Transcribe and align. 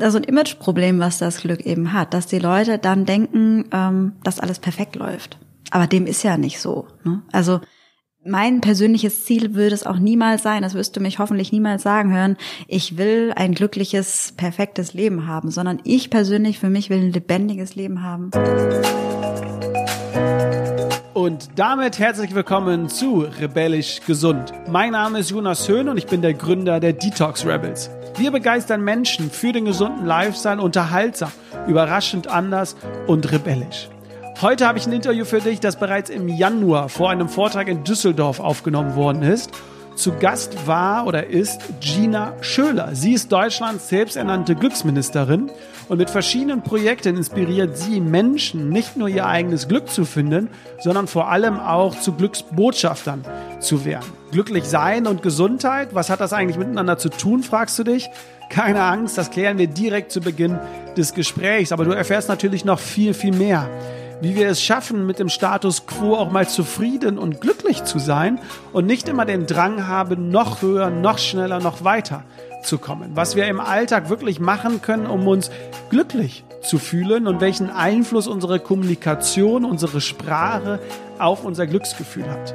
also 0.00 0.18
ein 0.18 0.24
Imageproblem, 0.24 0.98
was 0.98 1.18
das 1.18 1.40
Glück 1.40 1.60
eben 1.60 1.92
hat, 1.92 2.14
dass 2.14 2.26
die 2.26 2.38
Leute 2.38 2.78
dann 2.78 3.04
denken, 3.04 3.66
ähm, 3.72 4.12
dass 4.24 4.40
alles 4.40 4.58
perfekt 4.58 4.96
läuft. 4.96 5.38
Aber 5.70 5.86
dem 5.86 6.06
ist 6.06 6.22
ja 6.22 6.36
nicht 6.36 6.60
so. 6.60 6.86
Ne? 7.04 7.22
Also 7.32 7.60
mein 8.24 8.60
persönliches 8.60 9.24
Ziel 9.24 9.54
würde 9.54 9.74
es 9.74 9.84
auch 9.84 9.98
niemals 9.98 10.42
sein, 10.42 10.62
das 10.62 10.74
wirst 10.74 10.96
du 10.96 11.00
mich 11.00 11.18
hoffentlich 11.18 11.50
niemals 11.50 11.82
sagen 11.82 12.12
hören, 12.12 12.36
ich 12.68 12.96
will 12.96 13.32
ein 13.34 13.52
glückliches, 13.52 14.34
perfektes 14.36 14.94
Leben 14.94 15.26
haben, 15.26 15.50
sondern 15.50 15.80
ich 15.82 16.08
persönlich 16.08 16.60
für 16.60 16.70
mich 16.70 16.88
will 16.88 16.98
ein 16.98 17.12
lebendiges 17.12 17.74
Leben 17.74 18.02
haben. 18.02 18.30
Und 21.14 21.50
damit 21.56 21.98
herzlich 21.98 22.34
willkommen 22.34 22.88
zu 22.88 23.26
Rebellisch 23.38 24.00
Gesund. 24.06 24.50
Mein 24.70 24.92
Name 24.92 25.18
ist 25.18 25.30
Jonas 25.30 25.68
Höhn 25.68 25.90
und 25.90 25.98
ich 25.98 26.06
bin 26.06 26.22
der 26.22 26.32
Gründer 26.32 26.80
der 26.80 26.94
Detox 26.94 27.44
Rebels. 27.44 27.90
Wir 28.16 28.30
begeistern 28.30 28.80
Menschen 28.80 29.30
für 29.30 29.52
den 29.52 29.66
gesunden 29.66 30.06
Lifestyle 30.06 30.62
unterhaltsam, 30.62 31.30
überraschend 31.68 32.28
anders 32.28 32.76
und 33.06 33.30
rebellisch. 33.30 33.90
Heute 34.40 34.66
habe 34.66 34.78
ich 34.78 34.86
ein 34.86 34.92
Interview 34.94 35.26
für 35.26 35.40
dich, 35.40 35.60
das 35.60 35.76
bereits 35.76 36.08
im 36.08 36.28
Januar 36.28 36.88
vor 36.88 37.10
einem 37.10 37.28
Vortrag 37.28 37.68
in 37.68 37.84
Düsseldorf 37.84 38.40
aufgenommen 38.40 38.96
worden 38.96 39.22
ist. 39.22 39.50
Zu 39.96 40.12
Gast 40.12 40.66
war 40.66 41.06
oder 41.06 41.26
ist 41.26 41.60
Gina 41.80 42.32
Schöler. 42.40 42.94
Sie 42.94 43.12
ist 43.12 43.30
Deutschlands 43.30 43.90
selbsternannte 43.90 44.54
Glücksministerin 44.54 45.50
und 45.88 45.98
mit 45.98 46.10
verschiedenen 46.10 46.62
Projekten 46.62 47.16
inspiriert 47.16 47.76
sie 47.76 48.00
Menschen, 48.00 48.68
nicht 48.68 48.96
nur 48.96 49.08
ihr 49.08 49.26
eigenes 49.26 49.68
Glück 49.68 49.88
zu 49.88 50.04
finden, 50.04 50.48
sondern 50.80 51.06
vor 51.06 51.30
allem 51.30 51.58
auch 51.58 51.98
zu 51.98 52.12
Glücksbotschaftern 52.12 53.24
zu 53.60 53.84
werden. 53.84 54.12
Glücklich 54.30 54.64
sein 54.64 55.06
und 55.06 55.22
Gesundheit, 55.22 55.94
was 55.94 56.10
hat 56.10 56.20
das 56.20 56.32
eigentlich 56.32 56.58
miteinander 56.58 56.98
zu 56.98 57.08
tun, 57.08 57.42
fragst 57.42 57.78
du 57.78 57.84
dich? 57.84 58.08
Keine 58.50 58.82
Angst, 58.82 59.16
das 59.16 59.30
klären 59.30 59.58
wir 59.58 59.66
direkt 59.66 60.12
zu 60.12 60.20
Beginn 60.20 60.58
des 60.96 61.14
Gesprächs, 61.14 61.72
aber 61.72 61.84
du 61.84 61.92
erfährst 61.92 62.28
natürlich 62.28 62.64
noch 62.64 62.78
viel, 62.78 63.14
viel 63.14 63.34
mehr 63.34 63.68
wie 64.22 64.36
wir 64.36 64.48
es 64.48 64.62
schaffen, 64.62 65.04
mit 65.04 65.18
dem 65.18 65.28
Status 65.28 65.84
quo 65.84 66.14
auch 66.14 66.30
mal 66.30 66.48
zufrieden 66.48 67.18
und 67.18 67.40
glücklich 67.40 67.82
zu 67.82 67.98
sein 67.98 68.38
und 68.72 68.86
nicht 68.86 69.08
immer 69.08 69.24
den 69.24 69.48
Drang 69.48 69.88
haben, 69.88 70.30
noch 70.30 70.62
höher, 70.62 70.90
noch 70.90 71.18
schneller, 71.18 71.58
noch 71.58 71.82
weiter 71.82 72.22
zu 72.62 72.78
kommen. 72.78 73.12
Was 73.14 73.36
wir 73.36 73.46
im 73.46 73.60
Alltag 73.60 74.08
wirklich 74.08 74.40
machen 74.40 74.82
können, 74.82 75.06
um 75.06 75.26
uns 75.26 75.50
glücklich 75.90 76.44
zu 76.62 76.78
fühlen 76.78 77.26
und 77.26 77.40
welchen 77.40 77.70
Einfluss 77.70 78.26
unsere 78.26 78.60
Kommunikation, 78.60 79.64
unsere 79.64 80.00
Sprache 80.00 80.78
auf 81.18 81.44
unser 81.44 81.66
Glücksgefühl 81.66 82.28
hat. 82.28 82.54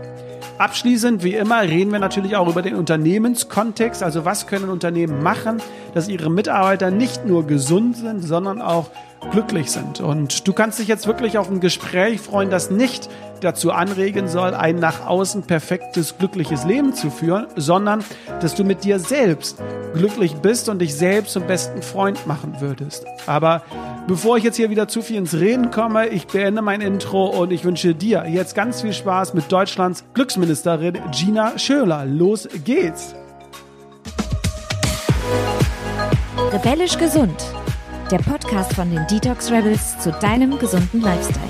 Abschließend, 0.58 1.24
wie 1.24 1.36
immer, 1.36 1.62
reden 1.62 1.92
wir 1.92 2.00
natürlich 2.00 2.36
auch 2.36 2.48
über 2.48 2.64
den 2.64 2.76
Unternehmenskontext. 2.76 4.02
Also 4.02 4.26
was 4.26 4.48
können 4.48 4.70
Unternehmen 4.70 5.22
machen, 5.22 5.62
dass 5.94 6.08
ihre 6.08 6.32
Mitarbeiter 6.32 6.90
nicht 6.90 7.26
nur 7.26 7.46
gesund 7.46 7.96
sind, 7.98 8.22
sondern 8.22 8.60
auch 8.62 8.90
glücklich 9.32 9.72
sind. 9.72 10.00
Und 10.00 10.48
du 10.48 10.54
kannst 10.54 10.80
dich 10.80 10.88
jetzt 10.88 11.08
wirklich 11.08 11.38
auf 11.38 11.50
ein 11.50 11.60
Gespräch 11.60 12.22
freuen, 12.22 12.50
das 12.50 12.70
nicht 12.72 13.10
dazu 13.42 13.72
anregen 13.72 14.28
soll, 14.28 14.54
ein 14.54 14.78
nach 14.78 15.06
außen 15.06 15.44
perfektes, 15.44 16.18
glückliches 16.18 16.66
Leben 16.66 16.94
zu 16.94 17.10
führen, 17.10 17.48
sondern 17.56 18.04
dass 18.42 18.56
du 18.56 18.64
mit 18.64 18.84
dir 18.84 19.00
selbst 19.00 19.62
glücklich 19.94 20.36
bist 20.36 20.70
und 20.70 20.80
dich 20.80 20.96
selbst 20.96 21.34
zum 21.34 21.46
besten 21.46 21.82
Freund 21.82 22.26
machen 22.26 22.56
würdest. 22.60 23.06
Aber 23.26 23.62
bevor 24.08 24.38
ich 24.38 24.44
jetzt 24.44 24.56
hier 24.56 24.70
wieder 24.70 24.88
zu 24.88 25.02
viel 25.02 25.18
ins 25.18 25.34
Reden 25.34 25.72
komme, 25.72 26.08
ich 26.08 26.28
beende 26.28 26.62
mein 26.62 26.82
Intro 26.82 27.28
und 27.28 27.52
ich 27.52 27.64
wünsche 27.64 27.94
dir 27.94 28.26
jetzt 28.28 28.56
ganz 28.56 28.82
viel 28.82 28.94
Spaß 28.94 29.34
mit 29.34 29.52
Deutschlands 29.52 30.04
Glücksministerin 30.14 30.98
Gina 31.12 31.58
Schöler. 31.58 32.06
Los 32.06 32.48
geht's! 32.64 33.14
Rebellisch 36.52 36.98
gesund 36.98 37.57
der 38.12 38.20
Podcast 38.20 38.74
von 38.74 38.90
den 38.90 39.06
Detox 39.08 39.52
Rebels 39.52 40.00
zu 40.00 40.12
deinem 40.12 40.58
gesunden 40.58 41.02
Lifestyle. 41.02 41.44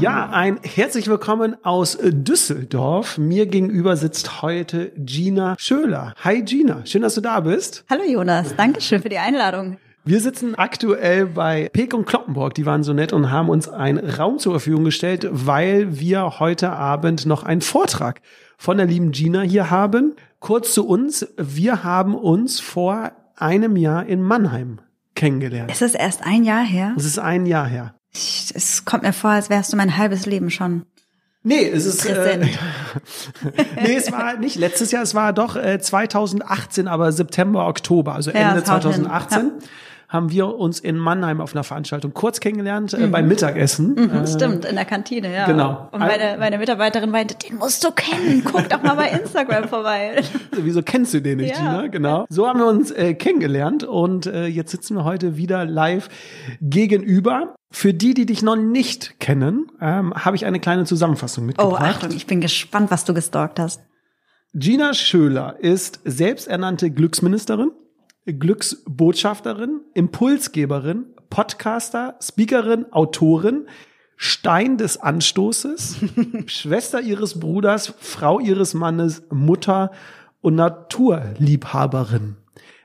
Ja, 0.00 0.30
ein 0.30 0.58
herzlich 0.62 1.08
willkommen 1.08 1.56
aus 1.62 1.98
Düsseldorf. 2.00 3.18
Mir 3.18 3.44
gegenüber 3.44 3.98
sitzt 3.98 4.40
heute 4.40 4.92
Gina 4.96 5.56
Schöler. 5.58 6.14
Hi 6.24 6.42
Gina, 6.42 6.86
schön, 6.86 7.02
dass 7.02 7.16
du 7.16 7.20
da 7.20 7.40
bist. 7.40 7.84
Hallo 7.90 8.04
Jonas, 8.04 8.56
danke 8.56 8.80
schön 8.80 9.02
für 9.02 9.10
die 9.10 9.18
Einladung. 9.18 9.76
Wir 10.04 10.20
sitzen 10.20 10.54
aktuell 10.54 11.26
bei 11.26 11.68
Peek 11.70 11.92
und 11.92 12.06
Kloppenburg, 12.06 12.54
die 12.54 12.64
waren 12.64 12.82
so 12.82 12.94
nett 12.94 13.12
und 13.12 13.30
haben 13.30 13.50
uns 13.50 13.68
einen 13.68 13.98
Raum 13.98 14.38
zur 14.38 14.54
Verfügung 14.54 14.84
gestellt, 14.84 15.28
weil 15.30 16.00
wir 16.00 16.38
heute 16.38 16.70
Abend 16.70 17.26
noch 17.26 17.42
einen 17.42 17.60
Vortrag 17.60 18.22
von 18.56 18.78
der 18.78 18.86
lieben 18.86 19.12
Gina 19.12 19.42
hier 19.42 19.70
haben. 19.70 20.14
Kurz 20.40 20.72
zu 20.72 20.86
uns, 20.86 21.26
wir 21.36 21.84
haben 21.84 22.14
uns 22.14 22.58
vor 22.58 23.12
einem 23.40 23.76
Jahr 23.76 24.06
in 24.06 24.22
Mannheim 24.22 24.80
kennengelernt. 25.14 25.70
Ist 25.70 25.82
das 25.82 25.94
erst 25.94 26.24
ein 26.24 26.44
Jahr 26.44 26.64
her? 26.64 26.94
Es 26.96 27.04
ist 27.04 27.18
ein 27.18 27.46
Jahr 27.46 27.66
her. 27.66 27.94
Ich, 28.12 28.52
es 28.54 28.84
kommt 28.84 29.02
mir 29.02 29.12
vor, 29.12 29.30
als 29.30 29.50
wärst 29.50 29.72
du 29.72 29.76
mein 29.76 29.96
halbes 29.96 30.26
Leben 30.26 30.50
schon. 30.50 30.84
Nee, 31.42 31.68
es 31.68 31.86
ist 31.86 32.04
äh, 32.04 32.38
Nee, 33.82 33.94
es 33.94 34.10
war 34.10 34.36
nicht 34.36 34.56
letztes 34.56 34.90
Jahr, 34.90 35.02
es 35.02 35.14
war 35.14 35.32
doch 35.32 35.56
äh, 35.56 35.78
2018, 35.78 36.88
aber 36.88 37.12
September, 37.12 37.68
Oktober, 37.68 38.14
also 38.14 38.30
Ende 38.30 38.56
ja, 38.56 38.64
2018. 38.64 39.38
Ja 39.38 39.66
haben 40.08 40.30
wir 40.30 40.56
uns 40.56 40.80
in 40.80 40.96
Mannheim 40.96 41.40
auf 41.42 41.54
einer 41.54 41.64
Veranstaltung 41.64 42.14
kurz 42.14 42.40
kennengelernt 42.40 42.94
äh, 42.94 43.06
mhm. 43.06 43.10
beim 43.10 43.28
Mittagessen. 43.28 43.94
Mhm, 43.94 44.10
äh, 44.10 44.26
stimmt, 44.26 44.64
in 44.64 44.74
der 44.74 44.86
Kantine, 44.86 45.32
ja. 45.32 45.46
Genau. 45.46 45.88
Und 45.92 46.00
meine, 46.00 46.38
meine 46.38 46.58
Mitarbeiterin 46.58 47.10
meinte, 47.10 47.34
den 47.34 47.56
musst 47.58 47.84
du 47.84 47.90
kennen, 47.92 48.42
guck 48.42 48.68
doch 48.70 48.82
mal 48.82 48.94
bei 48.94 49.10
Instagram 49.20 49.68
vorbei. 49.68 50.22
Wieso 50.52 50.82
kennst 50.82 51.12
du 51.12 51.20
den 51.20 51.38
nicht, 51.38 51.56
ja. 51.56 51.82
Gina? 51.82 51.86
Genau. 51.88 52.26
So 52.30 52.48
haben 52.48 52.58
wir 52.58 52.66
uns 52.66 52.90
äh, 52.90 53.14
kennengelernt 53.14 53.84
und 53.84 54.26
äh, 54.26 54.46
jetzt 54.46 54.70
sitzen 54.70 54.96
wir 54.96 55.04
heute 55.04 55.36
wieder 55.36 55.66
live 55.66 56.08
gegenüber. 56.62 57.54
Für 57.70 57.92
die, 57.92 58.14
die 58.14 58.24
dich 58.24 58.42
noch 58.42 58.56
nicht 58.56 59.20
kennen, 59.20 59.70
ähm, 59.78 60.14
habe 60.14 60.36
ich 60.36 60.46
eine 60.46 60.58
kleine 60.58 60.86
Zusammenfassung 60.86 61.44
oh, 61.44 61.46
mitgebracht. 61.48 61.82
Oh, 61.82 61.84
Achtung, 61.84 62.16
ich 62.16 62.26
bin 62.26 62.40
gespannt, 62.40 62.90
was 62.90 63.04
du 63.04 63.12
gestalkt 63.12 63.60
hast. 63.60 63.82
Gina 64.54 64.94
Schöler 64.94 65.56
ist 65.60 66.00
selbsternannte 66.04 66.90
Glücksministerin 66.90 67.72
Glücksbotschafterin, 68.34 69.80
Impulsgeberin, 69.94 71.06
Podcaster, 71.30 72.16
Speakerin, 72.22 72.92
Autorin, 72.92 73.66
Stein 74.16 74.76
des 74.78 74.96
Anstoßes, 74.98 75.96
Schwester 76.46 77.00
ihres 77.00 77.38
Bruders, 77.38 77.94
Frau 77.98 78.40
ihres 78.40 78.74
Mannes, 78.74 79.22
Mutter 79.30 79.92
und 80.40 80.56
Naturliebhaberin. 80.56 82.36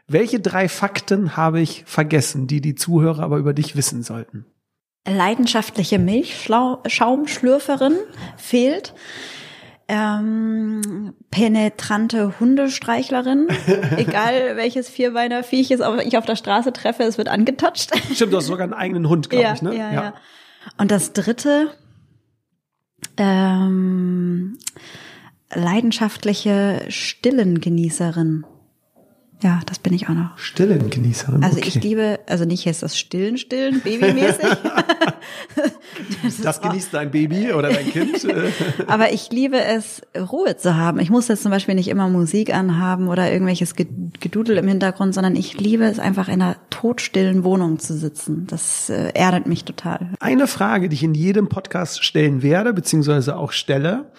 Welche 0.07 0.39
drei 0.39 0.69
Fakten 0.69 1.35
habe 1.37 1.59
ich 1.61 1.83
vergessen, 1.85 2.45
die 2.47 2.61
die 2.61 2.75
Zuhörer 2.75 3.23
aber 3.23 3.37
über 3.37 3.53
dich 3.53 3.75
wissen 3.75 4.03
sollten? 4.03 4.45
Leidenschaftliche 5.07 5.99
Milchschaumschlürferin 5.99 7.95
fehlt 8.37 8.93
ähm, 9.93 11.13
penetrante 11.29 12.39
Hundestreichlerin. 12.39 13.47
Egal 13.97 14.55
welches 14.55 14.89
Vierbeiner 14.89 15.43
Viech 15.43 15.71
ich 15.71 16.17
auf 16.17 16.25
der 16.25 16.35
Straße 16.35 16.73
treffe, 16.73 17.03
es 17.03 17.17
wird 17.17 17.27
angetatscht. 17.27 17.91
Stimmt, 18.13 18.33
du 18.33 18.37
hast 18.37 18.47
sogar 18.47 18.63
einen 18.63 18.73
eigenen 18.73 19.07
Hund, 19.07 19.29
glaube 19.29 19.43
ja, 19.43 19.53
ich, 19.53 19.61
ne? 19.61 19.75
Ja, 19.75 19.91
ja, 19.91 20.03
ja. 20.03 20.13
Und 20.77 20.89
das 20.91 21.13
dritte, 21.13 21.69
ähm, 23.17 24.57
leidenschaftliche 25.53 26.85
Stillengenießerin. 26.87 28.45
Ja, 29.43 29.59
das 29.65 29.77
bin 29.77 29.93
ich 29.93 30.07
auch 30.07 30.13
noch. 30.13 30.37
Stillengenießerin. 30.37 31.43
Also 31.43 31.57
okay. 31.57 31.67
ich 31.67 31.83
liebe, 31.83 32.21
also 32.27 32.45
nicht 32.45 32.63
jetzt 32.63 32.81
das 32.81 32.97
Stillen, 32.97 33.37
Stillen, 33.37 33.81
Babymäßig. 33.81 34.47
das, 36.23 36.37
das 36.41 36.61
genießt 36.61 36.93
dein 36.93 37.11
Baby 37.11 37.51
oder 37.51 37.69
dein 37.69 37.85
Kind. 37.91 38.25
Aber 38.87 39.11
ich 39.11 39.31
liebe 39.31 39.61
es, 39.61 40.01
Ruhe 40.17 40.55
zu 40.55 40.77
haben. 40.77 40.97
Ich 40.99 41.09
muss 41.09 41.27
jetzt 41.27 41.43
zum 41.43 41.51
Beispiel 41.51 41.75
nicht 41.75 41.89
immer 41.89 42.07
Musik 42.07 42.55
anhaben 42.55 43.09
oder 43.09 43.29
irgendwelches 43.33 43.75
Gedudel 43.75 44.57
im 44.57 44.67
Hintergrund, 44.69 45.13
sondern 45.13 45.35
ich 45.35 45.59
liebe 45.59 45.83
es 45.83 45.99
einfach 45.99 46.29
in 46.29 46.41
einer 46.41 46.55
todstillen 46.69 47.43
Wohnung 47.43 47.79
zu 47.79 47.97
sitzen. 47.97 48.47
Das 48.47 48.89
äh, 48.89 49.11
erdet 49.13 49.45
mich 49.45 49.65
total. 49.65 50.13
Eine 50.21 50.47
Frage, 50.47 50.87
die 50.87 50.95
ich 50.95 51.03
in 51.03 51.15
jedem 51.15 51.49
Podcast 51.49 52.01
stellen 52.01 52.43
werde, 52.43 52.71
beziehungsweise 52.71 53.35
auch 53.35 53.51
stelle. 53.51 54.09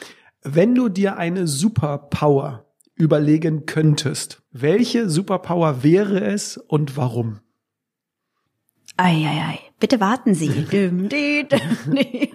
Wenn 0.42 0.74
du 0.74 0.90
dir 0.90 1.16
eine 1.16 1.46
Superpower 1.46 2.63
überlegen 2.94 3.66
könntest, 3.66 4.42
welche 4.50 5.08
Superpower 5.08 5.82
wäre 5.82 6.20
es 6.20 6.56
und 6.56 6.96
warum? 6.96 7.40
Eieiei. 8.96 9.58
Bitte 9.80 10.00
warten 10.00 10.34
Sie. 10.34 10.50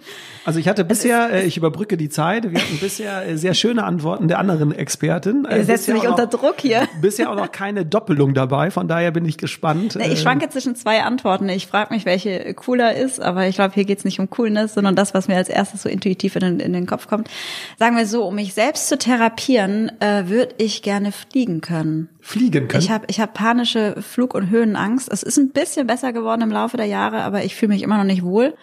also 0.45 0.59
ich 0.59 0.67
hatte 0.67 0.83
bisher, 0.83 1.31
äh, 1.31 1.45
ich 1.45 1.55
überbrücke 1.55 1.95
die 1.95 2.09
Zeit, 2.09 2.51
wir 2.51 2.59
hatten 2.59 2.77
bisher 2.79 3.25
äh, 3.25 3.37
sehr 3.37 3.53
schöne 3.53 3.85
Antworten 3.85 4.27
der 4.27 4.39
anderen 4.39 4.73
Expertin. 4.73 5.47
Ihr 5.49 5.63
setzt 5.63 5.87
mich 5.87 6.07
unter 6.07 6.27
Druck 6.27 6.55
hier. 6.59 6.87
Bisher 7.01 7.31
auch 7.31 7.35
noch 7.35 7.51
keine 7.51 7.85
Doppelung 7.85 8.33
dabei, 8.33 8.71
von 8.71 8.89
daher 8.89 9.11
bin 9.11 9.23
ich 9.25 9.37
gespannt. 9.37 9.95
Ich 9.95 10.05
äh, 10.05 10.15
schwanke 10.17 10.49
zwischen 10.49 10.75
zwei 10.75 11.01
Antworten. 11.03 11.47
Ich 11.47 11.67
frage 11.67 11.93
mich, 11.93 12.05
welche 12.05 12.53
cooler 12.55 12.95
ist, 12.95 13.21
aber 13.21 13.47
ich 13.47 13.55
glaube, 13.55 13.73
hier 13.73 13.85
geht 13.85 13.99
es 13.99 14.05
nicht 14.05 14.19
um 14.19 14.29
Coolness, 14.29 14.73
sondern 14.73 14.95
das, 14.95 15.13
was 15.13 15.29
mir 15.29 15.37
als 15.37 15.49
erstes 15.49 15.83
so 15.83 15.89
intuitiv 15.89 16.35
in 16.35 16.41
den, 16.41 16.59
in 16.59 16.73
den 16.73 16.87
Kopf 16.87 17.07
kommt. 17.07 17.29
Sagen 17.77 17.95
wir 17.95 18.05
so, 18.05 18.25
um 18.25 18.35
mich 18.35 18.53
selbst 18.53 18.89
zu 18.89 18.97
therapieren, 18.97 19.91
äh, 20.01 20.27
würde 20.27 20.55
ich 20.57 20.81
gerne 20.81 21.13
fliegen 21.13 21.61
können. 21.61 22.09
Fliegen 22.21 22.67
können? 22.67 22.83
Ich 22.83 22.91
habe 22.91 23.05
ich 23.07 23.19
hab 23.19 23.33
panische 23.33 23.95
Flug- 24.01 24.35
und 24.35 24.49
Höhenangst. 24.49 25.09
Es 25.11 25.23
ist 25.23 25.37
ein 25.37 25.49
bisschen 25.49 25.87
besser 25.87 26.11
geworden 26.13 26.41
im 26.41 26.51
Laufe 26.51 26.77
der 26.77 26.85
Jahre, 26.85 27.23
aber 27.29 27.43
ich 27.43 27.55
fühle 27.55 27.73
mich 27.73 27.83
immer 27.83 27.97
noch 27.97 28.03
nicht 28.03 28.23
wohl. 28.23 28.55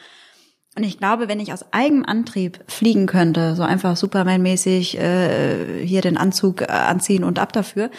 Und 0.77 0.85
ich 0.85 0.99
glaube, 0.99 1.29
wenn 1.29 1.41
ich 1.41 1.53
aus 1.53 1.65
eigenem 1.73 2.05
Antrieb 2.05 2.59
fliegen 2.67 3.07
könnte, 3.07 3.55
so 3.55 3.63
einfach 3.63 3.97
Superman-mäßig 3.97 4.99
äh, 4.99 5.87
hier 5.87 6.03
den 6.03 6.17
Anzug 6.19 6.63
äh, 6.63 6.67
anziehen 6.67 7.25
und 7.25 7.39
ab 7.39 7.53
dafür, 7.53 7.91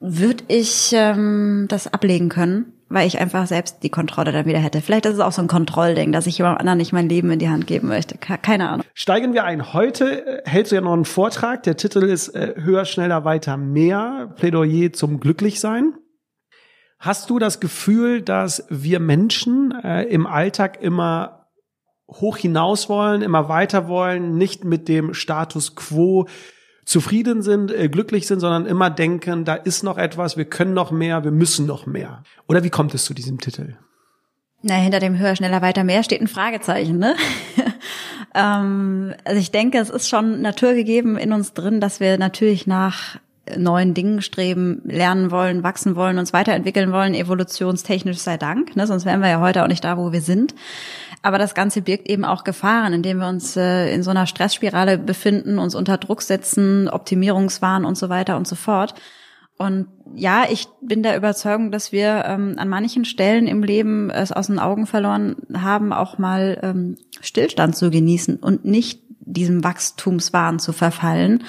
würde 0.00 0.44
ich 0.48 0.92
ähm, 0.94 1.66
das 1.68 1.92
ablegen 1.92 2.28
können, 2.28 2.72
weil 2.88 3.06
ich 3.06 3.20
einfach 3.20 3.46
selbst 3.46 3.82
die 3.82 3.90
Kontrolle 3.90 4.32
dann 4.32 4.46
wieder 4.46 4.58
hätte. 4.58 4.80
Vielleicht 4.80 5.06
ist 5.06 5.14
es 5.14 5.20
auch 5.20 5.30
so 5.32 5.42
ein 5.42 5.48
Kontrollding, 5.48 6.10
dass 6.10 6.26
ich 6.26 6.38
jemand 6.38 6.58
anderen 6.58 6.78
nicht 6.78 6.92
mein 6.92 7.08
Leben 7.08 7.30
in 7.30 7.38
die 7.38 7.48
Hand 7.48 7.66
geben 7.66 7.88
möchte. 7.88 8.18
Keine 8.18 8.68
Ahnung. 8.68 8.86
Steigen 8.94 9.32
wir 9.32 9.44
ein. 9.44 9.72
Heute 9.72 10.26
äh, 10.26 10.42
hältst 10.48 10.72
du 10.72 10.76
ja 10.76 10.80
noch 10.80 10.92
einen 10.92 11.04
Vortrag. 11.04 11.62
Der 11.64 11.76
Titel 11.76 12.02
ist 12.02 12.30
äh, 12.30 12.54
Höher, 12.56 12.86
schneller, 12.86 13.24
weiter, 13.24 13.56
mehr. 13.56 14.32
Plädoyer 14.36 14.92
zum 14.92 15.20
Glücklichsein. 15.20 15.94
Hast 16.98 17.30
du 17.30 17.38
das 17.38 17.60
Gefühl, 17.60 18.22
dass 18.22 18.64
wir 18.70 19.00
Menschen 19.00 19.72
äh, 19.82 20.04
im 20.04 20.26
Alltag 20.26 20.82
immer 20.82 21.46
hoch 22.08 22.36
hinaus 22.36 22.88
wollen, 22.88 23.22
immer 23.22 23.48
weiter 23.48 23.88
wollen, 23.88 24.38
nicht 24.38 24.64
mit 24.64 24.88
dem 24.88 25.12
Status 25.12 25.74
quo 25.74 26.26
zufrieden 26.84 27.42
sind, 27.42 27.72
äh, 27.72 27.88
glücklich 27.88 28.26
sind, 28.26 28.40
sondern 28.40 28.64
immer 28.64 28.90
denken, 28.90 29.44
da 29.44 29.54
ist 29.54 29.82
noch 29.82 29.98
etwas, 29.98 30.36
wir 30.36 30.44
können 30.44 30.72
noch 30.72 30.90
mehr, 30.90 31.24
wir 31.24 31.32
müssen 31.32 31.66
noch 31.66 31.84
mehr. 31.84 32.22
Oder 32.48 32.62
wie 32.62 32.70
kommt 32.70 32.94
es 32.94 33.04
zu 33.04 33.12
diesem 33.12 33.38
Titel? 33.38 33.76
Na, 34.62 34.74
hinter 34.74 35.00
dem 35.00 35.18
höher, 35.18 35.36
schneller, 35.36 35.62
weiter, 35.62 35.84
mehr 35.84 36.02
steht 36.02 36.20
ein 36.20 36.28
Fragezeichen, 36.28 36.98
ne? 36.98 37.14
ähm, 38.34 39.14
also 39.24 39.38
ich 39.38 39.50
denke, 39.50 39.78
es 39.78 39.90
ist 39.90 40.08
schon 40.08 40.40
naturgegeben 40.40 41.16
in 41.18 41.32
uns 41.32 41.52
drin, 41.52 41.80
dass 41.80 42.00
wir 42.00 42.18
natürlich 42.18 42.66
nach 42.66 43.18
neuen 43.56 43.94
Dingen 43.94 44.22
streben, 44.22 44.82
lernen 44.84 45.30
wollen, 45.30 45.62
wachsen 45.62 45.96
wollen, 45.96 46.18
uns 46.18 46.32
weiterentwickeln 46.32 46.92
wollen, 46.92 47.14
evolutionstechnisch 47.14 48.18
sei 48.18 48.36
Dank, 48.36 48.76
ne? 48.76 48.86
sonst 48.86 49.04
wären 49.04 49.20
wir 49.20 49.28
ja 49.28 49.40
heute 49.40 49.62
auch 49.62 49.68
nicht 49.68 49.84
da, 49.84 49.96
wo 49.96 50.12
wir 50.12 50.20
sind. 50.20 50.54
Aber 51.22 51.38
das 51.38 51.54
Ganze 51.54 51.82
birgt 51.82 52.08
eben 52.08 52.24
auch 52.24 52.44
Gefahren, 52.44 52.92
indem 52.92 53.18
wir 53.18 53.28
uns 53.28 53.56
äh, 53.56 53.92
in 53.92 54.02
so 54.02 54.10
einer 54.10 54.26
Stressspirale 54.26 54.98
befinden, 54.98 55.58
uns 55.58 55.74
unter 55.74 55.98
Druck 55.98 56.22
setzen, 56.22 56.88
Optimierungswahn 56.88 57.84
und 57.84 57.96
so 57.96 58.08
weiter 58.08 58.36
und 58.36 58.46
so 58.46 58.54
fort. 58.54 58.94
Und 59.58 59.88
ja, 60.14 60.44
ich 60.50 60.68
bin 60.82 61.02
der 61.02 61.16
Überzeugung, 61.16 61.70
dass 61.70 61.90
wir 61.90 62.24
ähm, 62.26 62.54
an 62.58 62.68
manchen 62.68 63.04
Stellen 63.04 63.46
im 63.46 63.62
Leben 63.62 64.10
es 64.10 64.30
aus 64.30 64.48
den 64.48 64.58
Augen 64.58 64.86
verloren 64.86 65.36
haben, 65.54 65.92
auch 65.92 66.18
mal 66.18 66.58
ähm, 66.62 66.96
Stillstand 67.20 67.74
zu 67.74 67.90
genießen 67.90 68.36
und 68.36 68.64
nicht 68.64 69.02
diesem 69.20 69.64
Wachstumswahn 69.64 70.58
zu 70.58 70.72
verfallen 70.72 71.42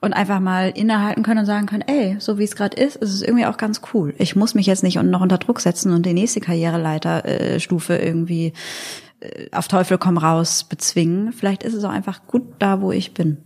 und 0.00 0.12
einfach 0.12 0.40
mal 0.40 0.70
innehalten 0.70 1.22
können 1.22 1.40
und 1.40 1.46
sagen 1.46 1.66
können, 1.66 1.84
ey, 1.86 2.16
so 2.18 2.38
wie 2.38 2.44
es 2.44 2.56
gerade 2.56 2.76
ist, 2.76 2.96
ist 2.96 3.12
es 3.12 3.22
irgendwie 3.22 3.46
auch 3.46 3.56
ganz 3.56 3.80
cool. 3.92 4.14
Ich 4.18 4.36
muss 4.36 4.54
mich 4.54 4.66
jetzt 4.66 4.82
nicht 4.82 5.00
noch 5.02 5.20
unter 5.20 5.38
Druck 5.38 5.60
setzen 5.60 5.92
und 5.92 6.04
die 6.04 6.12
nächste 6.12 6.40
Karriereleiterstufe 6.40 7.98
äh, 7.98 8.06
irgendwie 8.06 8.52
äh, 9.20 9.48
auf 9.52 9.68
Teufel 9.68 9.98
komm 9.98 10.18
raus 10.18 10.64
bezwingen. 10.64 11.32
Vielleicht 11.32 11.62
ist 11.62 11.74
es 11.74 11.84
auch 11.84 11.90
einfach 11.90 12.26
gut 12.26 12.44
da, 12.58 12.80
wo 12.80 12.92
ich 12.92 13.14
bin. 13.14 13.38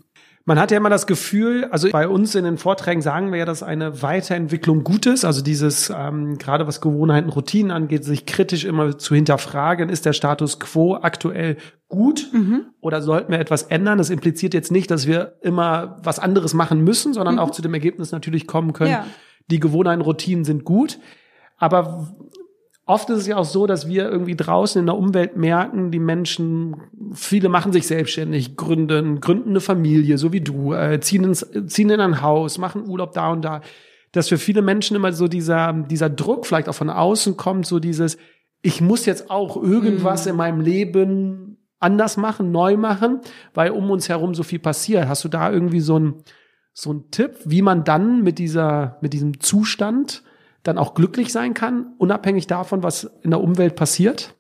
Man 0.51 0.59
hat 0.59 0.73
ja 0.73 0.79
immer 0.79 0.91
das 0.91 1.07
Gefühl, 1.07 1.67
also 1.67 1.89
bei 1.93 2.09
uns 2.09 2.35
in 2.35 2.43
den 2.43 2.59
Vorträgen 2.59 3.03
sagen 3.03 3.31
wir 3.31 3.39
ja, 3.39 3.45
dass 3.45 3.63
eine 3.63 4.03
Weiterentwicklung 4.03 4.83
gut 4.83 5.07
ist. 5.07 5.25
Also 5.25 5.43
dieses, 5.43 5.93
ähm, 5.97 6.39
gerade 6.39 6.67
was 6.67 6.81
Gewohnheiten, 6.81 7.29
Routinen 7.29 7.71
angeht, 7.71 8.03
sich 8.05 8.27
kritisch 8.27 8.65
immer 8.65 8.99
zu 8.99 9.15
hinterfragen, 9.15 9.89
ist 9.89 10.07
der 10.07 10.13
Status 10.13 10.59
quo 10.59 10.97
aktuell 10.97 11.57
gut 11.87 12.31
mhm. 12.33 12.65
oder 12.81 13.01
sollten 13.01 13.31
wir 13.31 13.39
etwas 13.39 13.63
ändern? 13.63 13.99
Das 13.99 14.11
impliziert 14.11 14.53
jetzt 14.53 14.73
nicht, 14.73 14.91
dass 14.91 15.07
wir 15.07 15.35
immer 15.41 15.99
was 16.03 16.19
anderes 16.19 16.53
machen 16.53 16.83
müssen, 16.83 17.15
sondern 17.15 17.37
mhm. 17.37 17.43
auch 17.43 17.53
zu 17.53 17.63
dem 17.63 17.73
Ergebnis 17.73 18.11
natürlich 18.11 18.49
kommen 18.49 18.73
können, 18.73 18.91
ja. 18.91 19.07
die 19.53 19.61
Gewohnheiten, 19.61 20.03
Routinen 20.03 20.45
sind 20.45 20.65
gut. 20.65 20.99
Aber 21.59 22.09
oft 22.91 23.09
ist 23.11 23.19
es 23.19 23.27
ja 23.27 23.37
auch 23.37 23.45
so, 23.45 23.67
dass 23.67 23.89
wir 23.89 24.11
irgendwie 24.11 24.35
draußen 24.35 24.81
in 24.81 24.87
der 24.87 24.97
Umwelt 24.97 25.37
merken, 25.37 25.91
die 25.91 26.01
Menschen, 26.01 26.77
viele 27.13 27.49
machen 27.49 27.73
sich 27.73 27.87
selbstständig, 27.87 28.57
gründen, 28.57 29.21
gründen 29.21 29.51
eine 29.51 29.61
Familie, 29.61 30.19
so 30.19 30.33
wie 30.33 30.41
du, 30.41 30.75
äh, 30.75 31.01
ziehen, 31.01 31.25
ins, 31.25 31.47
ziehen 31.67 31.91
in 31.91 32.01
ein 32.01 32.21
Haus, 32.21 32.59
machen 32.59 32.89
Urlaub 32.89 33.13
da 33.13 33.31
und 33.31 33.43
da. 33.43 33.61
Dass 34.13 34.29
für 34.29 34.39
viele 34.39 34.61
Menschen 34.61 34.97
immer 34.97 35.13
so 35.13 35.29
dieser, 35.29 35.73
dieser 35.73 36.11
Druck 36.11 36.47
vielleicht 36.47 36.69
auch 36.69 36.75
von 36.75 36.91
außen 36.91 37.37
kommt, 37.37 37.65
so 37.65 37.79
dieses, 37.79 38.19
ich 38.61 38.81
muss 38.81 39.07
jetzt 39.07 39.31
auch 39.31 39.57
irgendwas 39.57 40.25
mhm. 40.25 40.31
in 40.31 40.37
meinem 40.37 40.61
Leben 40.61 41.59
anders 41.79 42.17
machen, 42.17 42.51
neu 42.51 42.77
machen, 42.77 43.21
weil 43.55 43.71
um 43.71 43.89
uns 43.91 44.09
herum 44.09 44.35
so 44.35 44.43
viel 44.43 44.59
passiert. 44.59 45.07
Hast 45.07 45.25
du 45.25 45.29
da 45.29 45.51
irgendwie 45.51 45.81
so 45.81 45.99
ein 45.99 46.25
so 46.73 46.93
ein 46.93 47.11
Tipp, 47.11 47.37
wie 47.45 47.63
man 47.63 47.85
dann 47.85 48.23
mit 48.23 48.39
dieser, 48.39 48.99
mit 49.01 49.13
diesem 49.13 49.41
Zustand 49.41 50.23
dann 50.63 50.79
auch 50.79 50.95
glücklich 50.95 51.33
sein 51.33 51.55
kann, 51.55 51.95
unabhängig 51.99 52.47
davon, 52.47 52.83
was 52.83 53.05
in 53.23 53.31
der 53.31 53.41
Umwelt 53.41 53.77
passiert? 53.77 54.37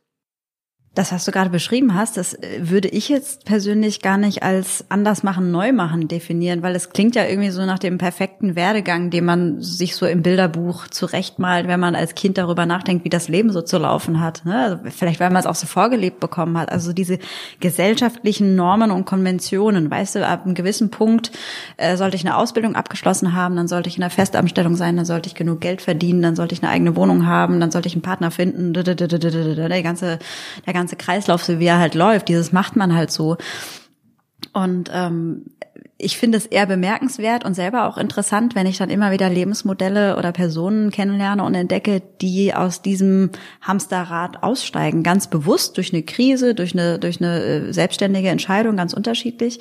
Das, 0.92 1.12
was 1.12 1.24
du 1.24 1.30
gerade 1.30 1.50
beschrieben 1.50 1.94
hast, 1.94 2.16
das 2.16 2.34
äh, 2.34 2.62
würde 2.62 2.88
ich 2.88 3.08
jetzt 3.08 3.44
persönlich 3.44 4.02
gar 4.02 4.18
nicht 4.18 4.42
als 4.42 4.84
anders 4.88 5.22
machen, 5.22 5.52
neu 5.52 5.70
machen 5.72 6.08
definieren, 6.08 6.64
weil 6.64 6.74
es 6.74 6.90
klingt 6.90 7.14
ja 7.14 7.24
irgendwie 7.24 7.50
so 7.50 7.64
nach 7.64 7.78
dem 7.78 7.96
perfekten 7.96 8.56
Werdegang, 8.56 9.10
den 9.10 9.24
man 9.24 9.62
sich 9.62 9.94
so 9.94 10.04
im 10.04 10.22
Bilderbuch 10.22 10.88
zurechtmalt, 10.88 11.68
wenn 11.68 11.78
man 11.78 11.94
als 11.94 12.16
Kind 12.16 12.38
darüber 12.38 12.66
nachdenkt, 12.66 13.04
wie 13.04 13.08
das 13.08 13.28
Leben 13.28 13.52
so 13.52 13.62
zu 13.62 13.78
laufen 13.78 14.18
hat. 14.20 14.44
Ne? 14.44 14.58
Also 14.58 14.78
vielleicht, 14.90 15.20
weil 15.20 15.30
man 15.30 15.38
es 15.38 15.46
auch 15.46 15.54
so 15.54 15.68
vorgelebt 15.68 16.18
bekommen 16.18 16.58
hat. 16.58 16.72
Also 16.72 16.92
diese 16.92 17.20
gesellschaftlichen 17.60 18.56
Normen 18.56 18.90
und 18.90 19.04
Konventionen, 19.04 19.92
weißt 19.92 20.16
du, 20.16 20.26
ab 20.26 20.44
einem 20.44 20.54
gewissen 20.54 20.90
Punkt 20.90 21.30
äh, 21.76 21.96
sollte 21.96 22.16
ich 22.16 22.26
eine 22.26 22.36
Ausbildung 22.36 22.74
abgeschlossen 22.74 23.32
haben, 23.32 23.54
dann 23.54 23.68
sollte 23.68 23.88
ich 23.88 23.96
in 23.96 24.02
einer 24.02 24.10
Festanstellung 24.10 24.74
sein, 24.74 24.96
dann 24.96 25.06
sollte 25.06 25.28
ich 25.28 25.36
genug 25.36 25.60
Geld 25.60 25.82
verdienen, 25.82 26.20
dann 26.20 26.34
sollte 26.34 26.56
ich 26.56 26.64
eine 26.64 26.72
eigene 26.72 26.96
Wohnung 26.96 27.26
haben, 27.26 27.60
dann 27.60 27.70
sollte 27.70 27.86
ich 27.86 27.94
einen 27.94 28.02
Partner 28.02 28.32
finden, 28.32 28.72
der 28.72 29.82
ganze, 29.84 30.18
der 30.66 30.79
ganze 30.80 30.96
Kreislauf, 30.96 31.44
so 31.44 31.58
wie 31.58 31.66
er 31.66 31.78
halt 31.78 31.94
läuft, 31.94 32.28
dieses 32.28 32.52
macht 32.52 32.74
man 32.74 32.94
halt 32.94 33.10
so. 33.10 33.36
Und 34.52 34.90
ähm, 34.92 35.44
ich 35.98 36.16
finde 36.16 36.38
es 36.38 36.46
eher 36.46 36.66
bemerkenswert 36.66 37.44
und 37.44 37.54
selber 37.54 37.86
auch 37.86 37.98
interessant, 37.98 38.54
wenn 38.54 38.66
ich 38.66 38.78
dann 38.78 38.88
immer 38.88 39.10
wieder 39.10 39.28
Lebensmodelle 39.28 40.16
oder 40.16 40.32
Personen 40.32 40.90
kennenlerne 40.90 41.44
und 41.44 41.54
entdecke, 41.54 42.00
die 42.20 42.54
aus 42.54 42.80
diesem 42.80 43.30
Hamsterrad 43.60 44.42
aussteigen, 44.42 45.02
ganz 45.02 45.28
bewusst 45.28 45.76
durch 45.76 45.92
eine 45.92 46.02
Krise, 46.02 46.54
durch 46.54 46.72
eine 46.72 46.98
durch 46.98 47.20
eine 47.20 47.42
äh, 47.42 47.72
selbstständige 47.72 48.30
Entscheidung, 48.30 48.76
ganz 48.76 48.94
unterschiedlich. 48.94 49.60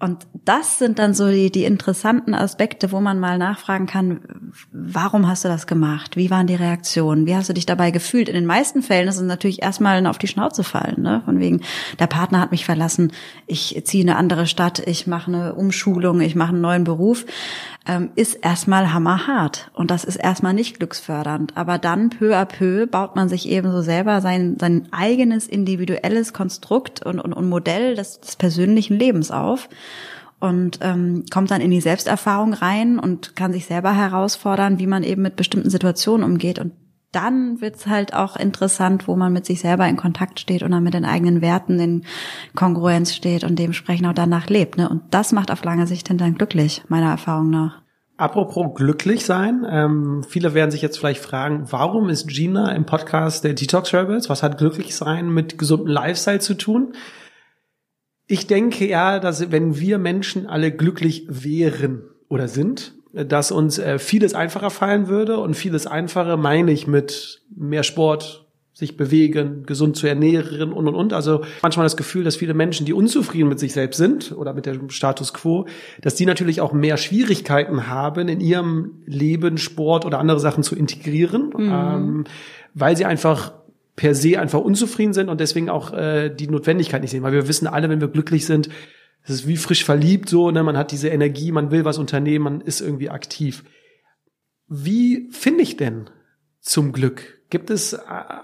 Und 0.00 0.26
das 0.44 0.78
sind 0.78 0.98
dann 0.98 1.14
so 1.14 1.30
die, 1.30 1.50
die 1.50 1.64
interessanten 1.64 2.34
Aspekte, 2.34 2.90
wo 2.90 3.00
man 3.00 3.20
mal 3.20 3.38
nachfragen 3.38 3.86
kann, 3.86 4.52
warum 4.72 5.28
hast 5.28 5.44
du 5.44 5.48
das 5.48 5.66
gemacht? 5.66 6.16
Wie 6.16 6.30
waren 6.30 6.46
die 6.46 6.56
Reaktionen? 6.56 7.26
Wie 7.26 7.34
hast 7.34 7.48
du 7.48 7.54
dich 7.54 7.64
dabei 7.64 7.90
gefühlt? 7.90 8.28
In 8.28 8.34
den 8.34 8.44
meisten 8.44 8.82
Fällen 8.82 9.08
ist 9.08 9.16
es 9.16 9.22
natürlich 9.22 9.62
erstmal 9.62 10.04
auf 10.06 10.18
die 10.18 10.26
Schnauze 10.26 10.64
fallen, 10.64 11.00
ne? 11.00 11.22
Von 11.24 11.38
wegen, 11.38 11.62
der 12.00 12.08
Partner 12.08 12.40
hat 12.40 12.50
mich 12.50 12.64
verlassen, 12.64 13.12
ich 13.46 13.80
ziehe 13.84 14.02
in 14.02 14.10
eine 14.10 14.18
andere 14.18 14.46
Stadt, 14.46 14.80
ich 14.84 15.06
mache 15.06 15.32
eine 15.32 15.54
Umschulung, 15.54 16.20
ich 16.20 16.34
mache 16.34 16.50
einen 16.50 16.60
neuen 16.60 16.84
Beruf 16.84 17.24
ähm, 17.86 18.10
ist 18.14 18.34
erstmal 18.34 18.92
hammerhart 18.92 19.70
und 19.74 19.90
das 19.90 20.04
ist 20.04 20.16
erstmal 20.16 20.54
nicht 20.54 20.78
glücksfördernd. 20.78 21.56
Aber 21.56 21.78
dann 21.78 22.10
peu 22.10 22.34
à 22.34 22.46
peu 22.46 22.86
baut 22.86 23.14
man 23.14 23.28
sich 23.28 23.48
eben 23.48 23.70
so 23.70 23.82
selber 23.82 24.20
sein, 24.20 24.56
sein 24.58 24.88
eigenes 24.90 25.46
individuelles 25.46 26.32
Konstrukt 26.32 27.04
und, 27.04 27.20
und, 27.20 27.32
und 27.32 27.48
Modell 27.48 27.94
des, 27.94 28.20
des 28.20 28.36
persönlichen 28.36 28.98
Lebens 28.98 29.30
auf 29.30 29.68
und 30.40 30.80
ähm, 30.82 31.24
kommt 31.32 31.50
dann 31.50 31.60
in 31.60 31.70
die 31.70 31.80
Selbsterfahrung 31.80 32.52
rein 32.52 32.98
und 32.98 33.34
kann 33.34 33.52
sich 33.52 33.66
selber 33.66 33.94
herausfordern, 33.94 34.78
wie 34.78 34.86
man 34.86 35.02
eben 35.02 35.22
mit 35.22 35.36
bestimmten 35.36 35.70
Situationen 35.70 36.24
umgeht. 36.24 36.58
Und 36.58 36.72
dann 37.12 37.60
wird's 37.60 37.86
halt 37.86 38.12
auch 38.12 38.36
interessant, 38.36 39.06
wo 39.06 39.16
man 39.16 39.32
mit 39.32 39.46
sich 39.46 39.60
selber 39.60 39.86
in 39.86 39.96
Kontakt 39.96 40.40
steht 40.40 40.62
und 40.62 40.72
dann 40.72 40.82
mit 40.82 40.94
den 40.94 41.04
eigenen 41.04 41.40
Werten 41.40 41.78
in 41.78 42.04
Kongruenz 42.54 43.14
steht 43.14 43.44
und 43.44 43.58
dementsprechend 43.58 44.06
auch 44.06 44.14
danach 44.14 44.48
lebt. 44.48 44.76
Ne? 44.76 44.88
Und 44.88 45.02
das 45.10 45.32
macht 45.32 45.50
auf 45.50 45.64
lange 45.64 45.86
Sicht 45.86 46.10
dann 46.10 46.34
glücklich, 46.34 46.82
meiner 46.88 47.10
Erfahrung 47.10 47.50
nach. 47.50 47.80
Apropos 48.16 48.74
glücklich 48.74 49.24
sein, 49.24 49.66
ähm, 49.68 50.22
viele 50.28 50.54
werden 50.54 50.70
sich 50.70 50.82
jetzt 50.82 50.98
vielleicht 50.98 51.20
fragen, 51.20 51.66
warum 51.70 52.08
ist 52.08 52.28
Gina 52.28 52.72
im 52.72 52.86
Podcast 52.86 53.42
der 53.42 53.54
Detox 53.54 53.92
Rebels? 53.92 54.28
Was 54.28 54.44
hat 54.44 54.58
glücklich 54.58 54.94
sein 54.94 55.30
mit 55.30 55.58
gesundem 55.58 55.88
Lifestyle 55.88 56.38
zu 56.38 56.54
tun? 56.54 56.92
Ich 58.26 58.46
denke 58.46 58.86
ja, 58.88 59.18
dass 59.18 59.50
wenn 59.50 59.78
wir 59.78 59.98
Menschen 59.98 60.46
alle 60.46 60.72
glücklich 60.72 61.26
wären 61.28 62.04
oder 62.28 62.48
sind, 62.48 62.94
dass 63.12 63.52
uns 63.52 63.78
äh, 63.78 63.98
vieles 63.98 64.34
einfacher 64.34 64.70
fallen 64.70 65.08
würde 65.08 65.38
und 65.38 65.54
vieles 65.54 65.86
einfacher 65.86 66.36
meine 66.36 66.72
ich 66.72 66.86
mit 66.86 67.42
mehr 67.54 67.82
Sport, 67.84 68.44
sich 68.74 68.96
bewegen, 68.96 69.62
gesund 69.66 69.96
zu 69.96 70.08
ernähren 70.08 70.72
und 70.72 70.88
und 70.88 70.96
und. 70.96 71.12
Also 71.12 71.42
manchmal 71.62 71.86
das 71.86 71.96
Gefühl, 71.96 72.24
dass 72.24 72.34
viele 72.34 72.54
Menschen, 72.54 72.84
die 72.84 72.92
unzufrieden 72.92 73.48
mit 73.48 73.60
sich 73.60 73.72
selbst 73.72 73.98
sind 73.98 74.32
oder 74.32 74.52
mit 74.52 74.66
dem 74.66 74.90
Status 74.90 75.32
quo, 75.32 75.66
dass 76.02 76.16
die 76.16 76.26
natürlich 76.26 76.60
auch 76.60 76.72
mehr 76.72 76.96
Schwierigkeiten 76.96 77.86
haben, 77.86 78.28
in 78.28 78.40
ihrem 78.40 79.02
Leben 79.06 79.58
Sport 79.58 80.04
oder 80.04 80.18
andere 80.18 80.40
Sachen 80.40 80.64
zu 80.64 80.74
integrieren, 80.74 81.52
mhm. 81.56 81.70
ähm, 81.72 82.24
weil 82.74 82.96
sie 82.96 83.04
einfach 83.04 83.52
per 83.96 84.14
se 84.14 84.40
einfach 84.40 84.60
unzufrieden 84.60 85.12
sind 85.12 85.28
und 85.28 85.40
deswegen 85.40 85.70
auch 85.70 85.92
äh, 85.92 86.30
die 86.30 86.48
Notwendigkeit 86.48 87.00
nicht 87.00 87.10
sehen. 87.10 87.22
Weil 87.22 87.32
wir 87.32 87.48
wissen 87.48 87.66
alle, 87.66 87.88
wenn 87.88 88.00
wir 88.00 88.08
glücklich 88.08 88.46
sind, 88.46 88.68
es 89.22 89.30
ist 89.30 89.48
wie 89.48 89.56
frisch 89.56 89.84
verliebt 89.84 90.28
so, 90.28 90.50
ne? 90.50 90.62
man 90.62 90.76
hat 90.76 90.92
diese 90.92 91.08
Energie, 91.08 91.52
man 91.52 91.70
will 91.70 91.84
was 91.84 91.98
unternehmen, 91.98 92.44
man 92.44 92.60
ist 92.60 92.80
irgendwie 92.80 93.10
aktiv. 93.10 93.64
Wie 94.68 95.30
finde 95.30 95.62
ich 95.62 95.76
denn 95.76 96.10
zum 96.60 96.92
Glück? 96.92 97.40
Gibt 97.50 97.70
es 97.70 97.92
äh, 97.92 97.98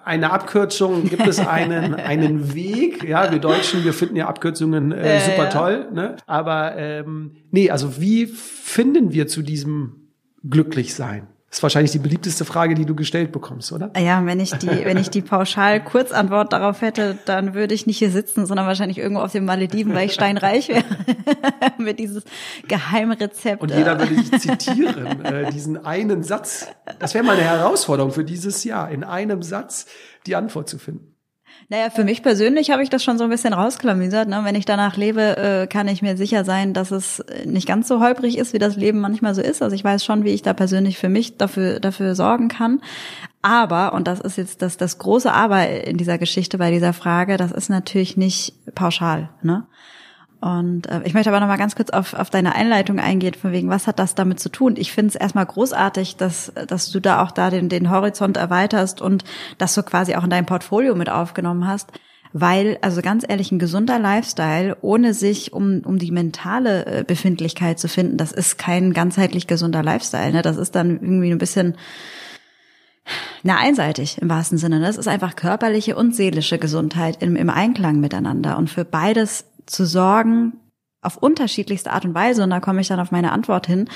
eine 0.05 0.31
Abkürzung? 0.31 1.09
Gibt 1.09 1.27
es 1.27 1.41
einen, 1.41 1.95
einen 1.97 2.55
Weg? 2.55 3.03
Ja, 3.03 3.31
wir 3.33 3.41
Deutschen, 3.41 3.85
wir 3.85 3.93
finden 3.93 4.17
ja 4.17 4.29
Abkürzungen 4.29 4.93
äh, 4.93 5.21
super 5.21 5.45
ja. 5.45 5.51
toll. 5.51 5.89
Ne? 5.93 6.17
Aber 6.27 6.77
ähm, 6.77 7.37
nee, 7.51 7.71
also 7.71 8.01
wie 8.01 8.27
finden 8.27 9.13
wir 9.13 9.27
zu 9.27 9.43
diesem 9.43 10.13
Glücklichsein? 10.49 11.27
Das 11.51 11.59
ist 11.59 11.63
wahrscheinlich 11.65 11.91
die 11.91 11.99
beliebteste 11.99 12.45
Frage, 12.45 12.77
die 12.77 12.87
du 12.87 12.95
gestellt 12.95 13.33
bekommst, 13.33 13.73
oder? 13.73 13.91
Ja, 13.99 14.25
wenn 14.25 14.39
ich 14.39 14.53
die, 14.53 14.69
wenn 14.69 14.97
ich 14.97 15.11
die 15.11 15.21
pauschal 15.21 15.83
Kurzantwort 15.83 16.53
darauf 16.53 16.81
hätte, 16.81 17.19
dann 17.25 17.55
würde 17.55 17.75
ich 17.75 17.89
nicht 17.89 17.99
hier 17.99 18.13
sitzen, 18.13 18.47
sondern 18.47 18.69
wahrscheinlich 18.69 18.99
irgendwo 18.99 19.21
auf 19.21 19.33
den 19.33 19.47
Malediven, 19.47 19.93
weil 19.93 20.07
ich 20.07 20.15
steinreich 20.15 20.69
wäre. 20.69 20.85
Mit 21.79 21.99
dieses 21.99 22.23
Geheimrezept. 22.69 23.63
Und 23.63 23.73
jeder 23.73 23.99
würde 23.99 24.15
dich 24.15 24.31
zitieren, 24.41 25.25
äh, 25.25 25.51
diesen 25.51 25.85
einen 25.85 26.23
Satz. 26.23 26.69
Das 27.01 27.15
wäre 27.15 27.25
mal 27.25 27.33
eine 27.33 27.43
Herausforderung 27.43 28.13
für 28.13 28.25
dieses 28.25 28.63
Jahr, 28.63 28.89
in 28.89 29.03
einem 29.03 29.43
Satz 29.43 29.87
die 30.27 30.37
Antwort 30.37 30.69
zu 30.69 30.79
finden. 30.79 31.17
Naja, 31.71 31.89
für 31.89 32.03
mich 32.03 32.25
persönlich 32.25 32.73
habe 32.73 32.83
ich 32.83 32.91
das 32.91 33.05
schon 33.05 33.17
so 33.17 33.23
ein 33.23 33.31
bisschen 33.31 33.53
rausklamüsert. 33.53 34.29
Ne? 34.29 34.41
Wenn 34.43 34.57
ich 34.57 34.65
danach 34.65 34.97
lebe, 34.97 35.37
äh, 35.37 35.67
kann 35.69 35.87
ich 35.87 36.03
mir 36.03 36.17
sicher 36.17 36.45
sein, 36.45 36.75
dass 36.75 36.91
es 36.91 37.25
nicht 37.45 37.69
ganz 37.69 37.87
so 37.87 38.01
holprig 38.01 38.39
ist, 38.39 38.53
wie 38.53 38.59
das 38.59 38.75
Leben 38.75 38.99
manchmal 38.99 39.37
so 39.37 39.41
ist. 39.41 39.63
Also 39.63 39.77
ich 39.77 39.85
weiß 39.85 40.05
schon, 40.05 40.25
wie 40.25 40.31
ich 40.31 40.43
da 40.43 40.53
persönlich 40.53 40.99
für 40.99 41.09
mich 41.09 41.37
dafür, 41.37 41.79
dafür 41.79 42.17
sorgen 42.17 42.49
kann. 42.49 42.81
Aber, 43.41 43.93
und 43.93 44.09
das 44.09 44.19
ist 44.19 44.37
jetzt 44.37 44.63
das, 44.63 44.79
das 44.79 44.99
große 44.99 45.33
Aber 45.33 45.69
in 45.69 45.97
dieser 45.97 46.19
Geschichte 46.19 46.59
bei 46.59 46.73
dieser 46.73 46.93
Frage, 46.93 47.37
das 47.37 47.53
ist 47.53 47.71
natürlich 47.71 48.17
nicht 48.17 48.53
pauschal. 48.75 49.29
Ne? 49.43 49.65
Und 50.41 50.89
äh, 50.89 51.03
ich 51.05 51.13
möchte 51.13 51.29
aber 51.31 51.41
noch 51.41 51.49
mal 51.49 51.59
ganz 51.59 51.77
kurz 51.77 51.91
auf, 51.91 52.15
auf 52.15 52.31
deine 52.31 52.55
Einleitung 52.55 52.99
eingehen, 52.99 53.35
von 53.35 53.53
wegen, 53.53 53.69
was 53.69 53.87
hat 53.87 53.99
das 53.99 54.15
damit 54.15 54.41
zu 54.41 54.49
tun? 54.49 54.75
Ich 54.79 54.93
finde 54.93 55.11
es 55.11 55.15
erstmal 55.15 55.45
großartig, 55.45 56.17
dass, 56.17 56.53
dass 56.67 56.91
du 56.91 57.01
da 57.01 57.23
auch 57.23 57.31
da 57.31 57.51
den, 57.51 57.69
den 57.69 57.91
Horizont 57.91 58.39
erweiterst 58.39 59.03
und 59.03 59.25
das 59.59 59.75
so 59.75 59.83
quasi 59.83 60.15
auch 60.15 60.25
in 60.25 60.31
dein 60.31 60.47
Portfolio 60.47 60.95
mit 60.95 61.11
aufgenommen 61.11 61.67
hast. 61.67 61.93
Weil, 62.33 62.79
also 62.81 63.03
ganz 63.03 63.25
ehrlich, 63.29 63.51
ein 63.51 63.59
gesunder 63.59 63.99
Lifestyle, 63.99 64.77
ohne 64.83 65.15
sich 65.15 65.53
um, 65.53 65.81
um 65.85 65.99
die 65.99 66.13
mentale 66.13 66.87
äh, 66.87 67.05
Befindlichkeit 67.05 67.79
zu 67.81 67.89
finden, 67.89 68.17
das 68.17 68.31
ist 68.33 68.57
kein 68.57 68.93
ganzheitlich 68.93 69.47
gesunder 69.47 69.83
Lifestyle. 69.83 70.33
Ne? 70.33 70.43
Das 70.43 70.57
ist 70.57 70.77
dann 70.77 71.01
irgendwie 71.01 71.33
ein 71.33 71.39
bisschen 71.39 71.75
na, 73.43 73.57
einseitig 73.57 74.19
im 74.21 74.29
wahrsten 74.29 74.59
Sinne. 74.59 74.81
Das 74.81 74.97
ist 74.97 75.09
einfach 75.09 75.35
körperliche 75.35 75.97
und 75.97 76.15
seelische 76.15 76.59
Gesundheit 76.59 77.23
im, 77.23 77.37
im 77.37 77.51
Einklang 77.51 77.99
miteinander. 77.99 78.57
Und 78.57 78.71
für 78.71 78.85
beides 78.85 79.50
zu 79.67 79.87
sorgen, 79.87 80.53
auf 81.03 81.17
unterschiedlichste 81.17 81.93
Art 81.93 82.05
und 82.05 82.15
Weise, 82.15 82.43
und 82.43 82.51
da 82.51 82.61
komme 82.61 82.81
ich 82.81 82.89
dann 82.89 83.01
auf 83.01 83.11
meine 83.11 83.33
Antwort 83.33 83.67
hin, 83.67 83.89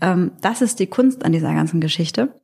ähm, 0.00 0.32
das 0.40 0.62
ist 0.62 0.78
die 0.78 0.88
Kunst 0.88 1.24
an 1.24 1.32
dieser 1.32 1.54
ganzen 1.54 1.80
Geschichte. 1.80 2.40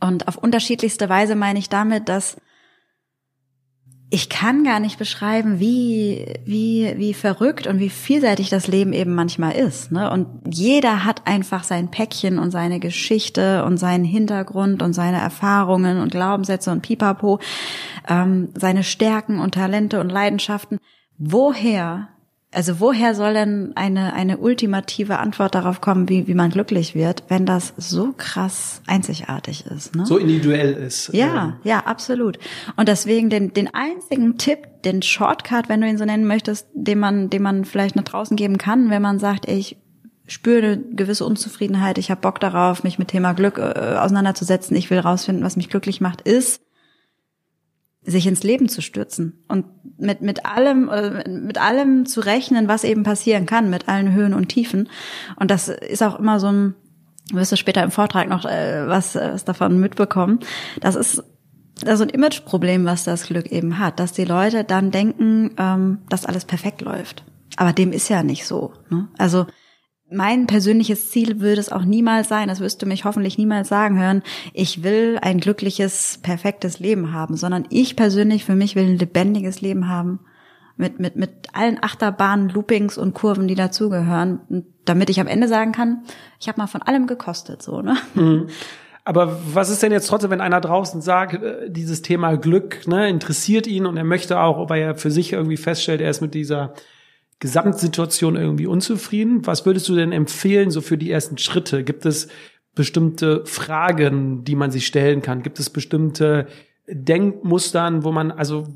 Und 0.00 0.28
auf 0.28 0.38
unterschiedlichste 0.38 1.08
Weise 1.08 1.34
meine 1.34 1.58
ich 1.58 1.68
damit, 1.68 2.08
dass 2.08 2.36
ich 4.10 4.28
kann 4.28 4.62
gar 4.62 4.78
nicht 4.78 4.96
beschreiben, 4.96 5.58
wie, 5.58 6.26
wie, 6.44 6.94
wie 6.96 7.14
verrückt 7.14 7.66
und 7.66 7.80
wie 7.80 7.88
vielseitig 7.88 8.48
das 8.48 8.68
Leben 8.68 8.92
eben 8.92 9.12
manchmal 9.12 9.56
ist. 9.56 9.90
Ne? 9.90 10.08
Und 10.08 10.28
jeder 10.54 11.04
hat 11.04 11.26
einfach 11.26 11.64
sein 11.64 11.90
Päckchen 11.90 12.38
und 12.38 12.52
seine 12.52 12.78
Geschichte 12.78 13.64
und 13.64 13.76
seinen 13.76 14.04
Hintergrund 14.04 14.82
und 14.82 14.92
seine 14.92 15.18
Erfahrungen 15.18 15.98
und 15.98 16.12
Glaubenssätze 16.12 16.70
und 16.70 16.82
Pipapo, 16.82 17.40
ähm, 18.08 18.50
seine 18.54 18.84
Stärken 18.84 19.40
und 19.40 19.54
Talente 19.54 19.98
und 19.98 20.12
Leidenschaften 20.12 20.78
woher, 21.18 22.08
also 22.50 22.80
woher 22.80 23.14
soll 23.14 23.34
denn 23.34 23.72
eine, 23.74 24.14
eine 24.14 24.38
ultimative 24.38 25.18
Antwort 25.18 25.54
darauf 25.54 25.80
kommen, 25.80 26.08
wie, 26.08 26.26
wie 26.26 26.34
man 26.34 26.50
glücklich 26.50 26.94
wird, 26.94 27.24
wenn 27.28 27.46
das 27.46 27.74
so 27.76 28.14
krass 28.16 28.80
einzigartig 28.86 29.66
ist? 29.66 29.94
Ne? 29.94 30.06
So 30.06 30.18
individuell 30.18 30.72
ist. 30.72 31.12
Ja, 31.12 31.58
ja, 31.64 31.80
absolut. 31.80 32.38
Und 32.76 32.88
deswegen 32.88 33.30
den, 33.30 33.52
den 33.52 33.72
einzigen 33.74 34.38
Tipp, 34.38 34.82
den 34.84 35.02
Shortcut, 35.02 35.68
wenn 35.68 35.80
du 35.80 35.88
ihn 35.88 35.98
so 35.98 36.04
nennen 36.04 36.26
möchtest, 36.26 36.68
den 36.74 36.98
man, 36.98 37.30
den 37.30 37.42
man 37.42 37.64
vielleicht 37.64 37.96
nach 37.96 38.04
draußen 38.04 38.36
geben 38.36 38.58
kann, 38.58 38.90
wenn 38.90 39.02
man 39.02 39.18
sagt, 39.18 39.48
ey, 39.48 39.58
ich 39.58 39.76
spüre 40.26 40.62
eine 40.62 40.78
gewisse 40.78 41.26
Unzufriedenheit, 41.26 41.98
ich 41.98 42.10
habe 42.10 42.20
Bock 42.20 42.40
darauf, 42.40 42.82
mich 42.82 42.98
mit 42.98 43.08
Thema 43.08 43.32
Glück 43.32 43.58
äh, 43.58 43.96
auseinanderzusetzen, 43.98 44.76
ich 44.76 44.90
will 44.90 44.98
rausfinden, 44.98 45.44
was 45.44 45.56
mich 45.56 45.68
glücklich 45.68 46.00
macht, 46.00 46.22
ist, 46.22 46.62
sich 48.04 48.26
ins 48.26 48.42
Leben 48.42 48.68
zu 48.68 48.82
stürzen 48.82 49.44
und 49.48 49.64
mit 49.98 50.20
mit 50.20 50.44
allem 50.44 50.90
mit 51.26 51.58
allem 51.58 52.06
zu 52.06 52.20
rechnen, 52.20 52.68
was 52.68 52.84
eben 52.84 53.02
passieren 53.02 53.46
kann, 53.46 53.70
mit 53.70 53.88
allen 53.88 54.12
Höhen 54.12 54.34
und 54.34 54.48
Tiefen. 54.48 54.88
Und 55.36 55.50
das 55.50 55.68
ist 55.68 56.02
auch 56.02 56.18
immer 56.18 56.40
so 56.40 56.48
ein, 56.48 56.74
wirst 57.32 57.52
du 57.52 57.56
später 57.56 57.82
im 57.82 57.90
Vortrag 57.90 58.28
noch 58.28 58.44
äh, 58.44 58.86
was, 58.86 59.14
was 59.14 59.44
davon 59.44 59.80
mitbekommen. 59.80 60.40
Das 60.80 60.94
ist 60.94 61.22
das 61.80 61.94
ist 61.94 62.02
ein 62.02 62.10
Imageproblem, 62.10 62.84
was 62.84 63.04
das 63.04 63.26
Glück 63.26 63.50
eben 63.50 63.78
hat, 63.78 63.98
dass 63.98 64.12
die 64.12 64.24
Leute 64.24 64.64
dann 64.64 64.90
denken, 64.90 65.50
ähm, 65.58 65.98
dass 66.08 66.24
alles 66.24 66.44
perfekt 66.44 66.82
läuft. 66.82 67.24
Aber 67.56 67.72
dem 67.72 67.92
ist 67.92 68.08
ja 68.08 68.22
nicht 68.22 68.46
so. 68.46 68.72
Ne? 68.90 69.08
Also 69.18 69.46
mein 70.14 70.46
persönliches 70.46 71.10
Ziel 71.10 71.40
würde 71.40 71.60
es 71.60 71.72
auch 71.72 71.84
niemals 71.84 72.28
sein, 72.28 72.48
das 72.48 72.60
wirst 72.60 72.80
du 72.82 72.86
mich 72.86 73.04
hoffentlich 73.04 73.38
niemals 73.38 73.68
sagen 73.68 73.98
hören, 73.98 74.22
ich 74.52 74.82
will 74.82 75.18
ein 75.20 75.40
glückliches, 75.40 76.20
perfektes 76.22 76.78
Leben 76.78 77.12
haben, 77.12 77.36
sondern 77.36 77.66
ich 77.70 77.96
persönlich 77.96 78.44
für 78.44 78.54
mich 78.54 78.76
will 78.76 78.84
ein 78.84 78.98
lebendiges 78.98 79.60
Leben 79.60 79.88
haben 79.88 80.20
mit, 80.76 80.98
mit, 80.98 81.16
mit 81.16 81.30
allen 81.52 81.82
Achterbahnen, 81.82 82.48
Loopings 82.48 82.98
und 82.98 83.14
Kurven, 83.14 83.46
die 83.46 83.54
dazugehören, 83.54 84.64
damit 84.84 85.10
ich 85.10 85.20
am 85.20 85.26
Ende 85.26 85.48
sagen 85.48 85.72
kann, 85.72 86.02
ich 86.40 86.48
habe 86.48 86.60
mal 86.60 86.66
von 86.66 86.82
allem 86.82 87.06
gekostet, 87.06 87.62
so, 87.62 87.80
ne? 87.80 87.96
Mhm. 88.14 88.48
Aber 89.06 89.38
was 89.52 89.68
ist 89.68 89.82
denn 89.82 89.92
jetzt 89.92 90.06
trotzdem, 90.06 90.30
wenn 90.30 90.40
einer 90.40 90.62
draußen 90.62 91.02
sagt, 91.02 91.34
äh, 91.34 91.70
dieses 91.70 92.00
Thema 92.00 92.36
Glück 92.36 92.88
ne, 92.88 93.10
interessiert 93.10 93.66
ihn 93.66 93.84
und 93.84 93.98
er 93.98 94.04
möchte 94.04 94.40
auch, 94.40 94.56
ob 94.56 94.70
er 94.70 94.94
für 94.96 95.10
sich 95.10 95.34
irgendwie 95.34 95.58
feststellt, 95.58 96.00
er 96.00 96.08
ist 96.08 96.22
mit 96.22 96.32
dieser 96.32 96.72
Gesamtsituation 97.40 98.36
irgendwie 98.36 98.66
unzufrieden. 98.66 99.46
Was 99.46 99.66
würdest 99.66 99.88
du 99.88 99.94
denn 99.94 100.12
empfehlen, 100.12 100.70
so 100.70 100.80
für 100.80 100.98
die 100.98 101.10
ersten 101.10 101.38
Schritte? 101.38 101.84
Gibt 101.84 102.06
es 102.06 102.28
bestimmte 102.74 103.44
Fragen, 103.46 104.44
die 104.44 104.56
man 104.56 104.70
sich 104.70 104.86
stellen 104.86 105.22
kann? 105.22 105.42
Gibt 105.42 105.60
es 105.60 105.70
bestimmte 105.70 106.46
Denkmustern, 106.88 108.04
wo 108.04 108.12
man, 108.12 108.30
also, 108.30 108.66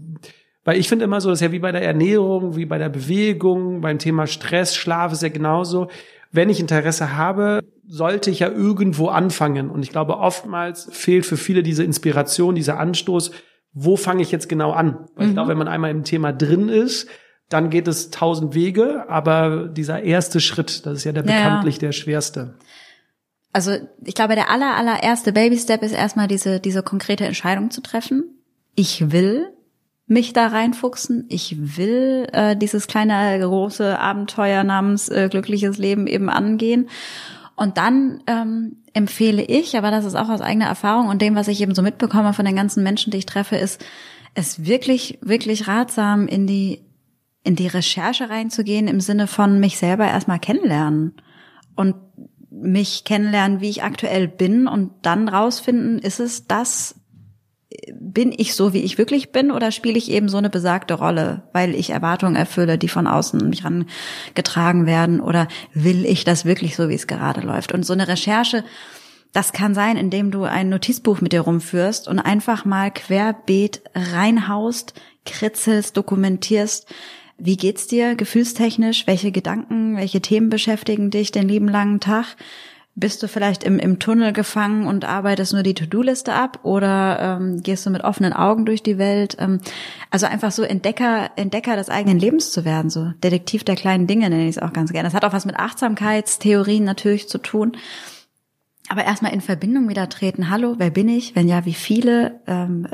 weil 0.65 0.79
ich 0.79 0.89
finde 0.89 1.05
immer 1.05 1.21
so, 1.21 1.31
das 1.31 1.39
ist 1.39 1.47
ja 1.47 1.53
wie 1.53 1.59
bei 1.59 1.73
der 1.73 1.83
Ernährung, 1.83 2.57
wie 2.57 2.67
bei 2.67 2.79
der 2.79 2.89
Bewegung, 2.89 3.81
beim 3.81 3.99
Thema 3.99 4.27
Stress, 4.27 4.75
Schlaf 4.75 5.13
ist 5.13 5.23
ja 5.23 5.29
genauso. 5.29 5.89
Wenn 6.31 6.51
ich 6.51 6.61
Interesse 6.61 7.17
habe, 7.17 7.61
sollte 7.87 8.31
ich 8.31 8.41
ja 8.41 8.51
irgendwo 8.51 9.09
anfangen. 9.09 9.71
Und 9.71 9.83
ich 9.83 9.91
glaube, 9.91 10.19
oftmals 10.19 10.89
fehlt 10.93 11.25
für 11.25 11.39
viele 11.39 11.63
diese 11.63 11.85
Inspiration, 11.85 12.55
dieser 12.55 12.79
Anstoß. 12.79 13.31
Wo 13.73 13.97
fange 13.97 14.23
ich 14.23 14.31
jetzt 14.31 14.49
genau 14.49 14.73
an? 14.73 15.07
Weil 15.15 15.25
mhm. 15.25 15.31
ich 15.31 15.35
glaube, 15.35 15.49
wenn 15.51 15.59
man 15.59 15.69
einmal 15.69 15.91
im 15.91 16.05
Thema 16.05 16.33
drin 16.33 16.69
ist, 16.69 17.09
dann 17.49 17.71
geht 17.71 17.89
es 17.89 18.11
tausend 18.11 18.55
Wege, 18.55 19.07
aber 19.09 19.69
dieser 19.69 20.03
erste 20.03 20.41
Schritt, 20.41 20.85
das 20.85 20.99
ist 20.99 21.05
ja 21.05 21.13
der 21.13 21.23
bekanntlich 21.23 21.77
ja. 21.77 21.81
der 21.81 21.93
schwerste. 21.93 22.55
Also 23.53 23.73
ich 24.05 24.15
glaube, 24.15 24.35
der 24.35 24.51
aller, 24.51 24.77
allererste 24.77 25.33
Baby-Step 25.33 25.83
ist 25.83 25.93
erstmal 25.93 26.29
diese, 26.29 26.61
diese 26.61 26.83
konkrete 26.83 27.25
Entscheidung 27.25 27.71
zu 27.71 27.81
treffen. 27.81 28.25
Ich 28.75 29.11
will 29.11 29.49
mich 30.07 30.33
da 30.33 30.49
reinfuchsen. 30.49 31.27
Ich 31.29 31.77
will 31.77 32.27
äh, 32.33 32.57
dieses 32.57 32.87
kleine, 32.87 33.39
große 33.41 33.99
Abenteuer 33.99 34.65
namens 34.65 35.09
äh, 35.09 35.29
glückliches 35.31 35.79
Leben 35.79 36.07
eben 36.07 36.29
angehen. 36.29 36.89
Und 37.57 37.77
dann 37.79 38.23
ähm, 38.27 38.77
empfehle 38.93 39.43
ich, 39.43 39.77
aber 39.77 39.91
das 39.91 40.05
ist 40.05 40.15
auch 40.15 40.29
aus 40.29 40.41
eigener 40.41 40.67
Erfahrung 40.67 41.09
und 41.09 41.21
dem, 41.21 41.35
was 41.35 41.49
ich 41.49 41.61
eben 41.61 41.75
so 41.75 41.83
mitbekomme 41.83 42.33
von 42.33 42.45
den 42.45 42.57
ganzen 42.57 42.83
Menschen, 42.83 43.11
die 43.11 43.19
ich 43.19 43.27
treffe, 43.27 43.57
ist 43.57 43.85
es 44.35 44.65
wirklich, 44.65 45.19
wirklich 45.21 45.67
ratsam, 45.67 46.29
in 46.29 46.47
die 46.47 46.81
in 47.45 47.57
die 47.57 47.67
Recherche 47.67 48.31
reinzugehen 48.31 48.89
im 48.89 49.01
Sinne 49.01 49.27
von 49.27 49.61
mich 49.61 49.79
selber 49.79 50.07
erstmal 50.07 50.39
kennenlernen 50.39 51.15
und 51.77 51.95
mich 52.51 53.05
kennenlernen, 53.05 53.61
wie 53.61 53.71
ich 53.71 53.83
aktuell 53.83 54.29
bin 54.29 54.67
und 54.67 54.91
dann 55.03 55.29
rausfinden, 55.29 55.99
ist 55.99 56.21
es 56.21 56.47
das, 56.47 56.97
bin 57.93 58.33
ich 58.37 58.55
so, 58.55 58.73
wie 58.73 58.81
ich 58.81 58.99
wirklich 58.99 59.31
bin 59.31 59.51
oder 59.51 59.71
spiele 59.71 59.99
ich 59.99 60.11
eben 60.11 60.29
so 60.29 60.39
eine 60.39 60.51
besagte 60.51 60.95
Rolle, 60.95 61.45
weil 61.53 61.75
ich 61.75 61.91
Erwartungen 61.91 62.35
erfülle, 62.35 62.79
die 62.79 62.89
von 62.89 63.07
außen 63.07 63.49
mich 63.49 63.65
rangetragen 63.65 64.87
werden 64.87 65.21
oder 65.21 65.49
will 65.75 66.07
ich 66.07 66.25
das 66.25 66.45
wirklich 66.45 66.77
so, 66.77 66.89
wie 66.89 66.95
es 66.95 67.07
gerade 67.07 67.43
läuft? 67.43 67.73
Und 67.73 67.85
so 67.85 67.93
eine 67.93 68.09
Recherche, 68.09 68.65
Das 69.33 69.53
kann 69.53 69.75
sein, 69.75 69.97
indem 69.97 70.31
du 70.31 70.45
ein 70.45 70.71
Notizbuch 70.71 71.21
mit 71.21 71.33
dir 71.33 71.43
rumführst 71.43 72.09
und 72.09 72.19
einfach 72.19 72.65
mal 72.65 72.91
querbeet 72.91 73.83
reinhaust, 73.95 74.95
kritzelst, 75.27 75.97
dokumentierst. 75.97 76.87
Wie 77.41 77.57
geht's 77.57 77.87
dir 77.87 78.17
gefühlstechnisch? 78.17 79.07
Welche 79.07 79.31
Gedanken, 79.31 79.97
welche 79.97 80.21
Themen 80.21 80.51
beschäftigen 80.51 81.11
dich 81.11 81.31
den 81.31 81.49
lieben 81.49 81.69
langen 81.69 82.01
Tag? 82.01 82.37
Bist 82.97 83.23
du 83.23 83.29
vielleicht 83.29 83.63
im, 83.63 83.79
im 83.79 84.01
Tunnel 84.01 84.33
gefangen 84.33 84.89
und 84.89 85.05
arbeitest 85.05 85.53
nur 85.53 85.63
die 85.63 85.75
To-Do-Liste 85.75 86.33
ab 86.33 86.59
oder 86.65 87.39
ähm, 87.41 87.63
gehst 87.63 87.87
du 87.87 87.91
mit 87.91 88.03
offenen 88.03 88.33
Augen 88.33 88.67
durch 88.67 88.83
die 88.83 88.99
Welt? 88.99 89.37
Ähm, 89.39 89.61
also 90.11 90.27
einfach 90.27 90.51
so 90.51 90.65
Entdecker, 90.65 91.31
Entdecker 91.37 91.77
des 91.77 91.91
eigenen 91.91 92.19
Lebens 92.19 92.51
zu 92.51 92.65
werden, 92.65 92.91
so 92.91 93.13
Detektiv 93.23 93.63
der 93.63 93.77
kleinen 93.77 94.09
Dinge 94.09 94.29
nenne 94.29 94.49
ich 94.49 94.57
es 94.57 94.63
auch 94.63 94.73
ganz 94.73 94.91
gerne. 94.91 95.07
Das 95.07 95.15
hat 95.15 95.25
auch 95.25 95.33
was 95.33 95.47
mit 95.47 95.61
Achtsamkeitstheorien 95.61 96.83
natürlich 96.83 97.29
zu 97.29 97.39
tun. 97.39 97.77
Aber 98.89 99.05
erstmal 99.05 99.33
in 99.33 99.43
Verbindung 99.43 99.89
wieder 99.89 100.09
treten. 100.09 100.51
Hallo, 100.51 100.75
wer 100.79 100.91
bin 100.91 101.09
ich? 101.09 101.37
Wenn 101.37 101.47
ja, 101.47 101.65
wie 101.67 101.75
viele? 101.75 102.41
Ähm, 102.49 102.89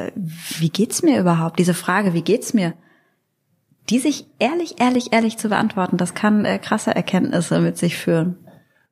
wie 0.59 0.69
geht's 0.69 1.03
mir 1.03 1.19
überhaupt? 1.19 1.59
Diese 1.59 1.73
Frage, 1.73 2.13
wie 2.13 2.23
geht's 2.23 2.53
mir? 2.53 2.75
Die 3.91 3.99
sich 3.99 4.27
ehrlich, 4.39 4.81
ehrlich, 4.81 5.13
ehrlich 5.13 5.37
zu 5.37 5.49
beantworten, 5.49 5.97
das 5.97 6.15
kann 6.15 6.45
äh, 6.45 6.59
krasse 6.59 6.95
Erkenntnisse 6.95 7.61
mit 7.61 7.77
sich 7.77 7.97
führen 7.97 8.39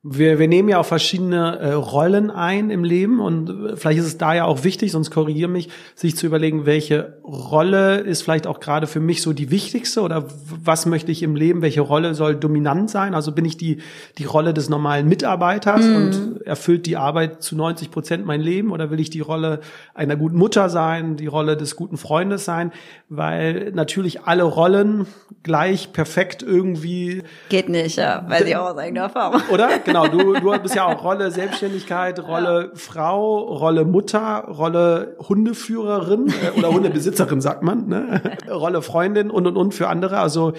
wir, 0.05 0.37
wir 0.37 0.49
nehmen 0.49 0.67
ja 0.67 0.79
auch 0.79 0.85
verschiedene 0.85 1.59
äh, 1.59 1.71
Rollen 1.71 2.29
ein 2.29 2.69
im 2.69 2.83
Leben 2.83 3.21
und 3.21 3.49
äh, 3.49 3.77
vielleicht 3.77 3.99
ist 3.99 4.05
es 4.05 4.17
da 4.17 4.33
ja 4.33 4.43
auch 4.43 4.65
wichtig, 4.65 4.91
sonst 4.91 5.11
korrigiere 5.11 5.49
mich, 5.49 5.69
sich 5.95 6.17
zu 6.17 6.25
überlegen, 6.25 6.65
welche 6.65 7.19
Rolle 7.23 7.99
ist 7.99 8.21
vielleicht 8.21 8.45
auch 8.45 8.59
gerade 8.59 8.85
für 8.85 8.99
mich 8.99 9.21
so 9.21 9.31
die 9.31 9.49
wichtigste 9.49 10.01
oder 10.01 10.25
was 10.45 10.85
möchte 10.85 11.13
ich 11.13 11.23
im 11.23 11.37
Leben, 11.37 11.61
welche 11.61 11.79
Rolle 11.79 12.15
soll 12.15 12.35
dominant 12.35 12.89
sein? 12.89 13.15
Also 13.15 13.31
bin 13.31 13.45
ich 13.45 13.55
die, 13.55 13.77
die 14.17 14.25
Rolle 14.25 14.53
des 14.53 14.67
normalen 14.67 15.07
Mitarbeiters 15.07 15.85
mhm. 15.85 15.95
und 15.95 16.41
erfüllt 16.45 16.85
die 16.85 16.97
Arbeit 16.97 17.41
zu 17.41 17.55
90 17.55 17.89
Prozent 17.89 18.25
mein 18.25 18.41
Leben 18.41 18.71
oder 18.71 18.91
will 18.91 18.99
ich 18.99 19.09
die 19.09 19.21
Rolle 19.21 19.61
einer 19.93 20.17
guten 20.17 20.35
Mutter 20.35 20.67
sein, 20.67 21.15
die 21.15 21.27
Rolle 21.27 21.55
des 21.55 21.77
guten 21.77 21.95
Freundes 21.95 22.43
sein? 22.43 22.73
Weil 23.07 23.71
natürlich 23.73 24.23
alle 24.23 24.43
Rollen 24.43 25.07
gleich 25.43 25.93
perfekt 25.93 26.43
irgendwie. 26.43 27.23
Geht 27.47 27.69
nicht, 27.69 27.97
ja, 27.97 28.25
weil 28.27 28.43
sie 28.43 28.57
auch 28.57 28.71
aus 28.71 28.77
eigener 28.77 29.03
Erfahrung. 29.03 29.41
Oder? 29.49 29.69
genau, 29.93 30.07
du, 30.07 30.33
du 30.33 30.59
bist 30.59 30.75
ja 30.75 30.85
auch 30.85 31.03
Rolle 31.03 31.31
Selbstständigkeit, 31.31 32.19
Rolle 32.19 32.69
ja. 32.69 32.75
Frau, 32.75 33.39
Rolle 33.39 33.85
Mutter, 33.85 34.45
Rolle 34.47 35.15
Hundeführerin 35.19 36.27
äh, 36.27 36.57
oder 36.57 36.73
Hundebesitzerin, 36.73 37.41
sagt 37.41 37.63
man, 37.63 37.87
ne? 37.87 38.37
Rolle 38.49 38.81
Freundin 38.81 39.29
und 39.29 39.47
und 39.47 39.57
und 39.57 39.73
für 39.73 39.87
andere. 39.87 40.19
Also 40.19 40.53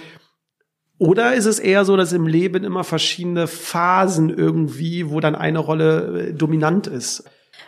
oder 0.99 1.35
ist 1.35 1.47
es 1.47 1.59
eher 1.59 1.85
so, 1.85 1.97
dass 1.97 2.13
im 2.13 2.27
Leben 2.27 2.63
immer 2.63 2.85
verschiedene 2.85 3.47
Phasen 3.47 4.31
irgendwie, 4.31 5.11
wo 5.11 5.21
dann 5.21 5.35
eine 5.35 5.59
Rolle 5.59 6.29
äh, 6.29 6.33
dominant 6.33 6.87
ist? 6.87 7.25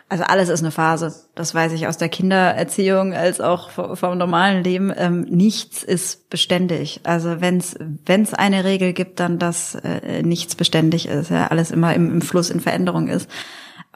Also 0.09 0.23
alles 0.23 0.49
ist 0.49 0.61
eine 0.61 0.71
Phase. 0.71 1.15
Das 1.35 1.53
weiß 1.53 1.73
ich 1.73 1.89
aus 1.89 1.99
der 1.99 2.09
Kindererziehung 2.09 3.13
als 3.13 3.41
auch 3.41 3.71
vom 3.71 4.17
normalen 4.17 4.63
Leben. 4.63 4.93
Ähm, 4.97 5.23
nichts 5.23 5.83
ist 5.83 6.31
beständig. 6.31 7.01
Also 7.03 7.41
wenn 7.41 7.59
es 7.59 8.35
eine 8.35 8.63
Regel 8.63 8.93
gibt, 8.93 9.19
dann 9.19 9.41
dass 9.41 9.75
äh, 9.75 10.23
nichts 10.23 10.55
beständig 10.55 11.09
ist. 11.09 11.31
Ja, 11.31 11.49
alles 11.49 11.73
immer 11.73 11.93
im, 11.95 12.13
im 12.13 12.23
Fluss 12.23 12.51
in 12.51 12.61
Veränderung 12.61 13.09
ist. 13.09 13.29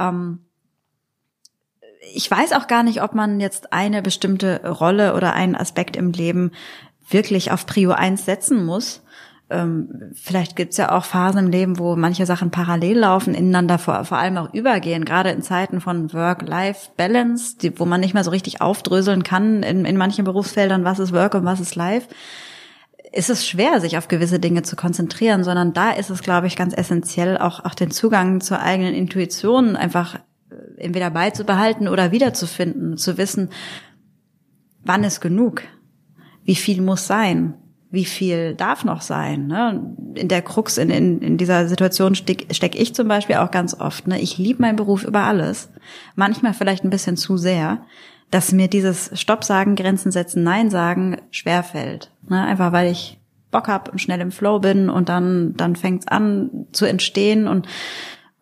Ähm, 0.00 0.40
ich 2.12 2.28
weiß 2.28 2.54
auch 2.54 2.66
gar 2.66 2.82
nicht, 2.82 3.02
ob 3.02 3.14
man 3.14 3.38
jetzt 3.38 3.72
eine 3.72 4.02
bestimmte 4.02 4.68
Rolle 4.68 5.14
oder 5.14 5.34
einen 5.34 5.54
Aspekt 5.54 5.96
im 5.96 6.10
Leben 6.10 6.50
wirklich 7.08 7.52
auf 7.52 7.66
Prio 7.66 7.92
1 7.92 8.24
setzen 8.24 8.64
muss 8.64 9.02
ähm, 9.50 10.12
vielleicht 10.14 10.56
gibt's 10.56 10.76
ja 10.76 10.92
auch 10.92 11.04
Phasen 11.04 11.46
im 11.46 11.50
Leben, 11.50 11.78
wo 11.78 11.96
manche 11.96 12.26
Sachen 12.26 12.50
parallel 12.50 12.98
laufen, 12.98 13.34
ineinander 13.34 13.78
vor, 13.78 14.04
vor 14.04 14.18
allem 14.18 14.36
auch 14.38 14.54
übergehen, 14.54 15.04
gerade 15.04 15.30
in 15.30 15.42
Zeiten 15.42 15.80
von 15.80 16.12
Work-Life-Balance, 16.12 17.56
wo 17.76 17.84
man 17.84 18.00
nicht 18.00 18.14
mehr 18.14 18.24
so 18.24 18.30
richtig 18.30 18.60
aufdröseln 18.60 19.22
kann 19.22 19.62
in, 19.62 19.84
in 19.84 19.96
manchen 19.96 20.24
Berufsfeldern, 20.24 20.84
was 20.84 20.98
ist 20.98 21.12
Work 21.12 21.34
und 21.34 21.44
was 21.44 21.60
ist 21.60 21.74
Life 21.74 22.08
ist 23.12 23.30
es 23.30 23.46
schwer, 23.46 23.80
sich 23.80 23.98
auf 23.98 24.08
gewisse 24.08 24.38
Dinge 24.38 24.62
zu 24.62 24.76
konzentrieren, 24.76 25.42
sondern 25.42 25.72
da 25.72 25.90
ist 25.90 26.10
es, 26.10 26.22
glaube 26.22 26.46
ich, 26.46 26.56
ganz 26.56 26.74
essentiell, 26.74 27.38
auch, 27.38 27.64
auch 27.64 27.74
den 27.74 27.90
Zugang 27.90 28.40
zur 28.40 28.60
eigenen 28.60 28.94
Intuition 28.94 29.76
einfach 29.76 30.16
äh, 30.50 30.54
entweder 30.78 31.10
beizubehalten 31.10 31.88
oder 31.88 32.12
wiederzufinden, 32.12 32.96
zu 32.96 33.18
wissen, 33.18 33.50
wann 34.84 35.04
ist 35.04 35.20
genug? 35.20 35.62
Wie 36.44 36.54
viel 36.54 36.80
muss 36.80 37.06
sein? 37.06 37.54
Wie 37.90 38.04
viel 38.04 38.54
darf 38.54 38.84
noch 38.84 39.00
sein? 39.00 39.48
Ne? 39.48 39.96
In 40.14 40.28
der 40.28 40.42
Krux, 40.42 40.78
in, 40.78 40.90
in, 40.90 41.20
in 41.20 41.36
dieser 41.36 41.66
Situation 41.66 42.14
stecke 42.14 42.54
steck 42.54 42.80
ich 42.80 42.94
zum 42.94 43.08
Beispiel 43.08 43.36
auch 43.36 43.50
ganz 43.50 43.74
oft. 43.78 44.06
Ne? 44.06 44.20
Ich 44.20 44.38
liebe 44.38 44.62
meinen 44.62 44.76
Beruf 44.76 45.04
über 45.04 45.24
alles. 45.24 45.70
Manchmal 46.14 46.54
vielleicht 46.54 46.84
ein 46.84 46.90
bisschen 46.90 47.16
zu 47.16 47.36
sehr, 47.36 47.84
dass 48.30 48.52
mir 48.52 48.68
dieses 48.68 49.10
Stopp 49.20 49.42
sagen, 49.42 49.74
Grenzen 49.74 50.12
setzen, 50.12 50.44
Nein 50.44 50.70
sagen 50.70 51.20
schwerfällt. 51.32 52.12
Ne? 52.28 52.40
Einfach 52.44 52.72
weil 52.72 52.92
ich 52.92 53.18
Bock 53.50 53.66
hab 53.66 53.90
und 53.90 54.00
schnell 54.00 54.20
im 54.20 54.30
Flow 54.30 54.60
bin 54.60 54.88
und 54.88 55.08
dann, 55.08 55.54
dann 55.56 55.74
fängt's 55.74 56.06
an 56.06 56.66
zu 56.70 56.86
entstehen 56.86 57.48
und 57.48 57.66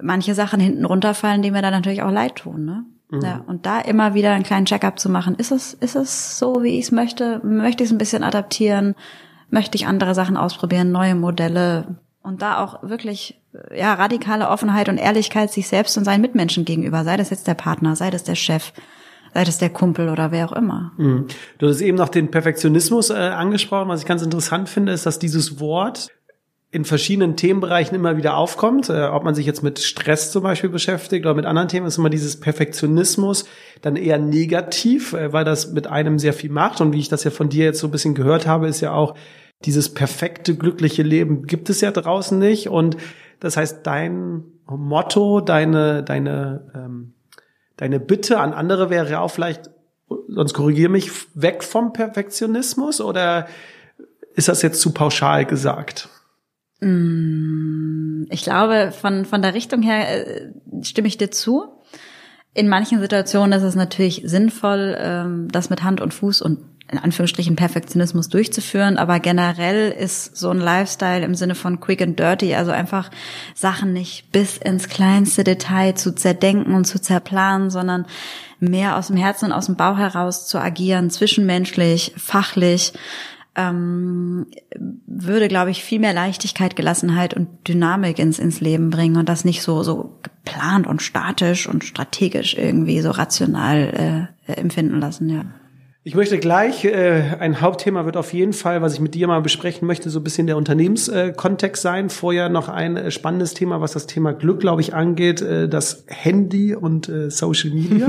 manche 0.00 0.34
Sachen 0.34 0.60
hinten 0.60 0.84
runterfallen, 0.84 1.40
die 1.40 1.50
mir 1.50 1.62
dann 1.62 1.72
natürlich 1.72 2.02
auch 2.02 2.12
leid 2.12 2.36
tun. 2.36 2.66
Ne? 2.66 2.84
Mhm. 3.10 3.20
Ja, 3.22 3.44
und 3.46 3.64
da 3.64 3.80
immer 3.80 4.12
wieder 4.12 4.32
einen 4.32 4.44
kleinen 4.44 4.66
Checkup 4.66 4.98
zu 4.98 5.08
machen. 5.08 5.36
Ist 5.36 5.52
es, 5.52 5.72
ist 5.72 5.96
es 5.96 6.38
so, 6.38 6.62
wie 6.62 6.78
ich 6.78 6.86
es 6.86 6.92
möchte? 6.92 7.40
Möchte 7.42 7.82
ich 7.82 7.88
es 7.88 7.94
ein 7.94 7.98
bisschen 7.98 8.22
adaptieren? 8.22 8.94
Möchte 9.50 9.76
ich 9.76 9.86
andere 9.86 10.14
Sachen 10.14 10.36
ausprobieren, 10.36 10.92
neue 10.92 11.14
Modelle 11.14 11.96
und 12.22 12.42
da 12.42 12.62
auch 12.62 12.82
wirklich 12.82 13.40
ja 13.74 13.94
radikale 13.94 14.48
Offenheit 14.48 14.88
und 14.88 14.98
Ehrlichkeit 14.98 15.52
sich 15.52 15.68
selbst 15.68 15.96
und 15.96 16.04
seinen 16.04 16.20
Mitmenschen 16.20 16.64
gegenüber, 16.64 17.04
sei 17.04 17.16
das 17.16 17.30
jetzt 17.30 17.46
der 17.46 17.54
Partner, 17.54 17.96
sei 17.96 18.10
das 18.10 18.24
der 18.24 18.34
Chef, 18.34 18.72
sei 19.34 19.44
das 19.44 19.58
der 19.58 19.70
Kumpel 19.70 20.08
oder 20.08 20.30
wer 20.30 20.46
auch 20.48 20.52
immer. 20.52 20.92
Mhm. 20.96 21.26
Du 21.58 21.68
hast 21.68 21.80
eben 21.80 21.96
noch 21.96 22.08
den 22.08 22.30
Perfektionismus 22.30 23.10
äh, 23.10 23.14
angesprochen. 23.14 23.88
Was 23.88 24.00
ich 24.00 24.06
ganz 24.06 24.22
interessant 24.22 24.68
finde, 24.68 24.92
ist, 24.92 25.06
dass 25.06 25.18
dieses 25.18 25.60
Wort 25.60 26.08
in 26.70 26.84
verschiedenen 26.84 27.36
Themenbereichen 27.36 27.94
immer 27.94 28.16
wieder 28.16 28.36
aufkommt. 28.36 28.90
Äh, 28.90 29.06
ob 29.06 29.24
man 29.24 29.34
sich 29.34 29.46
jetzt 29.46 29.62
mit 29.62 29.78
Stress 29.78 30.30
zum 30.32 30.42
Beispiel 30.42 30.70
beschäftigt 30.70 31.24
oder 31.24 31.34
mit 31.34 31.46
anderen 31.46 31.68
Themen, 31.68 31.86
ist 31.86 31.98
immer 31.98 32.10
dieses 32.10 32.38
Perfektionismus 32.38 33.46
dann 33.80 33.96
eher 33.96 34.18
negativ, 34.18 35.14
äh, 35.14 35.32
weil 35.32 35.44
das 35.44 35.72
mit 35.72 35.86
einem 35.86 36.18
sehr 36.18 36.34
viel 36.34 36.50
macht. 36.50 36.80
Und 36.80 36.92
wie 36.92 37.00
ich 37.00 37.08
das 37.08 37.24
ja 37.24 37.30
von 37.30 37.48
dir 37.48 37.64
jetzt 37.64 37.78
so 37.78 37.88
ein 37.88 37.90
bisschen 37.90 38.14
gehört 38.14 38.46
habe, 38.46 38.68
ist 38.68 38.80
ja 38.80 38.92
auch 38.92 39.14
dieses 39.64 39.92
perfekte, 39.92 40.54
glückliche 40.54 41.02
Leben 41.02 41.44
gibt 41.44 41.70
es 41.70 41.80
ja 41.80 41.90
draußen 41.90 42.38
nicht. 42.38 42.68
Und 42.68 42.96
das 43.40 43.56
heißt, 43.56 43.86
dein 43.86 44.44
Motto, 44.66 45.40
deine, 45.40 46.02
deine, 46.02 46.70
ähm, 46.74 47.14
deine 47.76 47.98
Bitte 47.98 48.40
an 48.40 48.52
andere 48.52 48.90
wäre 48.90 49.10
ja 49.10 49.20
auch 49.20 49.30
vielleicht, 49.30 49.70
sonst 50.28 50.52
korrigiere 50.52 50.90
mich, 50.90 51.10
weg 51.34 51.64
vom 51.64 51.92
Perfektionismus 51.94 53.00
oder 53.00 53.46
ist 54.34 54.48
das 54.48 54.62
jetzt 54.62 54.80
zu 54.80 54.92
pauschal 54.92 55.46
gesagt? 55.46 56.08
Mm, 56.80 58.24
ich 58.30 58.42
glaube, 58.42 58.92
von, 58.92 59.24
von 59.24 59.42
der 59.42 59.54
Richtung 59.54 59.82
her 59.82 60.26
äh, 60.26 60.52
stimme 60.82 61.08
ich 61.08 61.18
dir 61.18 61.30
zu. 61.30 61.64
In 62.54 62.68
manchen 62.68 63.00
Situationen 63.00 63.52
ist 63.52 63.62
es 63.62 63.74
natürlich 63.74 64.22
sinnvoll, 64.24 64.96
ähm, 64.98 65.48
das 65.50 65.70
mit 65.70 65.82
Hand 65.82 66.00
und 66.00 66.14
Fuß 66.14 66.42
und 66.42 66.58
in 66.90 66.98
Anführungsstrichen 66.98 67.54
Perfektionismus 67.54 68.30
durchzuführen, 68.30 68.96
aber 68.96 69.20
generell 69.20 69.90
ist 69.90 70.36
so 70.36 70.48
ein 70.48 70.58
Lifestyle 70.58 71.22
im 71.22 71.34
Sinne 71.34 71.54
von 71.54 71.80
quick 71.80 72.00
and 72.00 72.18
dirty, 72.18 72.54
also 72.54 72.70
einfach 72.70 73.10
Sachen 73.54 73.92
nicht 73.92 74.32
bis 74.32 74.56
ins 74.56 74.88
kleinste 74.88 75.44
Detail 75.44 75.94
zu 75.94 76.14
zerdenken 76.14 76.74
und 76.74 76.86
zu 76.86 76.98
zerplanen, 76.98 77.68
sondern 77.68 78.06
mehr 78.58 78.96
aus 78.96 79.08
dem 79.08 79.16
Herzen 79.16 79.46
und 79.46 79.52
aus 79.52 79.66
dem 79.66 79.76
Bauch 79.76 79.98
heraus 79.98 80.48
zu 80.48 80.58
agieren, 80.58 81.10
zwischenmenschlich, 81.10 82.14
fachlich, 82.16 82.94
ähm, 83.58 84.46
würde, 85.06 85.48
glaube 85.48 85.70
ich, 85.70 85.82
viel 85.82 85.98
mehr 85.98 86.14
Leichtigkeit, 86.14 86.76
Gelassenheit 86.76 87.34
und 87.34 87.48
Dynamik 87.66 88.20
ins, 88.20 88.38
ins 88.38 88.60
Leben 88.60 88.90
bringen 88.90 89.16
und 89.16 89.28
das 89.28 89.44
nicht 89.44 89.62
so, 89.62 89.82
so 89.82 90.14
geplant 90.22 90.86
und 90.86 91.02
statisch 91.02 91.68
und 91.68 91.82
strategisch 91.82 92.56
irgendwie 92.56 93.00
so 93.00 93.10
rational 93.10 94.28
äh, 94.46 94.52
empfinden 94.52 95.00
lassen, 95.00 95.28
ja. 95.28 95.44
Ich 96.04 96.14
möchte 96.14 96.38
gleich, 96.38 96.86
äh, 96.86 97.36
ein 97.38 97.60
Hauptthema 97.60 98.06
wird 98.06 98.16
auf 98.16 98.32
jeden 98.32 98.54
Fall, 98.54 98.80
was 98.80 98.94
ich 98.94 99.00
mit 99.00 99.14
dir 99.14 99.26
mal 99.26 99.42
besprechen 99.42 99.86
möchte, 99.86 100.08
so 100.08 100.20
ein 100.20 100.24
bisschen 100.24 100.46
der 100.46 100.56
Unternehmenskontext 100.56 101.82
sein. 101.82 102.08
Vorher 102.08 102.48
noch 102.48 102.70
ein 102.70 102.96
äh, 102.96 103.10
spannendes 103.10 103.52
Thema, 103.52 103.82
was 103.82 103.92
das 103.92 104.06
Thema 104.06 104.32
Glück, 104.32 104.60
glaube 104.60 104.80
ich, 104.80 104.94
angeht, 104.94 105.42
äh, 105.42 105.68
das 105.68 106.04
Handy 106.06 106.74
und 106.74 107.10
äh, 107.10 107.30
Social 107.30 107.70
Media. 107.72 108.08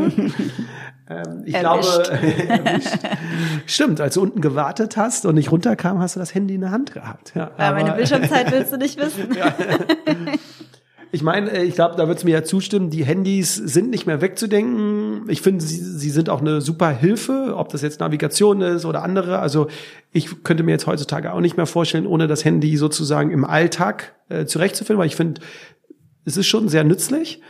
ähm, 1.10 1.44
ich 1.46 1.56
erwischt. 1.56 2.04
glaube, 2.04 2.82
stimmt, 3.66 4.02
als 4.02 4.14
du 4.14 4.22
unten 4.22 4.42
gewartet 4.42 4.96
hast 4.96 5.26
und 5.26 5.36
nicht 5.36 5.52
runterkam, 5.52 6.00
hast 6.00 6.16
du 6.16 6.20
das 6.20 6.36
Handy 6.36 6.56
in 6.56 6.62
der 6.62 6.72
Hand 6.72 6.94
gehabt. 6.94 7.34
Ja, 7.36 7.52
ja 7.58 7.72
meine 7.72 7.94
Bildschirmzeit 7.94 8.52
willst 8.52 8.72
du 8.72 8.78
nicht 8.78 9.00
wissen. 9.00 9.36
ja. 9.36 9.56
Ich 11.12 11.24
meine, 11.24 11.50
äh, 11.52 11.64
ich 11.64 11.74
glaube, 11.74 11.96
da 11.96 12.08
wird 12.08 12.20
es 12.20 12.24
mir 12.24 12.32
ja 12.32 12.44
zustimmen, 12.44 12.92
die 12.92 13.04
Handys 13.04 13.56
sind 13.56 13.90
nicht 13.90 14.06
mehr 14.06 14.22
wegzudenken. 14.22 15.28
Ich 15.28 15.42
finde, 15.42 15.64
sie, 15.64 15.78
sie 15.78 16.10
sind 16.12 16.30
auch 16.30 16.42
eine 16.42 16.62
super 16.62 16.90
Hilfe, 16.92 17.54
ob 17.56 17.70
das 17.70 17.82
jetzt 17.82 18.00
Navigation 18.00 18.62
ist 18.62 18.86
oder 18.86 19.04
andere. 19.04 19.40
Also 19.40 19.68
ich 20.12 20.44
könnte 20.44 20.64
mir 20.64 20.72
jetzt 20.72 20.86
heutzutage 20.86 21.34
auch 21.34 21.42
nicht 21.42 21.58
mehr 21.58 21.66
vorstellen, 21.66 22.06
ohne 22.06 22.28
das 22.28 22.46
Handy 22.46 22.78
sozusagen 22.78 23.32
im 23.32 23.46
Alltag 23.46 24.14
äh, 24.30 24.46
zurechtzufinden, 24.46 25.00
weil 25.00 25.08
ich 25.08 25.16
finde, 25.16 25.42
es 26.26 26.38
ist 26.38 26.48
schon 26.48 26.70
sehr 26.70 26.84
nützlich. 26.84 27.42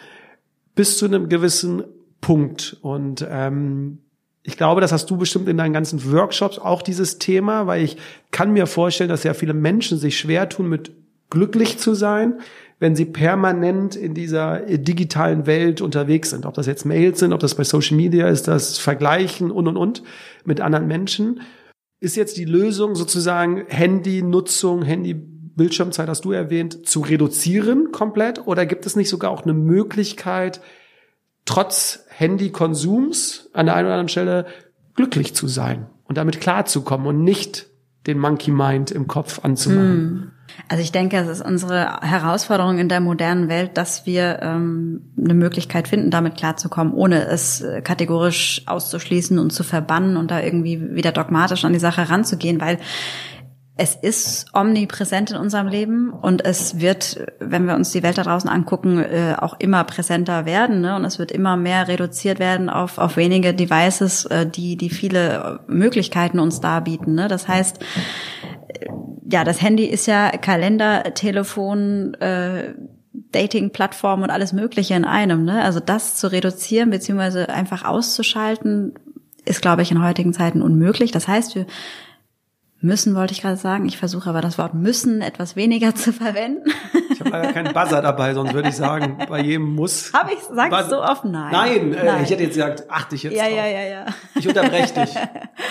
bis 0.76 0.98
zu 0.98 1.06
einem 1.06 1.28
gewissen 1.28 1.84
Punkt. 2.22 2.78
Und 2.82 3.26
ähm, 3.30 4.00
ich 4.44 4.58
glaube, 4.58 4.82
das 4.82 4.92
hast 4.92 5.10
du 5.10 5.18
bestimmt 5.18 5.48
in 5.48 5.58
deinen 5.58 5.74
ganzen 5.74 6.12
Workshops 6.12 6.60
auch 6.60 6.82
dieses 6.82 7.20
Thema, 7.20 7.68
weil 7.68 7.84
ich 7.84 7.98
kann 8.32 8.52
mir 8.52 8.68
vorstellen, 8.68 9.10
dass 9.10 9.24
sehr 9.24 9.36
viele 9.36 9.54
Menschen 9.54 9.98
sich 9.98 10.18
schwer 10.18 10.50
tun, 10.50 10.70
mit 10.70 10.92
glücklich 11.30 11.78
zu 11.78 11.94
sein, 11.94 12.40
wenn 12.80 12.96
sie 12.96 13.06
permanent 13.06 13.96
in 13.96 14.14
dieser 14.14 14.62
digitalen 14.62 15.46
Welt 15.46 15.82
unterwegs 15.82 16.30
sind. 16.30 16.46
Ob 16.46 16.54
das 16.54 16.66
jetzt 16.66 16.86
Mails 16.86 17.20
sind, 17.20 17.34
ob 17.34 17.42
das 17.42 17.56
bei 17.56 17.64
Social 17.64 17.98
Media 17.98 18.28
ist, 18.28 18.48
das 18.48 18.78
Vergleichen 18.78 19.52
und 19.52 19.68
und 19.68 19.78
und 19.78 20.04
mit 20.46 20.62
anderen 20.62 20.88
Menschen. 20.88 21.42
Ist 22.00 22.16
jetzt 22.16 22.38
die 22.38 22.46
Lösung 22.46 22.96
sozusagen 22.96 23.66
Handynutzung, 23.68 24.84
Handy-Bildschirmzeit 24.84 26.08
hast 26.08 26.24
du 26.24 26.32
erwähnt, 26.32 26.88
zu 26.88 27.02
reduzieren 27.02 27.92
komplett? 27.92 28.48
Oder 28.48 28.66
gibt 28.66 28.86
es 28.86 28.96
nicht 28.96 29.10
sogar 29.10 29.32
auch 29.32 29.44
eine 29.44 29.54
Möglichkeit, 29.54 30.62
trotz 31.46 32.06
Handykonsums 32.10 33.50
an 33.54 33.66
der 33.66 33.76
einen 33.76 33.88
oder 33.88 33.96
anderen 33.96 34.10
Stelle 34.10 34.46
glücklich 34.96 35.36
zu 35.36 35.48
sein 35.48 35.88
und 36.06 36.18
damit 36.18 36.42
klarzukommen 36.42 37.08
und 37.08 37.24
nicht 37.24 37.68
den 38.08 38.20
Monkey 38.20 38.52
Mind 38.52 38.92
im 38.92 39.08
Kopf 39.08 39.40
anzumachen. 39.44 40.32
Also 40.68 40.84
ich 40.84 40.92
denke, 40.92 41.18
es 41.18 41.28
ist 41.28 41.46
unsere 41.46 42.02
Herausforderung 42.02 42.80
in 42.80 42.90
der 42.90 43.00
modernen 43.00 43.50
Welt, 43.50 43.78
dass 43.78 44.06
wir 44.06 44.40
ähm, 44.42 45.14
eine 45.18 45.34
Möglichkeit 45.34 45.88
finden, 45.88 46.12
damit 46.12 46.36
klarzukommen, 46.36 46.94
ohne 46.94 47.26
es 47.28 47.62
äh, 47.62 47.82
kategorisch 47.82 48.64
auszuschließen 48.66 49.38
und 49.40 49.52
zu 49.52 49.64
verbannen 49.64 50.18
und 50.18 50.32
da 50.32 50.42
irgendwie 50.42 50.96
wieder 50.96 51.12
dogmatisch 51.12 51.66
an 51.66 51.74
die 51.74 51.80
Sache 51.80 52.10
ranzugehen, 52.10 52.60
weil 52.60 52.80
es 53.80 53.96
ist 53.96 54.48
omnipräsent 54.54 55.32
in 55.32 55.38
unserem 55.38 55.68
Leben 55.68 56.10
und 56.10 56.44
es 56.44 56.82
wird, 56.82 57.26
wenn 57.40 57.66
wir 57.66 57.76
uns 57.76 57.92
die 57.92 58.04
Welt 58.04 58.18
da 58.18 58.24
draußen 58.24 58.50
angucken, 58.50 59.00
äh, 59.00 59.36
auch 59.40 59.58
immer 59.58 59.86
präsenter 59.86 60.46
werden. 60.46 60.82
Ne? 60.82 60.98
Und 60.98 61.06
es 61.06 61.18
wird 61.18 61.32
immer 61.32 61.56
mehr 61.56 61.88
reduziert 61.88 62.40
werden 62.40 62.70
auf, 62.70 62.98
auf 62.98 63.16
wenige 63.16 63.54
Devices, 63.54 64.26
äh, 64.26 64.46
die, 64.46 64.76
die 64.76 64.90
viele 64.90 65.62
Möglichkeiten 65.68 66.40
uns 66.40 66.60
darbieten. 66.60 67.16
Ne? 67.16 67.30
Das 67.30 67.48
heißt, 67.48 67.80
äh, 68.68 68.88
ja, 69.32 69.46
das 69.46 69.62
Handy 69.62 69.86
ist 69.86 70.08
ja 70.08 70.30
Kalender, 70.32 71.14
Telefon, 71.14 72.16
äh, 72.16 72.74
Dating-Plattform 73.32 74.24
und 74.24 74.30
alles 74.30 74.52
Mögliche 74.52 74.96
in 74.96 75.06
einem. 75.06 75.46
Ne? 75.46 75.64
Also 75.64 75.80
das 75.80 76.18
zu 76.18 76.30
reduzieren 76.30 76.90
beziehungsweise 76.90 77.48
einfach 77.48 77.86
auszuschalten, 77.86 78.96
ist, 79.46 79.62
glaube 79.62 79.84
ich, 79.84 79.92
in 79.92 80.04
heutigen 80.04 80.34
Zeiten 80.34 80.62
unmöglich. 80.62 81.12
Das 81.12 81.30
heißt, 81.30 81.56
wir 81.56 81.66
Müssen 82.82 83.14
wollte 83.16 83.34
ich 83.34 83.42
gerade 83.42 83.58
sagen. 83.58 83.86
Ich 83.88 83.98
versuche 83.98 84.30
aber 84.30 84.40
das 84.42 84.58
Wort 84.58 84.74
müssen 84.74 85.22
etwas 85.22 85.56
weniger 85.58 85.94
zu 85.96 86.14
verwenden. 86.14 86.70
Ich 87.12 87.20
habe 87.20 87.30
leider 87.32 87.52
keinen 87.54 87.74
Buzzer 87.74 88.02
dabei, 88.02 88.34
sonst 88.34 88.54
würde 88.54 88.70
ich 88.70 88.76
sagen, 88.76 89.18
bei 89.28 89.42
jedem 89.42 89.76
muss. 89.76 90.14
Habe 90.14 90.32
ich 90.34 90.40
sag 90.54 90.72
ich 90.72 90.88
so 90.88 91.02
offen 91.04 91.32
nein. 91.32 91.52
Nein, 91.52 91.94
äh, 91.94 92.06
Nein. 92.06 92.24
ich 92.24 92.30
hätte 92.30 92.44
jetzt 92.44 92.54
gesagt, 92.56 92.90
achte 92.90 93.16
ich 93.16 93.24
jetzt 93.24 93.36
Ja, 93.36 93.44
drauf. 93.44 93.56
ja, 93.58 93.66
ja, 93.68 93.82
ja. 93.90 94.06
Ich 94.36 94.48
unterbreche 94.48 94.94
dich. 95.06 95.14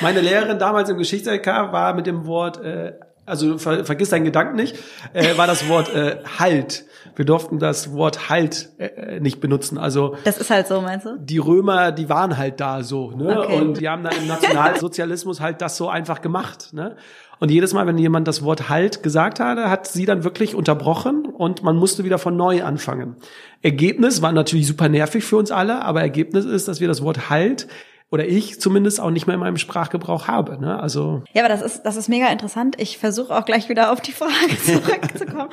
Meine 0.02 0.20
Lehrerin 0.20 0.58
damals 0.58 0.90
im 0.90 0.98
Geschichts-LK 0.98 1.46
war 1.72 1.94
mit 1.94 2.06
dem 2.06 2.26
Wort, 2.26 2.62
äh, 2.62 2.92
also 3.28 3.58
ver 3.58 3.84
vergiss 3.84 4.10
deinen 4.10 4.24
Gedanken 4.24 4.56
nicht, 4.56 4.76
äh, 5.12 5.36
war 5.36 5.46
das 5.46 5.68
Wort 5.68 5.94
äh, 5.94 6.18
Halt. 6.38 6.84
Wir 7.16 7.24
durften 7.24 7.58
das 7.58 7.92
Wort 7.92 8.28
Halt 8.28 8.70
äh, 8.78 9.20
nicht 9.20 9.40
benutzen. 9.40 9.78
Also 9.78 10.16
Das 10.24 10.38
ist 10.38 10.50
halt 10.50 10.66
so, 10.68 10.80
meinst 10.80 11.06
du? 11.06 11.18
die 11.18 11.38
Römer, 11.38 11.92
die 11.92 12.08
waren 12.08 12.36
halt 12.36 12.60
da 12.60 12.82
so, 12.82 13.10
ne? 13.12 13.40
Okay. 13.40 13.56
Und 13.56 13.80
die 13.80 13.88
haben 13.88 14.02
dann 14.02 14.16
im 14.16 14.26
Nationalsozialismus 14.26 15.40
halt 15.40 15.60
das 15.60 15.76
so 15.76 15.88
einfach 15.88 16.20
gemacht, 16.20 16.72
ne? 16.72 16.96
Und 17.40 17.50
jedes 17.52 17.72
Mal, 17.72 17.86
wenn 17.86 17.98
jemand 17.98 18.26
das 18.26 18.42
Wort 18.42 18.68
Halt 18.68 19.02
gesagt 19.04 19.38
hatte, 19.38 19.70
hat 19.70 19.86
sie 19.86 20.06
dann 20.06 20.24
wirklich 20.24 20.56
unterbrochen 20.56 21.24
und 21.24 21.62
man 21.62 21.76
musste 21.76 22.02
wieder 22.02 22.18
von 22.18 22.36
neu 22.36 22.64
anfangen. 22.64 23.14
Ergebnis 23.62 24.22
war 24.22 24.32
natürlich 24.32 24.66
super 24.66 24.88
nervig 24.88 25.22
für 25.24 25.36
uns 25.36 25.52
alle, 25.52 25.82
aber 25.82 26.00
Ergebnis 26.00 26.44
ist, 26.44 26.66
dass 26.66 26.80
wir 26.80 26.88
das 26.88 27.02
Wort 27.02 27.30
Halt 27.30 27.68
oder 28.10 28.26
ich 28.26 28.58
zumindest 28.58 29.00
auch 29.00 29.10
nicht 29.10 29.26
mehr 29.26 29.34
in 29.34 29.40
meinem 29.40 29.58
Sprachgebrauch 29.58 30.28
habe. 30.28 30.58
Ne? 30.58 30.80
Also 30.80 31.22
Ja, 31.34 31.44
aber 31.44 31.50
das 31.50 31.60
ist, 31.60 31.82
das 31.82 31.96
ist 31.96 32.08
mega 32.08 32.28
interessant. 32.28 32.76
Ich 32.78 32.96
versuche 32.96 33.36
auch 33.36 33.44
gleich 33.44 33.68
wieder 33.68 33.92
auf 33.92 34.00
die 34.00 34.12
Frage 34.12 34.32
zurückzukommen. 34.64 35.50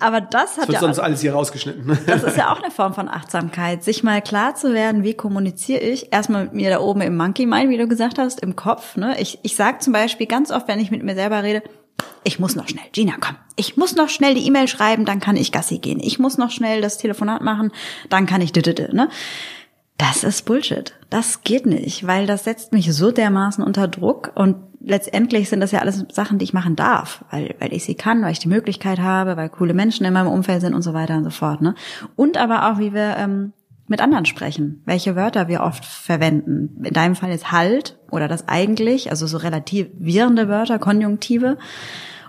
Aber 0.00 0.20
das 0.20 0.58
hat 0.58 0.68
wird 0.68 0.74
ja, 0.74 0.80
sonst 0.80 0.98
alles 0.98 1.22
hier 1.22 1.32
rausgeschnitten. 1.32 1.86
ne? 1.86 1.98
das 2.06 2.22
ist 2.22 2.36
ja 2.36 2.52
auch 2.52 2.62
eine 2.62 2.70
Form 2.70 2.92
von 2.92 3.08
Achtsamkeit, 3.08 3.82
sich 3.82 4.02
mal 4.02 4.20
klar 4.20 4.54
zu 4.54 4.74
werden, 4.74 5.02
wie 5.02 5.14
kommuniziere 5.14 5.80
ich. 5.80 6.12
Erstmal 6.12 6.44
mit 6.44 6.52
mir 6.52 6.70
da 6.70 6.80
oben 6.80 7.00
im 7.00 7.16
Monkey 7.16 7.46
Mind, 7.46 7.70
wie 7.70 7.78
du 7.78 7.88
gesagt 7.88 8.18
hast, 8.18 8.40
im 8.40 8.54
Kopf. 8.54 8.96
Ne? 8.96 9.18
Ich, 9.18 9.38
ich 9.42 9.56
sage 9.56 9.78
zum 9.78 9.94
Beispiel 9.94 10.26
ganz 10.26 10.50
oft, 10.50 10.68
wenn 10.68 10.80
ich 10.80 10.90
mit 10.90 11.02
mir 11.02 11.14
selber 11.14 11.42
rede, 11.42 11.62
ich 12.24 12.38
muss 12.38 12.56
noch 12.56 12.68
schnell, 12.68 12.84
Gina, 12.92 13.14
komm. 13.20 13.36
Ich 13.56 13.76
muss 13.76 13.94
noch 13.94 14.08
schnell 14.08 14.34
die 14.34 14.46
E-Mail 14.46 14.66
schreiben, 14.66 15.04
dann 15.04 15.20
kann 15.20 15.36
ich 15.36 15.52
Gassi 15.52 15.78
gehen. 15.78 16.00
Ich 16.00 16.18
muss 16.18 16.38
noch 16.38 16.50
schnell 16.50 16.80
das 16.80 16.98
Telefonat 16.98 17.42
machen, 17.42 17.70
dann 18.08 18.26
kann 18.26 18.40
ich 18.40 18.52
didede, 18.52 18.94
ne? 18.94 19.08
Das 19.96 20.24
ist 20.24 20.44
Bullshit. 20.44 20.94
Das 21.08 21.42
geht 21.42 21.66
nicht, 21.66 22.06
weil 22.06 22.26
das 22.26 22.44
setzt 22.44 22.72
mich 22.72 22.92
so 22.92 23.12
dermaßen 23.12 23.62
unter 23.62 23.86
Druck 23.86 24.32
und 24.34 24.56
letztendlich 24.80 25.48
sind 25.48 25.60
das 25.60 25.72
ja 25.72 25.80
alles 25.80 26.04
Sachen, 26.12 26.38
die 26.38 26.44
ich 26.44 26.52
machen 26.52 26.76
darf, 26.76 27.24
weil, 27.30 27.54
weil 27.58 27.72
ich 27.72 27.84
sie 27.84 27.94
kann, 27.94 28.22
weil 28.22 28.32
ich 28.32 28.38
die 28.38 28.48
Möglichkeit 28.48 28.98
habe, 28.98 29.36
weil 29.36 29.48
coole 29.48 29.74
Menschen 29.74 30.04
in 30.04 30.12
meinem 30.12 30.28
Umfeld 30.28 30.60
sind 30.60 30.74
und 30.74 30.82
so 30.82 30.94
weiter 30.94 31.16
und 31.16 31.24
so 31.24 31.30
fort. 31.30 31.62
Ne? 31.62 31.74
Und 32.16 32.36
aber 32.36 32.70
auch, 32.70 32.78
wie 32.78 32.92
wir 32.92 33.16
ähm, 33.16 33.52
mit 33.86 34.00
anderen 34.00 34.26
sprechen, 34.26 34.82
welche 34.84 35.14
Wörter 35.14 35.48
wir 35.48 35.62
oft 35.62 35.84
verwenden. 35.84 36.84
In 36.84 36.92
deinem 36.92 37.16
Fall 37.16 37.30
jetzt 37.30 37.52
halt 37.52 37.98
oder 38.10 38.28
das 38.28 38.48
eigentlich, 38.48 39.10
also 39.10 39.26
so 39.26 39.38
relativierende 39.38 40.48
Wörter, 40.48 40.78
Konjunktive 40.78 41.58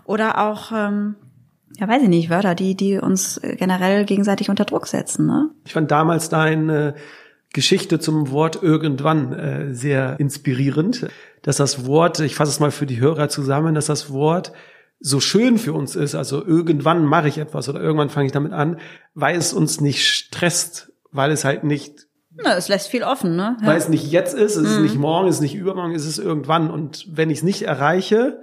oder 0.04 0.40
auch, 0.40 0.72
ähm, 0.72 1.16
ja 1.78 1.88
weiß 1.88 2.04
ich 2.04 2.10
nicht, 2.10 2.30
Wörter, 2.30 2.56
die, 2.56 2.76
die 2.76 2.98
uns 2.98 3.40
generell 3.42 4.06
gegenseitig 4.06 4.50
unter 4.50 4.66
Druck 4.66 4.88
setzen. 4.88 5.26
Ne? 5.26 5.50
Ich 5.66 5.74
fand 5.74 5.92
damals 5.92 6.30
deine 6.30 6.96
Geschichte 7.56 8.00
zum 8.00 8.32
Wort 8.32 8.62
irgendwann 8.62 9.34
äh, 9.34 9.74
sehr 9.74 10.20
inspirierend, 10.20 11.08
dass 11.42 11.56
das 11.56 11.88
Wort, 11.88 12.20
ich 12.20 12.36
fasse 12.36 12.52
es 12.52 12.60
mal 12.60 12.70
für 12.70 12.86
die 12.86 13.00
Hörer 13.00 13.30
zusammen, 13.30 13.74
dass 13.74 13.86
das 13.86 14.12
Wort 14.12 14.52
so 15.00 15.22
schön 15.22 15.58
für 15.58 15.72
uns 15.72 15.96
ist, 15.96 16.16
also 16.16 16.46
irgendwann 16.46 17.06
mache 17.06 17.30
ich 17.30 17.38
etwas 17.38 17.70
oder 17.70 17.80
irgendwann 17.80 18.10
fange 18.10 18.28
ich 18.28 18.34
damit 18.34 18.52
an, 18.52 18.80
weil 19.14 19.38
es 19.38 19.54
uns 19.54 19.80
nicht 19.80 20.06
stresst, 20.06 20.92
weil 21.12 21.32
es 21.32 21.46
halt 21.46 21.64
nicht, 21.64 22.08
Na, 22.36 22.58
es 22.58 22.68
lässt 22.68 22.90
viel 22.90 23.04
offen, 23.04 23.38
ne? 23.38 23.56
weil 23.64 23.78
es 23.78 23.88
nicht 23.88 24.12
jetzt 24.12 24.34
ist, 24.34 24.58
es 24.58 24.72
ist 24.72 24.80
nicht 24.80 24.98
morgen, 24.98 25.30
es 25.30 25.36
ist 25.36 25.42
nicht 25.42 25.56
übermorgen, 25.56 25.96
es 25.96 26.06
ist 26.06 26.18
irgendwann 26.18 26.70
und 26.70 27.08
wenn 27.10 27.30
ich 27.30 27.38
es 27.38 27.44
nicht 27.44 27.62
erreiche, 27.62 28.42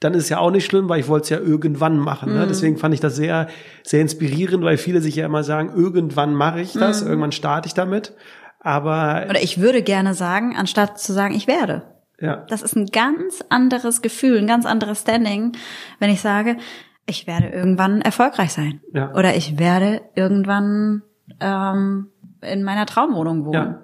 dann 0.00 0.14
ist 0.14 0.24
es 0.24 0.28
ja 0.30 0.38
auch 0.38 0.50
nicht 0.50 0.64
schlimm, 0.64 0.88
weil 0.88 1.00
ich 1.00 1.08
wollte 1.08 1.24
es 1.24 1.30
ja 1.30 1.38
irgendwann 1.38 1.98
machen. 1.98 2.34
Ne? 2.34 2.46
Deswegen 2.46 2.76
fand 2.76 2.92
ich 2.92 3.00
das 3.00 3.16
sehr, 3.16 3.48
sehr 3.82 4.02
inspirierend, 4.02 4.62
weil 4.62 4.76
viele 4.76 5.00
sich 5.00 5.16
ja 5.16 5.24
immer 5.24 5.42
sagen, 5.42 5.72
irgendwann 5.74 6.34
mache 6.34 6.60
ich 6.60 6.74
das, 6.74 7.00
irgendwann 7.00 7.32
starte 7.32 7.66
ich 7.66 7.72
damit. 7.74 8.12
Aber 8.66 9.26
Oder 9.30 9.40
ich 9.42 9.60
würde 9.60 9.80
gerne 9.82 10.12
sagen, 10.14 10.56
anstatt 10.56 10.98
zu 10.98 11.12
sagen, 11.12 11.34
ich 11.34 11.46
werde. 11.46 11.82
ja, 12.20 12.44
Das 12.48 12.62
ist 12.62 12.74
ein 12.74 12.86
ganz 12.86 13.44
anderes 13.48 14.02
Gefühl, 14.02 14.38
ein 14.38 14.48
ganz 14.48 14.66
anderes 14.66 15.02
Standing, 15.02 15.52
wenn 16.00 16.10
ich 16.10 16.20
sage, 16.20 16.56
ich 17.06 17.28
werde 17.28 17.46
irgendwann 17.48 18.00
erfolgreich 18.02 18.52
sein. 18.52 18.80
Ja. 18.92 19.12
Oder 19.14 19.36
ich 19.36 19.60
werde 19.60 20.00
irgendwann 20.16 21.02
ähm, 21.38 22.08
in 22.42 22.64
meiner 22.64 22.86
Traumwohnung 22.86 23.44
wohnen. 23.44 23.54
Ja. 23.54 23.82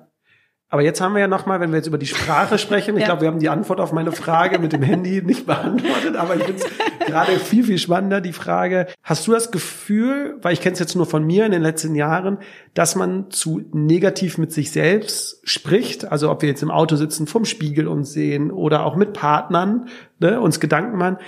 Aber 0.68 0.82
jetzt 0.82 1.00
haben 1.00 1.12
wir 1.12 1.20
ja 1.20 1.28
noch 1.28 1.46
mal, 1.46 1.60
wenn 1.60 1.70
wir 1.70 1.76
jetzt 1.76 1.86
über 1.86 1.98
die 1.98 2.06
Sprache 2.06 2.58
sprechen, 2.58 2.96
ich 2.96 3.02
Ja. 3.02 3.06
glaube, 3.06 3.20
wir 3.20 3.28
haben 3.28 3.38
die 3.38 3.50
Antwort 3.50 3.78
auf 3.78 3.92
meine 3.92 4.10
Frage 4.10 4.58
mit 4.58 4.72
dem 4.72 4.82
Handy 4.82 5.22
nicht 5.22 5.46
beantwortet, 5.46 6.16
aber 6.16 6.34
ich 6.34 6.42
finde 6.42 6.62
es 6.62 6.68
gerade 7.06 7.38
viel, 7.38 7.64
viel 7.64 7.78
spannender, 7.78 8.20
die 8.20 8.32
Frage, 8.32 8.86
hast 9.02 9.26
du 9.26 9.32
das 9.32 9.50
Gefühl, 9.50 10.36
weil 10.42 10.52
ich 10.52 10.60
kenne 10.60 10.74
es 10.74 10.78
jetzt 10.78 10.96
nur 10.96 11.06
von 11.06 11.24
mir 11.24 11.46
in 11.46 11.52
den 11.52 11.62
letzten 11.62 11.94
Jahren, 11.94 12.38
dass 12.74 12.96
man 12.96 13.30
zu 13.30 13.62
negativ 13.72 14.38
mit 14.38 14.52
sich 14.52 14.70
selbst 14.70 15.40
spricht, 15.44 16.10
also 16.10 16.30
ob 16.30 16.42
wir 16.42 16.48
jetzt 16.48 16.62
im 16.62 16.70
Auto 16.70 16.96
sitzen, 16.96 17.26
vom 17.26 17.44
Spiegel 17.44 17.88
uns 17.88 18.12
sehen 18.12 18.50
oder 18.50 18.84
auch 18.84 18.96
mit 18.96 19.12
Partnern, 19.12 19.88
ne, 20.18 20.40
uns 20.40 20.60
Gedanken 20.60 20.98
machen, 20.98 21.18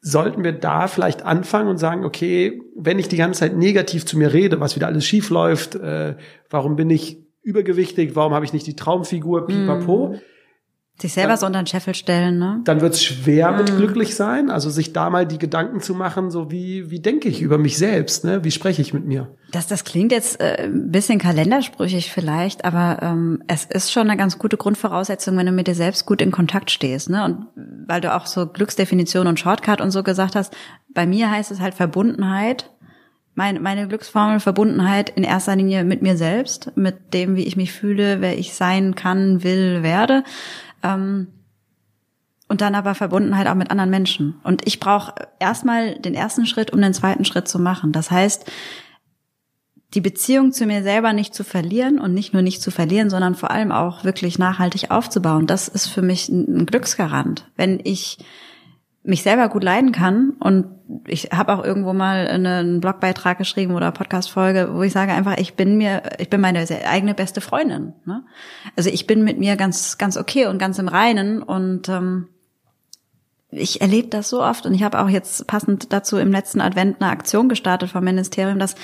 sollten 0.00 0.44
wir 0.44 0.52
da 0.52 0.86
vielleicht 0.86 1.24
anfangen 1.24 1.68
und 1.68 1.78
sagen, 1.78 2.04
okay, 2.04 2.60
wenn 2.76 2.98
ich 2.98 3.08
die 3.08 3.16
ganze 3.16 3.40
Zeit 3.40 3.56
negativ 3.56 4.04
zu 4.04 4.18
mir 4.18 4.34
rede, 4.34 4.60
was 4.60 4.76
wieder 4.76 4.86
alles 4.86 5.06
schief 5.06 5.30
läuft, 5.30 5.76
äh, 5.76 6.16
warum 6.50 6.76
bin 6.76 6.90
ich 6.90 7.24
übergewichtig, 7.42 8.14
warum 8.14 8.34
habe 8.34 8.44
ich 8.44 8.52
nicht 8.52 8.66
die 8.66 8.76
Traumfigur, 8.76 9.46
pipapo, 9.46 10.16
Sich 10.96 11.12
selber 11.12 11.36
so 11.36 11.46
unter 11.46 11.60
den 11.60 11.66
Scheffel 11.66 11.92
stellen, 11.92 12.38
ne? 12.38 12.60
dann 12.62 12.80
wird 12.80 12.94
es 12.94 13.02
schwer 13.02 13.50
mit 13.50 13.66
glücklich 13.76 14.14
sein, 14.14 14.48
also 14.48 14.70
sich 14.70 14.92
da 14.92 15.10
mal 15.10 15.26
die 15.26 15.38
Gedanken 15.38 15.80
zu 15.80 15.92
machen, 15.92 16.30
so 16.30 16.52
wie, 16.52 16.88
wie 16.88 17.00
denke 17.00 17.28
ich 17.28 17.42
über 17.42 17.58
mich 17.58 17.78
selbst, 17.78 18.24
ne? 18.24 18.44
wie 18.44 18.52
spreche 18.52 18.80
ich 18.80 18.94
mit 18.94 19.04
mir. 19.04 19.28
Das, 19.50 19.66
das 19.66 19.82
klingt 19.82 20.12
jetzt 20.12 20.40
äh, 20.40 20.64
ein 20.64 20.92
bisschen 20.92 21.18
kalendersprüchig 21.18 22.12
vielleicht, 22.12 22.64
aber 22.64 22.98
ähm, 23.02 23.42
es 23.48 23.64
ist 23.64 23.90
schon 23.90 24.08
eine 24.08 24.16
ganz 24.16 24.38
gute 24.38 24.56
Grundvoraussetzung, 24.56 25.36
wenn 25.36 25.46
du 25.46 25.52
mit 25.52 25.66
dir 25.66 25.74
selbst 25.74 26.06
gut 26.06 26.22
in 26.22 26.30
Kontakt 26.30 26.70
stehst. 26.70 27.10
Ne? 27.10 27.24
Und 27.24 27.46
weil 27.88 28.00
du 28.00 28.14
auch 28.14 28.26
so 28.26 28.46
Glücksdefinition 28.46 29.26
und 29.26 29.40
Shortcut 29.40 29.80
und 29.80 29.90
so 29.90 30.04
gesagt 30.04 30.36
hast, 30.36 30.56
bei 30.94 31.06
mir 31.06 31.28
heißt 31.28 31.50
es 31.50 31.58
halt 31.58 31.74
Verbundenheit. 31.74 32.70
Meine, 33.34 33.58
meine 33.58 33.88
Glücksformel 33.88 34.38
Verbundenheit 34.38 35.10
in 35.10 35.24
erster 35.24 35.56
Linie 35.56 35.82
mit 35.82 36.02
mir 36.02 36.16
selbst, 36.16 36.70
mit 36.76 37.12
dem, 37.14 37.34
wie 37.34 37.42
ich 37.42 37.56
mich 37.56 37.72
fühle, 37.72 38.20
wer 38.20 38.38
ich 38.38 38.54
sein 38.54 38.94
kann, 38.94 39.42
will, 39.42 39.82
werde. 39.82 40.22
Ähm, 40.84 41.28
und 42.46 42.60
dann 42.60 42.74
aber 42.74 42.94
Verbundenheit 42.94 43.46
auch 43.48 43.54
mit 43.54 43.70
anderen 43.70 43.90
Menschen. 43.90 44.40
Und 44.44 44.66
ich 44.66 44.78
brauche 44.78 45.14
erstmal 45.40 45.98
den 45.98 46.14
ersten 46.14 46.46
Schritt, 46.46 46.72
um 46.72 46.80
den 46.80 46.94
zweiten 46.94 47.24
Schritt 47.24 47.48
zu 47.48 47.58
machen. 47.58 47.90
Das 47.90 48.10
heißt, 48.10 48.44
die 49.94 50.00
Beziehung 50.00 50.52
zu 50.52 50.66
mir 50.66 50.82
selber 50.82 51.12
nicht 51.12 51.34
zu 51.34 51.42
verlieren 51.42 51.98
und 51.98 52.12
nicht 52.12 52.32
nur 52.32 52.42
nicht 52.42 52.60
zu 52.60 52.70
verlieren, 52.70 53.10
sondern 53.10 53.34
vor 53.34 53.50
allem 53.50 53.72
auch 53.72 54.04
wirklich 54.04 54.38
nachhaltig 54.38 54.90
aufzubauen. 54.90 55.46
Das 55.46 55.68
ist 55.68 55.86
für 55.86 56.02
mich 56.02 56.28
ein 56.28 56.66
Glücksgarant. 56.66 57.48
Wenn 57.56 57.80
ich 57.82 58.18
mich 59.04 59.22
selber 59.22 59.50
gut 59.50 59.62
leiden 59.62 59.92
kann 59.92 60.30
und 60.40 60.66
ich 61.06 61.24
habe 61.32 61.52
auch 61.52 61.62
irgendwo 61.62 61.92
mal 61.92 62.26
einen 62.26 62.80
Blogbeitrag 62.80 63.36
geschrieben 63.36 63.74
oder 63.74 63.92
Podcast-Folge, 63.92 64.70
wo 64.72 64.82
ich 64.82 64.92
sage 64.92 65.12
einfach, 65.12 65.36
ich 65.36 65.54
bin 65.54 65.76
mir, 65.76 66.02
ich 66.18 66.30
bin 66.30 66.40
meine 66.40 66.66
eigene 66.86 67.14
beste 67.14 67.42
Freundin. 67.42 67.92
Ne? 68.06 68.24
Also 68.76 68.88
ich 68.88 69.06
bin 69.06 69.22
mit 69.22 69.38
mir 69.38 69.56
ganz, 69.56 69.98
ganz 69.98 70.16
okay 70.16 70.46
und 70.46 70.58
ganz 70.58 70.78
im 70.78 70.88
Reinen 70.88 71.42
und 71.42 71.88
ähm, 71.90 72.28
ich 73.50 73.82
erlebe 73.82 74.08
das 74.08 74.30
so 74.30 74.42
oft 74.42 74.64
und 74.64 74.72
ich 74.72 74.82
habe 74.82 74.98
auch 74.98 75.08
jetzt 75.08 75.46
passend 75.46 75.92
dazu 75.92 76.16
im 76.16 76.32
letzten 76.32 76.62
Advent 76.62 77.00
eine 77.00 77.10
Aktion 77.10 77.50
gestartet 77.50 77.90
vom 77.90 78.04
Ministerium, 78.04 78.58
dass 78.58 78.74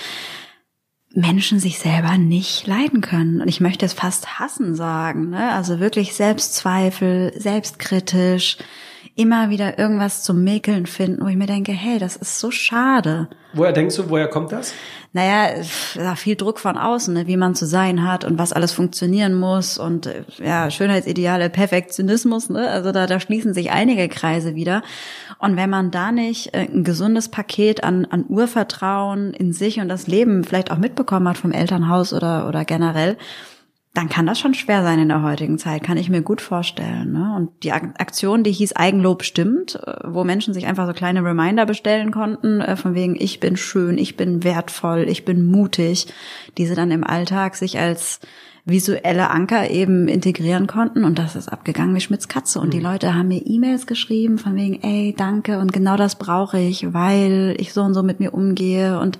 Menschen 1.13 1.59
sich 1.59 1.79
selber 1.79 2.19
nicht 2.19 2.67
leiden 2.67 3.01
können. 3.01 3.41
Und 3.41 3.49
ich 3.49 3.61
möchte 3.61 3.85
es 3.85 3.95
fast 3.95 4.39
hassen 4.39 4.77
sagen. 4.77 5.31
Ne? 5.31 5.51
Also 5.53 5.81
wirklich 5.81 6.15
Selbstzweifel, 6.15 7.33
selbstkritisch, 7.37 8.59
immer 9.21 9.51
wieder 9.51 9.79
irgendwas 9.79 10.23
zum 10.23 10.43
Mäkeln 10.43 10.87
finden, 10.87 11.23
wo 11.23 11.29
ich 11.29 11.37
mir 11.37 11.47
denke, 11.47 11.73
hey, 11.73 11.99
das 11.99 12.17
ist 12.17 12.41
so 12.41 12.51
schade. 12.51 13.29
Woher 13.53 13.73
denkst 13.73 13.97
du, 13.97 14.09
woher 14.09 14.29
kommt 14.29 14.51
das? 14.51 14.73
Naja, 15.13 15.63
ja, 15.95 16.15
viel 16.15 16.37
Druck 16.37 16.59
von 16.59 16.79
außen, 16.79 17.13
ne, 17.13 17.27
wie 17.27 17.37
man 17.37 17.55
zu 17.55 17.67
sein 17.67 18.09
hat 18.09 18.25
und 18.25 18.39
was 18.39 18.55
alles 18.55 18.73
funktionieren 18.73 19.35
muss 19.35 19.77
und 19.77 20.09
ja, 20.39 20.71
Schönheitsideale, 20.71 21.51
Perfektionismus, 21.51 22.49
ne? 22.49 22.71
Also 22.71 22.93
da, 22.93 23.07
da 23.07 23.21
schließen 23.21 23.53
sich 23.53 23.73
einige 23.73 24.09
Kreise 24.09 24.55
wieder. 24.55 24.83
Und 25.39 25.57
wenn 25.57 25.69
man 25.69 25.91
da 25.91 26.13
nicht 26.13 26.55
äh, 26.55 26.69
ein 26.73 26.85
gesundes 26.85 27.29
Paket 27.29 27.85
an, 27.85 28.07
an 28.07 28.25
Urvertrauen 28.27 29.35
in 29.35 29.53
sich 29.53 29.81
und 29.81 29.89
das 29.89 30.07
Leben 30.07 30.45
vielleicht 30.45 30.71
auch 30.71 30.79
mitbekommen 30.79 31.29
hat 31.29 31.37
vom 31.37 31.53
Elternhaus 31.53 32.15
oder, 32.15 32.49
oder 32.49 32.65
generell, 32.65 33.19
dann 33.93 34.09
kann 34.09 34.27
das 34.27 34.39
schon 34.39 34.55
schwer 34.55 34.83
sein 34.85 35.01
in 35.01 35.09
der 35.09 35.23
heutigen 35.23 35.59
Zeit, 35.59 35.83
kann 35.83 35.97
ich 35.97 36.09
mir 36.09 36.23
gut 36.23 36.41
vorstellen. 36.41 37.13
Ne? 37.13 37.35
Und 37.37 37.51
die 37.65 37.73
Aktion, 37.73 38.45
die 38.45 38.53
hieß 38.53 38.77
Eigenlob 38.77 39.25
stimmt, 39.25 39.81
äh, 39.85 39.95
wo 40.05 40.23
Menschen 40.23 40.55
sich 40.55 40.67
einfach 40.67 40.87
so 40.87 40.93
kleine 40.93 41.25
Reminder 41.25 41.67
bestellen 41.67 42.13
konnten, 42.13 42.61
äh, 42.61 42.77
von 42.77 42.95
wegen 42.95 43.17
ich 43.19 43.41
bin 43.41 43.57
schön, 43.57 43.99
ich 43.99 44.17
bin 44.17 44.45
wertvoll, 44.45 45.07
ich 45.09 45.25
bin 45.25 45.51
mutig, 45.51 46.07
diese 46.57 46.77
dann 46.77 46.93
im 46.93 47.03
Alltag 47.03 47.57
sich 47.57 47.79
als 47.79 48.21
visuelle 48.65 49.31
Anker 49.31 49.71
eben 49.71 50.07
integrieren 50.07 50.67
konnten 50.67 51.05
und 51.05 51.19
das 51.19 51.35
ist 51.35 51.49
abgegangen 51.49 51.95
wie 51.95 52.01
Schmitz 52.01 52.29
Katze 52.29 52.61
und 52.61 52.69
mhm. 52.69 52.73
die 52.73 52.81
Leute 52.81 53.15
haben 53.15 53.29
mir 53.29 53.45
E-Mails 53.45 53.87
geschrieben 53.87 54.39
von 54.39 54.55
wegen 54.55 54.83
ey 54.83 55.15
danke 55.17 55.59
und 55.59 55.73
genau 55.73 55.97
das 55.97 56.17
brauche 56.17 56.59
ich, 56.59 56.93
weil 56.93 57.57
ich 57.59 57.73
so 57.73 57.83
und 57.83 57.95
so 57.95 58.03
mit 58.03 58.21
mir 58.21 58.35
umgehe 58.35 59.01
und 59.01 59.19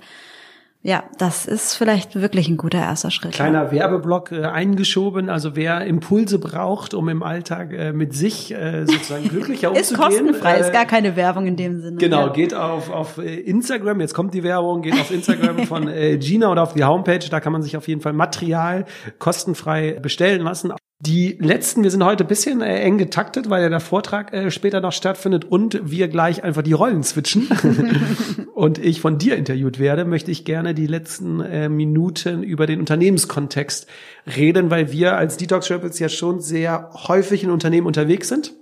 ja, 0.83 1.03
das 1.19 1.45
ist 1.45 1.75
vielleicht 1.75 2.15
wirklich 2.15 2.47
ein 2.47 2.57
guter 2.57 2.79
erster 2.79 3.11
Schritt. 3.11 3.33
Kleiner 3.33 3.65
ja. 3.65 3.71
Werbeblock 3.71 4.31
äh, 4.31 4.45
eingeschoben. 4.45 5.29
Also 5.29 5.55
wer 5.55 5.85
Impulse 5.85 6.39
braucht, 6.39 6.95
um 6.95 7.07
im 7.07 7.21
Alltag 7.21 7.71
äh, 7.71 7.93
mit 7.93 8.15
sich 8.15 8.51
äh, 8.51 8.85
sozusagen 8.87 9.29
glücklicher 9.29 9.69
umzugehen. 9.69 9.93
ist 9.93 9.95
kostenfrei, 9.95 10.57
ist 10.57 10.73
gar 10.73 10.85
keine 10.85 11.15
Werbung 11.15 11.45
in 11.45 11.55
dem 11.55 11.79
Sinne. 11.81 11.97
Genau, 11.97 12.27
ja. 12.27 12.33
geht 12.33 12.55
auf, 12.55 12.89
auf 12.89 13.19
äh, 13.19 13.41
Instagram, 13.41 14.01
jetzt 14.01 14.15
kommt 14.15 14.33
die 14.33 14.41
Werbung, 14.41 14.81
geht 14.81 14.93
auf 14.93 15.11
Instagram 15.11 15.67
von 15.67 15.87
äh, 15.87 16.17
Gina 16.17 16.51
oder 16.51 16.63
auf 16.63 16.73
die 16.73 16.83
Homepage, 16.83 17.29
da 17.29 17.39
kann 17.39 17.53
man 17.53 17.61
sich 17.61 17.77
auf 17.77 17.87
jeden 17.87 18.01
Fall 18.01 18.13
Material 18.13 18.85
kostenfrei 19.19 19.99
bestellen 20.01 20.41
lassen. 20.41 20.73
Die 21.03 21.35
letzten, 21.39 21.81
wir 21.81 21.89
sind 21.89 22.03
heute 22.03 22.23
ein 22.23 22.27
bisschen 22.27 22.61
äh, 22.61 22.79
eng 22.81 22.99
getaktet, 22.99 23.49
weil 23.49 23.63
ja 23.63 23.69
der 23.69 23.79
Vortrag 23.79 24.31
äh, 24.33 24.51
später 24.51 24.81
noch 24.81 24.91
stattfindet 24.91 25.45
und 25.45 25.81
wir 25.83 26.07
gleich 26.09 26.43
einfach 26.43 26.61
die 26.61 26.73
Rollen 26.73 27.01
switchen. 27.03 27.49
Und 28.53 28.77
ich 28.77 29.01
von 29.01 29.17
dir 29.17 29.37
interviewt 29.37 29.79
werde, 29.79 30.05
möchte 30.05 30.29
ich 30.29 30.45
gerne 30.45 30.75
die 30.75 30.85
letzten 30.85 31.41
äh, 31.41 31.67
Minuten 31.67 32.43
über 32.43 32.67
den 32.67 32.79
Unternehmenskontext 32.79 33.87
reden, 34.37 34.69
weil 34.69 34.91
wir 34.91 35.17
als 35.17 35.37
Detox 35.37 35.71
Rebels 35.71 35.97
ja 35.97 36.09
schon 36.09 36.41
sehr 36.41 36.91
häufig 36.93 37.43
in 37.43 37.49
Unternehmen 37.49 37.87
unterwegs 37.87 38.27
sind 38.27 38.53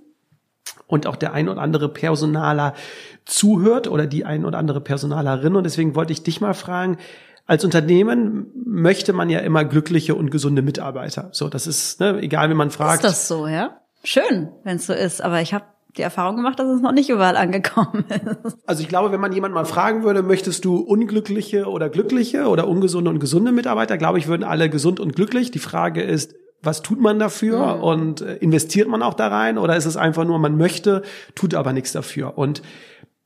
und 0.86 1.06
auch 1.06 1.16
der 1.16 1.34
ein 1.34 1.50
oder 1.50 1.60
andere 1.60 1.90
Personaler 1.90 2.72
zuhört 3.26 3.88
oder 3.88 4.06
die 4.06 4.24
ein 4.24 4.46
oder 4.46 4.56
andere 4.56 4.80
Personalerin. 4.80 5.56
Und 5.56 5.64
deswegen 5.64 5.94
wollte 5.94 6.14
ich 6.14 6.22
dich 6.22 6.40
mal 6.40 6.54
fragen, 6.54 6.96
als 7.50 7.64
Unternehmen 7.64 8.46
möchte 8.64 9.12
man 9.12 9.28
ja 9.28 9.40
immer 9.40 9.64
glückliche 9.64 10.14
und 10.14 10.30
gesunde 10.30 10.62
Mitarbeiter. 10.62 11.30
So, 11.32 11.48
das 11.48 11.66
ist, 11.66 11.98
ne, 11.98 12.20
egal 12.20 12.48
wie 12.48 12.54
man 12.54 12.70
fragt. 12.70 13.02
Ist 13.02 13.04
das 13.04 13.26
so, 13.26 13.48
ja? 13.48 13.80
Schön, 14.04 14.50
wenn 14.62 14.76
es 14.76 14.86
so 14.86 14.92
ist, 14.92 15.20
aber 15.20 15.40
ich 15.40 15.52
habe 15.52 15.64
die 15.96 16.02
Erfahrung 16.02 16.36
gemacht, 16.36 16.60
dass 16.60 16.68
es 16.68 16.80
noch 16.80 16.92
nicht 16.92 17.10
überall 17.10 17.36
angekommen 17.36 18.04
ist. 18.44 18.56
Also 18.66 18.82
ich 18.82 18.88
glaube, 18.88 19.10
wenn 19.10 19.20
man 19.20 19.32
jemanden 19.32 19.56
mal 19.56 19.64
fragen 19.64 20.04
würde, 20.04 20.22
möchtest 20.22 20.64
du 20.64 20.76
unglückliche 20.76 21.66
oder 21.66 21.88
glückliche 21.88 22.46
oder 22.46 22.68
ungesunde 22.68 23.10
und 23.10 23.18
gesunde 23.18 23.50
Mitarbeiter, 23.50 23.98
glaube 23.98 24.20
ich, 24.20 24.28
würden 24.28 24.44
alle 24.44 24.70
gesund 24.70 25.00
und 25.00 25.16
glücklich. 25.16 25.50
Die 25.50 25.58
Frage 25.58 26.02
ist, 26.04 26.36
was 26.62 26.82
tut 26.82 27.00
man 27.00 27.18
dafür 27.18 27.78
mhm. 27.78 27.82
und 27.82 28.20
äh, 28.20 28.36
investiert 28.36 28.86
man 28.86 29.02
auch 29.02 29.14
da 29.14 29.26
rein 29.26 29.58
oder 29.58 29.74
ist 29.74 29.86
es 29.86 29.96
einfach 29.96 30.24
nur, 30.24 30.38
man 30.38 30.56
möchte, 30.56 31.02
tut 31.34 31.56
aber 31.56 31.72
nichts 31.72 31.90
dafür? 31.90 32.38
Und 32.38 32.62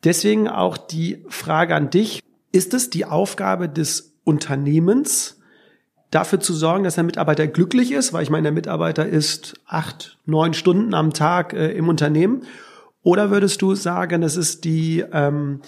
deswegen 0.02 0.48
auch 0.48 0.78
die 0.78 1.26
Frage 1.28 1.74
an 1.74 1.90
dich, 1.90 2.22
ist 2.52 2.72
es 2.72 2.88
die 2.88 3.04
Aufgabe 3.04 3.68
des 3.68 4.13
Unternehmens 4.24 5.40
dafür 6.10 6.40
zu 6.40 6.52
sorgen, 6.52 6.84
dass 6.84 6.94
der 6.94 7.04
Mitarbeiter 7.04 7.46
glücklich 7.46 7.92
ist, 7.92 8.12
weil 8.12 8.22
ich 8.22 8.30
meine, 8.30 8.44
der 8.44 8.52
Mitarbeiter 8.52 9.06
ist 9.06 9.54
acht, 9.66 10.18
neun 10.26 10.54
Stunden 10.54 10.94
am 10.94 11.12
Tag 11.12 11.52
äh, 11.52 11.72
im 11.72 11.88
Unternehmen. 11.88 12.42
Oder 13.02 13.30
würdest 13.30 13.60
du 13.62 13.74
sagen, 13.74 14.22
es 14.22 14.37
ist 14.37 14.64
die, 14.64 15.04
ähm, 15.12 15.60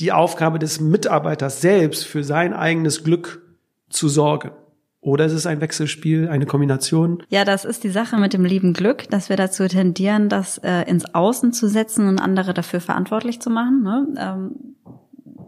die 0.00 0.12
Aufgabe 0.12 0.58
des 0.58 0.80
Mitarbeiters 0.80 1.60
selbst 1.60 2.04
für 2.04 2.24
sein 2.24 2.52
eigenes 2.52 3.04
Glück 3.04 3.42
zu 3.88 4.08
sorgen? 4.08 4.50
Oder 5.00 5.24
ist 5.24 5.32
es 5.32 5.46
ein 5.46 5.60
Wechselspiel, 5.60 6.28
eine 6.28 6.46
Kombination? 6.46 7.24
Ja, 7.28 7.44
das 7.44 7.64
ist 7.64 7.82
die 7.82 7.90
Sache 7.90 8.18
mit 8.18 8.32
dem 8.32 8.44
lieben 8.44 8.72
Glück, 8.72 9.10
dass 9.10 9.28
wir 9.28 9.36
dazu 9.36 9.66
tendieren, 9.66 10.28
das 10.28 10.58
äh, 10.58 10.82
ins 10.82 11.12
Außen 11.12 11.52
zu 11.52 11.68
setzen 11.68 12.06
und 12.06 12.20
andere 12.20 12.54
dafür 12.54 12.80
verantwortlich 12.80 13.40
zu 13.40 13.50
machen. 13.50 13.82
Ne? 13.82 14.06
Ähm, 14.16 14.76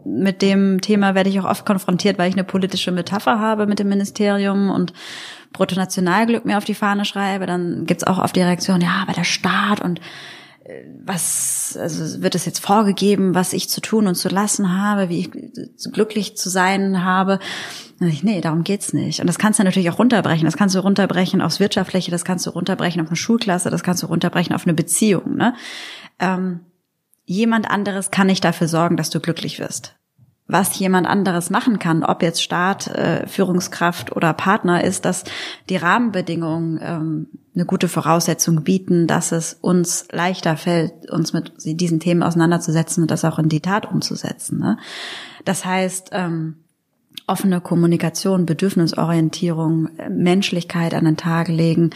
mit 0.05 0.41
dem 0.41 0.81
Thema 0.81 1.15
werde 1.15 1.29
ich 1.29 1.39
auch 1.39 1.49
oft 1.49 1.65
konfrontiert, 1.65 2.17
weil 2.17 2.29
ich 2.29 2.35
eine 2.35 2.43
politische 2.43 2.91
Metapher 2.91 3.39
habe 3.39 3.65
mit 3.65 3.79
dem 3.79 3.89
Ministerium 3.89 4.69
und 4.69 4.93
Bruttonationalglück 5.51 6.45
mir 6.45 6.57
auf 6.57 6.65
die 6.65 6.75
Fahne 6.75 7.05
schreibe. 7.05 7.45
Dann 7.45 7.85
gibt's 7.85 8.03
auch 8.03 8.19
oft 8.19 8.35
die 8.35 8.41
Reaktion, 8.41 8.81
ja, 8.81 8.99
aber 9.01 9.13
der 9.13 9.23
Staat 9.23 9.81
und 9.81 9.99
äh, 10.65 10.83
was, 11.03 11.77
also 11.79 12.21
wird 12.21 12.35
es 12.35 12.45
jetzt 12.45 12.59
vorgegeben, 12.59 13.35
was 13.35 13.53
ich 13.53 13.69
zu 13.69 13.81
tun 13.81 14.07
und 14.07 14.15
zu 14.15 14.29
lassen 14.29 14.79
habe, 14.79 15.09
wie 15.09 15.19
ich 15.19 15.31
glücklich 15.91 16.37
zu 16.37 16.49
sein 16.49 17.03
habe. 17.03 17.39
Nee, 17.99 18.41
darum 18.41 18.63
geht's 18.63 18.91
nicht. 18.91 19.21
Und 19.21 19.27
das 19.27 19.37
kannst 19.37 19.59
du 19.59 19.63
natürlich 19.63 19.89
auch 19.89 19.99
runterbrechen. 19.99 20.45
Das 20.45 20.57
kannst 20.57 20.75
du 20.75 20.79
runterbrechen 20.79 21.41
aufs 21.41 21.59
Wirtschaftliche, 21.59 22.11
das 22.11 22.25
kannst 22.25 22.45
du 22.45 22.49
runterbrechen 22.49 23.01
auf 23.01 23.07
eine 23.07 23.15
Schulklasse, 23.15 23.69
das 23.69 23.83
kannst 23.83 24.03
du 24.03 24.07
runterbrechen 24.07 24.53
auf 24.53 24.65
eine 24.65 24.73
Beziehung. 24.73 25.35
Ne? 25.35 25.53
Ähm, 26.19 26.59
jemand 27.25 27.69
anderes 27.69 28.11
kann 28.11 28.27
nicht 28.27 28.43
dafür 28.43 28.67
sorgen, 28.67 28.97
dass 28.97 29.09
du 29.09 29.19
glücklich 29.19 29.59
wirst. 29.59 29.95
Was 30.47 30.77
jemand 30.77 31.07
anderes 31.07 31.49
machen 31.49 31.79
kann, 31.79 32.03
ob 32.03 32.21
jetzt 32.21 32.43
Staat, 32.43 32.87
äh, 32.87 33.25
Führungskraft 33.25 34.15
oder 34.15 34.31
Partner, 34.33 34.83
ist, 34.83 35.03
dass 35.05 35.23
die 35.69 35.75
Rahmenbedingungen 35.75 36.79
ähm, 36.83 37.27
eine 37.55 37.65
gute 37.65 37.87
Voraussetzung 37.87 38.63
bieten, 38.63 39.07
dass 39.07 39.31
es 39.31 39.57
uns 39.59 40.07
leichter 40.11 40.55
fällt, 40.55 41.09
uns 41.09 41.33
mit 41.33 41.53
diesen 41.63 41.99
Themen 41.99 42.21
auseinanderzusetzen 42.21 43.01
und 43.01 43.11
das 43.11 43.25
auch 43.25 43.39
in 43.39 43.49
die 43.49 43.61
Tat 43.61 43.91
umzusetzen. 43.91 44.59
Ne? 44.59 44.77
Das 45.45 45.65
heißt, 45.65 46.09
ähm, 46.11 46.57
offene 47.27 47.59
Kommunikation, 47.59 48.45
Bedürfnisorientierung, 48.45 49.89
Menschlichkeit 50.09 50.93
an 50.93 51.05
den 51.05 51.17
Tag 51.17 51.47
legen 51.47 51.89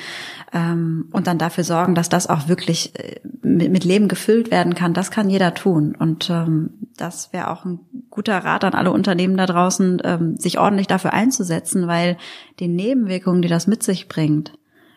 ähm, 0.53 1.07
und 1.11 1.27
dann 1.27 1.37
dafür 1.37 1.63
sorgen, 1.63 1.95
dass 1.95 2.09
das 2.09 2.27
auch 2.27 2.47
wirklich 2.47 2.97
äh, 2.99 3.19
mit, 3.41 3.71
mit 3.71 3.83
Leben 3.83 4.07
gefüllt 4.07 4.51
werden 4.51 4.75
kann, 4.75 4.93
das 4.93 5.11
kann 5.11 5.29
jeder 5.29 5.53
tun. 5.53 5.95
Und 5.97 6.29
ähm, 6.29 6.71
das 6.97 7.31
wäre 7.31 7.49
auch 7.49 7.65
ein 7.65 7.79
guter 8.09 8.37
Rat 8.37 8.63
an 8.63 8.73
alle 8.73 8.91
Unternehmen 8.91 9.37
da 9.37 9.45
draußen, 9.45 10.01
ähm, 10.03 10.37
sich 10.37 10.59
ordentlich 10.59 10.87
dafür 10.87 11.13
einzusetzen, 11.13 11.87
weil 11.87 12.17
die 12.59 12.67
Nebenwirkungen, 12.67 13.41
die 13.41 13.49
das 13.49 13.67
mit 13.67 13.83
sich 13.83 14.07
bringt, 14.07 14.53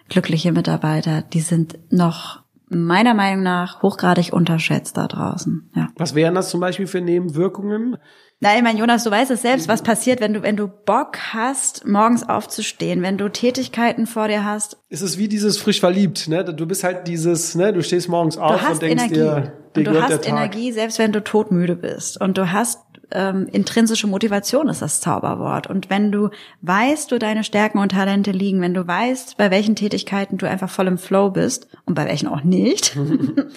glückliche 0.09 0.53
Mitarbeiter, 0.53 1.23
die 1.23 1.41
sind 1.41 1.79
noch 1.91 2.42
meiner 2.75 3.15
Meinung 3.15 3.43
nach 3.43 3.83
hochgradig 3.83 4.33
unterschätzt 4.33 4.97
da 4.97 5.07
draußen. 5.07 5.71
Ja. 5.75 5.89
Was 5.97 6.15
wären 6.15 6.35
das 6.35 6.51
zum 6.51 6.61
Beispiel 6.61 6.87
für 6.87 7.01
Nebenwirkungen? 7.01 7.97
Na, 8.41 8.57
ich 8.57 8.63
meine, 8.63 8.79
Jonas, 8.79 9.05
du 9.05 9.11
weißt 9.11 9.31
es 9.31 9.43
selbst, 9.43 9.69
was 9.69 9.83
passiert, 9.83 10.21
wenn 10.21 10.35
du, 10.35 10.43
wenn 10.43 10.57
du 10.57 10.67
Bock 10.67 11.17
hast, 11.33 11.87
morgens 11.87 12.29
aufzustehen, 12.29 13.01
wenn 13.01 13.17
du 13.17 13.29
Tätigkeiten 13.29 14.07
vor 14.07 14.27
dir 14.27 14.45
hast. 14.45 14.79
Es 14.89 15.01
ist 15.01 15.17
wie 15.17 15.29
dieses 15.29 15.59
frisch 15.59 15.79
verliebt, 15.79 16.27
ne? 16.27 16.45
Du 16.45 16.67
bist 16.67 16.83
halt 16.83 17.07
dieses, 17.07 17.55
ne? 17.55 17.73
Du 17.73 17.85
stehst 17.85 18.09
morgens 18.09 18.39
auf 18.39 18.69
und 18.69 18.83
denkst 18.83 19.05
Energie. 19.05 19.15
dir, 19.15 19.53
dir 19.77 19.89
und 19.89 19.95
du 19.95 20.03
hast 20.03 20.27
Energie, 20.27 20.73
selbst 20.73 20.99
wenn 20.99 21.13
du 21.13 21.23
todmüde 21.23 21.77
bist. 21.77 22.21
Und 22.21 22.37
du 22.37 22.51
hast 22.51 22.81
ähm, 23.15 23.49
intrinsische 23.51 24.07
Motivation 24.07 24.69
ist 24.69 24.83
das 24.83 25.01
Zauberwort. 25.01 25.67
Und 25.67 25.91
wenn 25.91 26.13
du 26.13 26.31
weißt, 26.63 27.13
wo 27.13 27.19
deine 27.19 27.45
Stärken 27.45 27.79
und 27.79 27.93
Talente 27.93 28.31
liegen, 28.31 28.61
wenn 28.61 28.75
du 28.75 28.87
weißt, 28.87 29.37
bei 29.37 29.51
welchen 29.51 29.77
Tätigkeiten 29.77 30.39
du 30.39 30.49
einfach 30.49 30.71
voll 30.71 30.87
im 30.87 30.99
Flow 30.99 31.31
bist 31.31 31.69
und 31.85 31.95
bei 31.95 32.07
welchen 32.07 32.29
auch 32.29 32.43
nicht, 32.43 32.97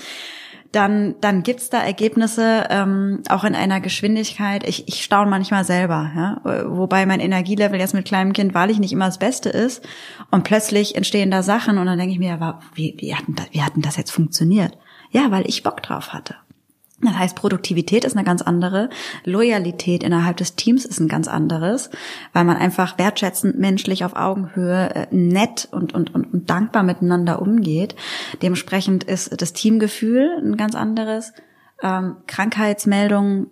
dann, 0.72 1.16
dann 1.22 1.44
gibt's 1.44 1.70
da 1.70 1.82
Ergebnisse 1.82 2.66
ähm, 2.70 3.24
auch 3.30 3.44
in 3.46 3.56
einer 3.56 3.80
Geschwindigkeit. 3.80 4.68
Ich, 4.68 4.88
ich 4.88 5.04
staune 5.04 5.30
manchmal 5.30 5.64
selber, 5.64 6.12
ja? 6.16 6.42
wobei 6.68 7.06
mein 7.06 7.22
Energielevel 7.22 7.80
jetzt 7.80 7.94
mit 7.94 8.06
kleinem 8.06 8.34
Kind 8.34 8.54
wahrlich 8.54 8.80
nicht 8.80 8.92
immer 8.92 9.06
das 9.06 9.20
Beste 9.20 9.50
ist. 9.50 9.88
Und 10.32 10.44
plötzlich 10.44 10.96
entstehen 10.96 11.32
da 11.32 11.44
Sachen 11.44 11.78
und 11.78 11.86
dann 11.86 11.98
denke 11.98 12.14
ich 12.14 12.20
mir, 12.20 12.60
wie, 12.74 12.96
wie, 13.00 13.16
hatten 13.16 13.36
das, 13.36 13.48
wie 13.52 13.62
hatten 13.62 13.82
das 13.82 13.96
jetzt 13.96 14.12
funktioniert? 14.12 14.78
Ja, 15.12 15.32
weil 15.32 15.48
ich 15.48 15.64
Bock 15.64 15.82
drauf 15.82 16.12
hatte. 16.12 16.36
Das 17.02 17.18
heißt, 17.18 17.36
Produktivität 17.36 18.06
ist 18.06 18.16
eine 18.16 18.26
ganz 18.26 18.42
andere, 18.42 18.90
Loyalität 19.26 20.02
innerhalb 20.02 20.38
des 20.38 20.56
Teams 20.56 20.86
ist 20.86 21.00
ein 21.00 21.10
ganz 21.10 21.28
anderes, 21.28 21.90
weil 22.32 22.46
man 22.46 22.56
einfach 22.56 22.98
wertschätzend, 22.98 23.60
menschlich 23.60 24.06
auf 24.06 24.16
Augenhöhe, 24.16 24.96
äh, 24.96 25.08
nett 25.12 25.68
und, 25.72 25.94
und, 25.94 26.16
und, 26.16 26.34
und 26.34 26.50
dankbar 26.50 26.84
miteinander 26.84 27.42
umgeht. 27.42 27.96
Dementsprechend 28.42 29.04
ist 29.04 29.42
das 29.42 29.52
Teamgefühl 29.52 30.42
ein 30.42 30.56
ganz 30.56 30.74
anderes. 30.74 31.34
Ähm, 31.84 32.16
Krankheitsmeldungen 32.28 33.48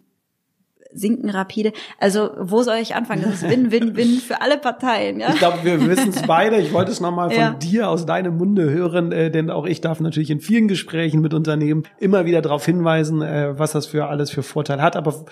sinken 0.94 1.30
rapide. 1.30 1.74
Also 2.00 2.32
wo 2.40 2.64
soll 2.64 2.78
ich 2.78 2.96
anfangen? 2.96 3.24
Das 3.24 3.42
ist 3.42 3.50
Win-Win-Win 3.50 4.20
für 4.28 4.42
alle 4.42 4.58
Parteien. 4.58 5.20
Ja? 5.20 5.30
Ich 5.30 5.40
glaube, 5.40 5.60
wir 5.64 5.86
wissen 5.88 6.10
es 6.10 6.22
beide. 6.24 6.58
Ich 6.58 6.74
wollte 6.74 6.92
es 6.92 7.00
nochmal 7.00 7.30
von 7.30 7.40
ja. 7.40 7.54
dir 7.54 7.90
aus 7.90 8.06
deinem 8.06 8.38
Munde 8.38 8.70
hören, 8.70 9.12
äh, 9.12 9.32
denn 9.32 9.50
auch 9.50 9.66
ich 9.66 9.82
darf 9.82 10.00
natürlich 10.00 10.30
in 10.30 10.40
vielen 10.40 10.68
Gesprächen 10.68 11.22
mit 11.22 11.34
Unternehmen 11.34 11.84
immer 12.00 12.26
wieder 12.26 12.42
darauf 12.42 12.66
hinweisen, 12.66 13.22
äh, 13.22 13.58
was 13.58 13.72
das 13.72 13.86
für 13.86 14.08
alles 14.08 14.32
für 14.32 14.44
Vorteile 14.44 14.82
hat. 14.82 14.96
Aber 14.96 15.26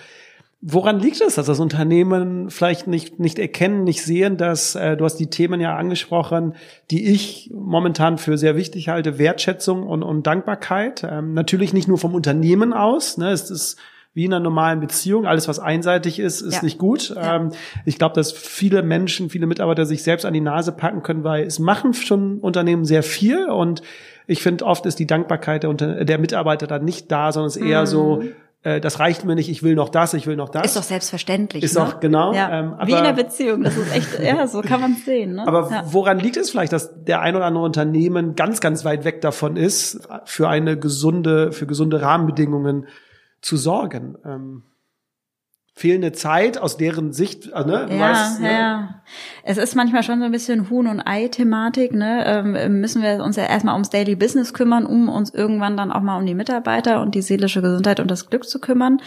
Woran 0.64 1.00
liegt 1.00 1.20
es, 1.20 1.34
dass 1.34 1.46
das 1.46 1.58
Unternehmen 1.58 2.48
vielleicht 2.48 2.86
nicht, 2.86 3.18
nicht 3.18 3.40
erkennen, 3.40 3.82
nicht 3.82 4.04
sehen, 4.04 4.36
dass 4.36 4.76
äh, 4.76 4.96
du 4.96 5.04
hast 5.04 5.16
die 5.16 5.26
Themen 5.26 5.60
ja 5.60 5.76
angesprochen, 5.76 6.54
die 6.92 7.10
ich 7.10 7.50
momentan 7.52 8.16
für 8.16 8.38
sehr 8.38 8.54
wichtig 8.54 8.88
halte, 8.88 9.18
Wertschätzung 9.18 9.84
und, 9.84 10.04
und 10.04 10.24
Dankbarkeit. 10.24 11.02
Ähm, 11.02 11.34
natürlich 11.34 11.72
nicht 11.72 11.88
nur 11.88 11.98
vom 11.98 12.14
Unternehmen 12.14 12.72
aus. 12.72 13.18
Ne, 13.18 13.30
es 13.30 13.50
ist 13.50 13.76
wie 14.14 14.26
in 14.26 14.32
einer 14.32 14.42
normalen 14.42 14.80
Beziehung. 14.80 15.26
Alles, 15.26 15.48
was 15.48 15.58
einseitig 15.58 16.18
ist, 16.18 16.40
ist 16.40 16.56
ja. 16.56 16.62
nicht 16.62 16.78
gut. 16.78 17.10
Ja. 17.10 17.36
Ähm, 17.36 17.52
ich 17.86 17.98
glaube, 17.98 18.14
dass 18.14 18.32
viele 18.32 18.82
Menschen, 18.82 19.30
viele 19.30 19.46
Mitarbeiter 19.46 19.86
sich 19.86 20.02
selbst 20.02 20.24
an 20.24 20.34
die 20.34 20.40
Nase 20.40 20.72
packen 20.72 21.02
können, 21.02 21.24
weil 21.24 21.44
es 21.44 21.58
machen 21.58 21.94
schon 21.94 22.38
Unternehmen 22.38 22.84
sehr 22.84 23.02
viel 23.02 23.46
und 23.46 23.82
ich 24.26 24.42
finde, 24.42 24.64
oft 24.64 24.86
ist 24.86 24.98
die 24.98 25.06
Dankbarkeit 25.06 25.64
der, 25.64 26.04
der 26.04 26.18
Mitarbeiter 26.18 26.66
dann 26.66 26.84
nicht 26.84 27.10
da, 27.10 27.32
sondern 27.32 27.48
es 27.48 27.56
ist 27.56 27.64
eher 27.64 27.80
mhm. 27.82 27.86
so, 27.86 28.22
äh, 28.62 28.80
das 28.80 29.00
reicht 29.00 29.24
mir 29.24 29.34
nicht, 29.34 29.50
ich 29.50 29.62
will 29.62 29.74
noch 29.74 29.88
das, 29.88 30.14
ich 30.14 30.26
will 30.26 30.36
noch 30.36 30.48
das. 30.48 30.66
Ist 30.66 30.76
doch 30.76 30.82
selbstverständlich. 30.82 31.64
Ist 31.64 31.74
ne? 31.74 31.80
doch, 31.80 32.00
genau. 32.00 32.32
Ja. 32.32 32.60
Ähm, 32.60 32.74
aber, 32.74 32.86
Wie 32.86 32.92
in 32.92 33.02
der 33.02 33.12
Beziehung, 33.12 33.62
das 33.62 33.76
ist 33.76 33.94
echt, 33.94 34.20
ja, 34.20 34.46
so 34.46 34.60
kann 34.60 34.80
man 34.80 34.94
sehen. 34.94 35.34
Ne? 35.34 35.46
Aber 35.46 35.68
ja. 35.70 35.82
woran 35.86 36.20
liegt 36.20 36.36
es 36.36 36.50
vielleicht, 36.50 36.72
dass 36.72 37.04
der 37.04 37.20
ein 37.20 37.34
oder 37.34 37.46
andere 37.46 37.64
Unternehmen 37.64 38.36
ganz, 38.36 38.60
ganz 38.60 38.84
weit 38.84 39.04
weg 39.04 39.20
davon 39.20 39.56
ist, 39.56 40.08
für 40.24 40.48
eine 40.48 40.78
gesunde, 40.78 41.52
für 41.52 41.66
gesunde 41.66 42.00
Rahmenbedingungen 42.00 42.86
zu 43.42 43.56
sorgen. 43.56 44.16
Ähm, 44.24 44.62
fehlende 45.74 46.12
Zeit 46.12 46.58
aus 46.58 46.76
deren 46.76 47.12
Sicht, 47.12 47.48
äh, 47.48 47.64
ne? 47.64 47.88
Ja, 47.90 47.98
weißt, 47.98 48.40
ne? 48.40 48.52
ja. 48.52 49.02
Es 49.42 49.58
ist 49.58 49.74
manchmal 49.74 50.02
schon 50.02 50.20
so 50.20 50.26
ein 50.26 50.32
bisschen 50.32 50.70
Huhn- 50.70 50.86
und 50.86 51.00
Ei-Thematik, 51.00 51.92
ne? 51.92 52.24
Ähm, 52.26 52.80
müssen 52.80 53.02
wir 53.02 53.22
uns 53.22 53.36
ja 53.36 53.44
erstmal 53.44 53.74
ums 53.74 53.90
Daily 53.90 54.14
Business 54.14 54.54
kümmern, 54.54 54.86
um 54.86 55.08
uns 55.08 55.30
irgendwann 55.30 55.76
dann 55.76 55.92
auch 55.92 56.02
mal 56.02 56.18
um 56.18 56.26
die 56.26 56.34
Mitarbeiter 56.34 57.00
und 57.00 57.14
die 57.14 57.22
seelische 57.22 57.62
Gesundheit 57.62 58.00
und 58.00 58.10
das 58.10 58.28
Glück 58.28 58.48
zu 58.48 58.60
kümmern. 58.60 59.00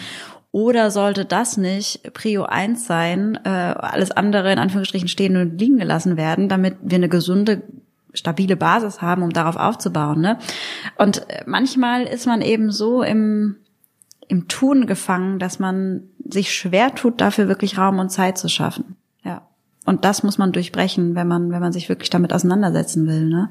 Oder 0.51 0.89
sollte 0.89 1.25
das 1.25 1.57
nicht 1.57 2.13
Prio 2.13 2.43
eins 2.43 2.87
sein, 2.87 3.37
äh, 3.43 3.49
alles 3.49 4.11
andere 4.11 4.53
in 4.53 4.59
Anführungsstrichen 4.59 5.09
stehen 5.09 5.35
und 5.35 5.59
liegen 5.59 5.77
gelassen 5.77 6.17
werden, 6.17 6.47
damit 6.47 6.77
wir 6.81 6.95
eine 6.95 7.09
gesunde 7.09 7.61
stabile 8.13 8.55
Basis 8.55 9.01
haben, 9.01 9.21
um 9.21 9.31
darauf 9.31 9.57
aufzubauen. 9.57 10.21
Ne? 10.21 10.39
Und 10.97 11.29
äh, 11.29 11.43
manchmal 11.45 12.03
ist 12.03 12.25
man 12.25 12.41
eben 12.41 12.71
so 12.71 13.03
im 13.03 13.57
im 14.27 14.47
Tun 14.47 14.87
gefangen, 14.87 15.39
dass 15.39 15.59
man 15.59 16.09
sich 16.23 16.53
schwer 16.53 16.93
tut, 16.95 17.21
dafür 17.21 17.47
wirklich 17.47 17.77
Raum 17.77 17.99
und 17.99 18.09
Zeit 18.09 18.37
zu 18.37 18.49
schaffen. 18.49 18.95
Ja. 19.23 19.47
Und 19.85 20.03
das 20.03 20.23
muss 20.23 20.39
man 20.39 20.51
durchbrechen, 20.51 21.13
wenn 21.15 21.27
man, 21.27 21.51
wenn 21.51 21.59
man 21.59 21.71
sich 21.71 21.89
wirklich 21.89 22.09
damit 22.09 22.33
auseinandersetzen 22.33 23.07
will. 23.07 23.25
Ne? 23.25 23.49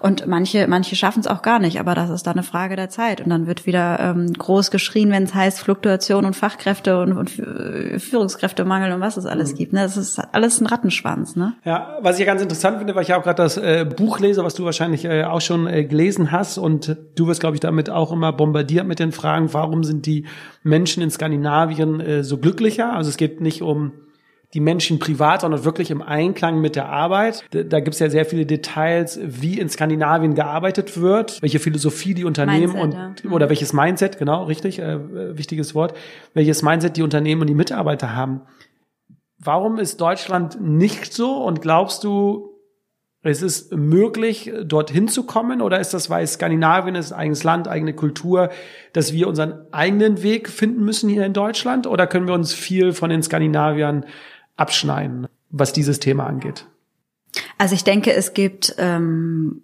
Und 0.00 0.26
manche, 0.26 0.66
manche 0.66 0.96
schaffen 0.96 1.20
es 1.20 1.26
auch 1.26 1.42
gar 1.42 1.58
nicht, 1.58 1.78
aber 1.78 1.94
das 1.94 2.08
ist 2.08 2.26
dann 2.26 2.34
eine 2.34 2.42
Frage 2.42 2.74
der 2.74 2.88
Zeit. 2.88 3.20
Und 3.20 3.28
dann 3.28 3.46
wird 3.46 3.66
wieder 3.66 4.00
ähm, 4.00 4.32
groß 4.32 4.70
geschrien, 4.70 5.10
wenn 5.10 5.24
es 5.24 5.34
heißt 5.34 5.60
Fluktuation 5.60 6.24
und 6.24 6.34
Fachkräfte 6.34 7.00
und, 7.00 7.12
und 7.12 7.30
Führungskräftemangel 7.30 8.92
und 8.92 9.00
was 9.00 9.18
es 9.18 9.26
alles 9.26 9.52
mhm. 9.52 9.56
gibt. 9.56 9.72
Ne? 9.74 9.80
Das 9.80 9.98
ist 9.98 10.18
alles 10.32 10.60
ein 10.60 10.66
Rattenschwanz. 10.66 11.36
Ne? 11.36 11.52
Ja, 11.64 11.98
was 12.00 12.14
ich 12.14 12.20
ja 12.20 12.26
ganz 12.26 12.40
interessant 12.40 12.78
finde, 12.78 12.94
weil 12.94 13.02
ich 13.02 13.08
ja 13.08 13.18
auch 13.18 13.22
gerade 13.22 13.42
das 13.42 13.58
äh, 13.58 13.84
Buch 13.84 14.20
lese, 14.20 14.42
was 14.42 14.54
du 14.54 14.64
wahrscheinlich 14.64 15.04
äh, 15.04 15.24
auch 15.24 15.42
schon 15.42 15.66
äh, 15.66 15.84
gelesen 15.84 16.32
hast. 16.32 16.56
Und 16.56 16.96
du 17.14 17.26
wirst, 17.26 17.40
glaube 17.40 17.56
ich, 17.56 17.60
damit 17.60 17.90
auch 17.90 18.10
immer 18.10 18.32
bombardiert 18.32 18.86
mit 18.86 19.00
den 19.00 19.12
Fragen, 19.12 19.52
warum 19.52 19.84
sind 19.84 20.06
die 20.06 20.24
Menschen 20.62 21.02
in 21.02 21.10
Skandinavien 21.10 22.00
äh, 22.00 22.24
so 22.24 22.38
glücklicher? 22.38 22.94
Also 22.94 23.10
es 23.10 23.18
geht 23.18 23.42
nicht 23.42 23.60
um 23.60 23.92
die 24.54 24.60
Menschen 24.60 25.00
privat, 25.00 25.40
sondern 25.40 25.64
wirklich 25.64 25.90
im 25.90 26.00
Einklang 26.00 26.60
mit 26.60 26.76
der 26.76 26.88
Arbeit. 26.88 27.44
Da 27.50 27.80
gibt 27.80 27.94
es 27.94 27.98
ja 27.98 28.08
sehr 28.08 28.24
viele 28.24 28.46
Details, 28.46 29.18
wie 29.20 29.58
in 29.58 29.68
Skandinavien 29.68 30.36
gearbeitet 30.36 31.00
wird, 31.00 31.42
welche 31.42 31.58
Philosophie 31.58 32.14
die 32.14 32.24
Unternehmen 32.24 32.72
Mindset, 32.72 33.24
und 33.24 33.24
ja. 33.24 33.30
oder 33.32 33.48
welches 33.48 33.72
Mindset, 33.72 34.16
genau, 34.16 34.44
richtig, 34.44 34.78
äh, 34.78 35.36
wichtiges 35.36 35.74
Wort, 35.74 35.94
welches 36.34 36.62
Mindset 36.62 36.96
die 36.96 37.02
Unternehmen 37.02 37.40
und 37.40 37.48
die 37.48 37.54
Mitarbeiter 37.54 38.14
haben. 38.14 38.42
Warum 39.38 39.78
ist 39.78 40.00
Deutschland 40.00 40.60
nicht 40.60 41.12
so 41.12 41.42
und 41.42 41.60
glaubst 41.60 42.04
du, 42.04 42.54
es 43.26 43.42
ist 43.42 43.74
möglich, 43.74 44.52
dorthin 44.64 45.08
zu 45.08 45.24
kommen? 45.24 45.62
Oder 45.62 45.80
ist 45.80 45.94
das, 45.94 46.10
weil 46.10 46.26
Skandinavien 46.26 46.94
ist, 46.94 47.10
eigenes 47.12 47.42
Land, 47.42 47.66
eigene 47.66 47.94
Kultur, 47.94 48.50
dass 48.92 49.12
wir 49.14 49.26
unseren 49.26 49.66
eigenen 49.72 50.22
Weg 50.22 50.48
finden 50.48 50.84
müssen 50.84 51.08
hier 51.08 51.24
in 51.24 51.32
Deutschland? 51.32 51.86
Oder 51.86 52.06
können 52.06 52.28
wir 52.28 52.34
uns 52.34 52.52
viel 52.52 52.92
von 52.92 53.10
den 53.10 53.22
Skandinaviern 53.22 54.04
abschneiden, 54.56 55.28
was 55.50 55.72
dieses 55.72 56.00
Thema 56.00 56.26
angeht? 56.26 56.66
Also 57.58 57.74
ich 57.74 57.84
denke, 57.84 58.12
es 58.12 58.32
gibt 58.32 58.74
ähm, 58.78 59.62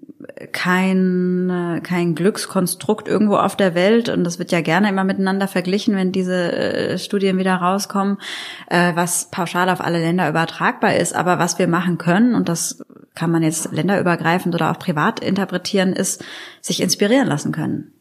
kein, 0.52 1.80
kein 1.82 2.14
Glückskonstrukt 2.14 3.08
irgendwo 3.08 3.36
auf 3.36 3.56
der 3.56 3.74
Welt 3.74 4.08
und 4.08 4.24
das 4.24 4.38
wird 4.38 4.52
ja 4.52 4.60
gerne 4.60 4.88
immer 4.88 5.04
miteinander 5.04 5.48
verglichen, 5.48 5.94
wenn 5.96 6.12
diese 6.12 6.52
äh, 6.52 6.98
Studien 6.98 7.38
wieder 7.38 7.56
rauskommen, 7.56 8.18
äh, 8.68 8.94
was 8.94 9.30
pauschal 9.30 9.68
auf 9.68 9.80
alle 9.80 10.00
Länder 10.00 10.28
übertragbar 10.28 10.96
ist. 10.96 11.14
Aber 11.14 11.38
was 11.38 11.58
wir 11.58 11.68
machen 11.68 11.98
können, 11.98 12.34
und 12.34 12.48
das 12.48 12.84
kann 13.14 13.30
man 13.30 13.42
jetzt 13.42 13.72
länderübergreifend 13.72 14.54
oder 14.54 14.70
auch 14.70 14.78
privat 14.78 15.20
interpretieren, 15.20 15.92
ist 15.92 16.24
sich 16.60 16.80
inspirieren 16.80 17.28
lassen 17.28 17.52
können. 17.52 17.92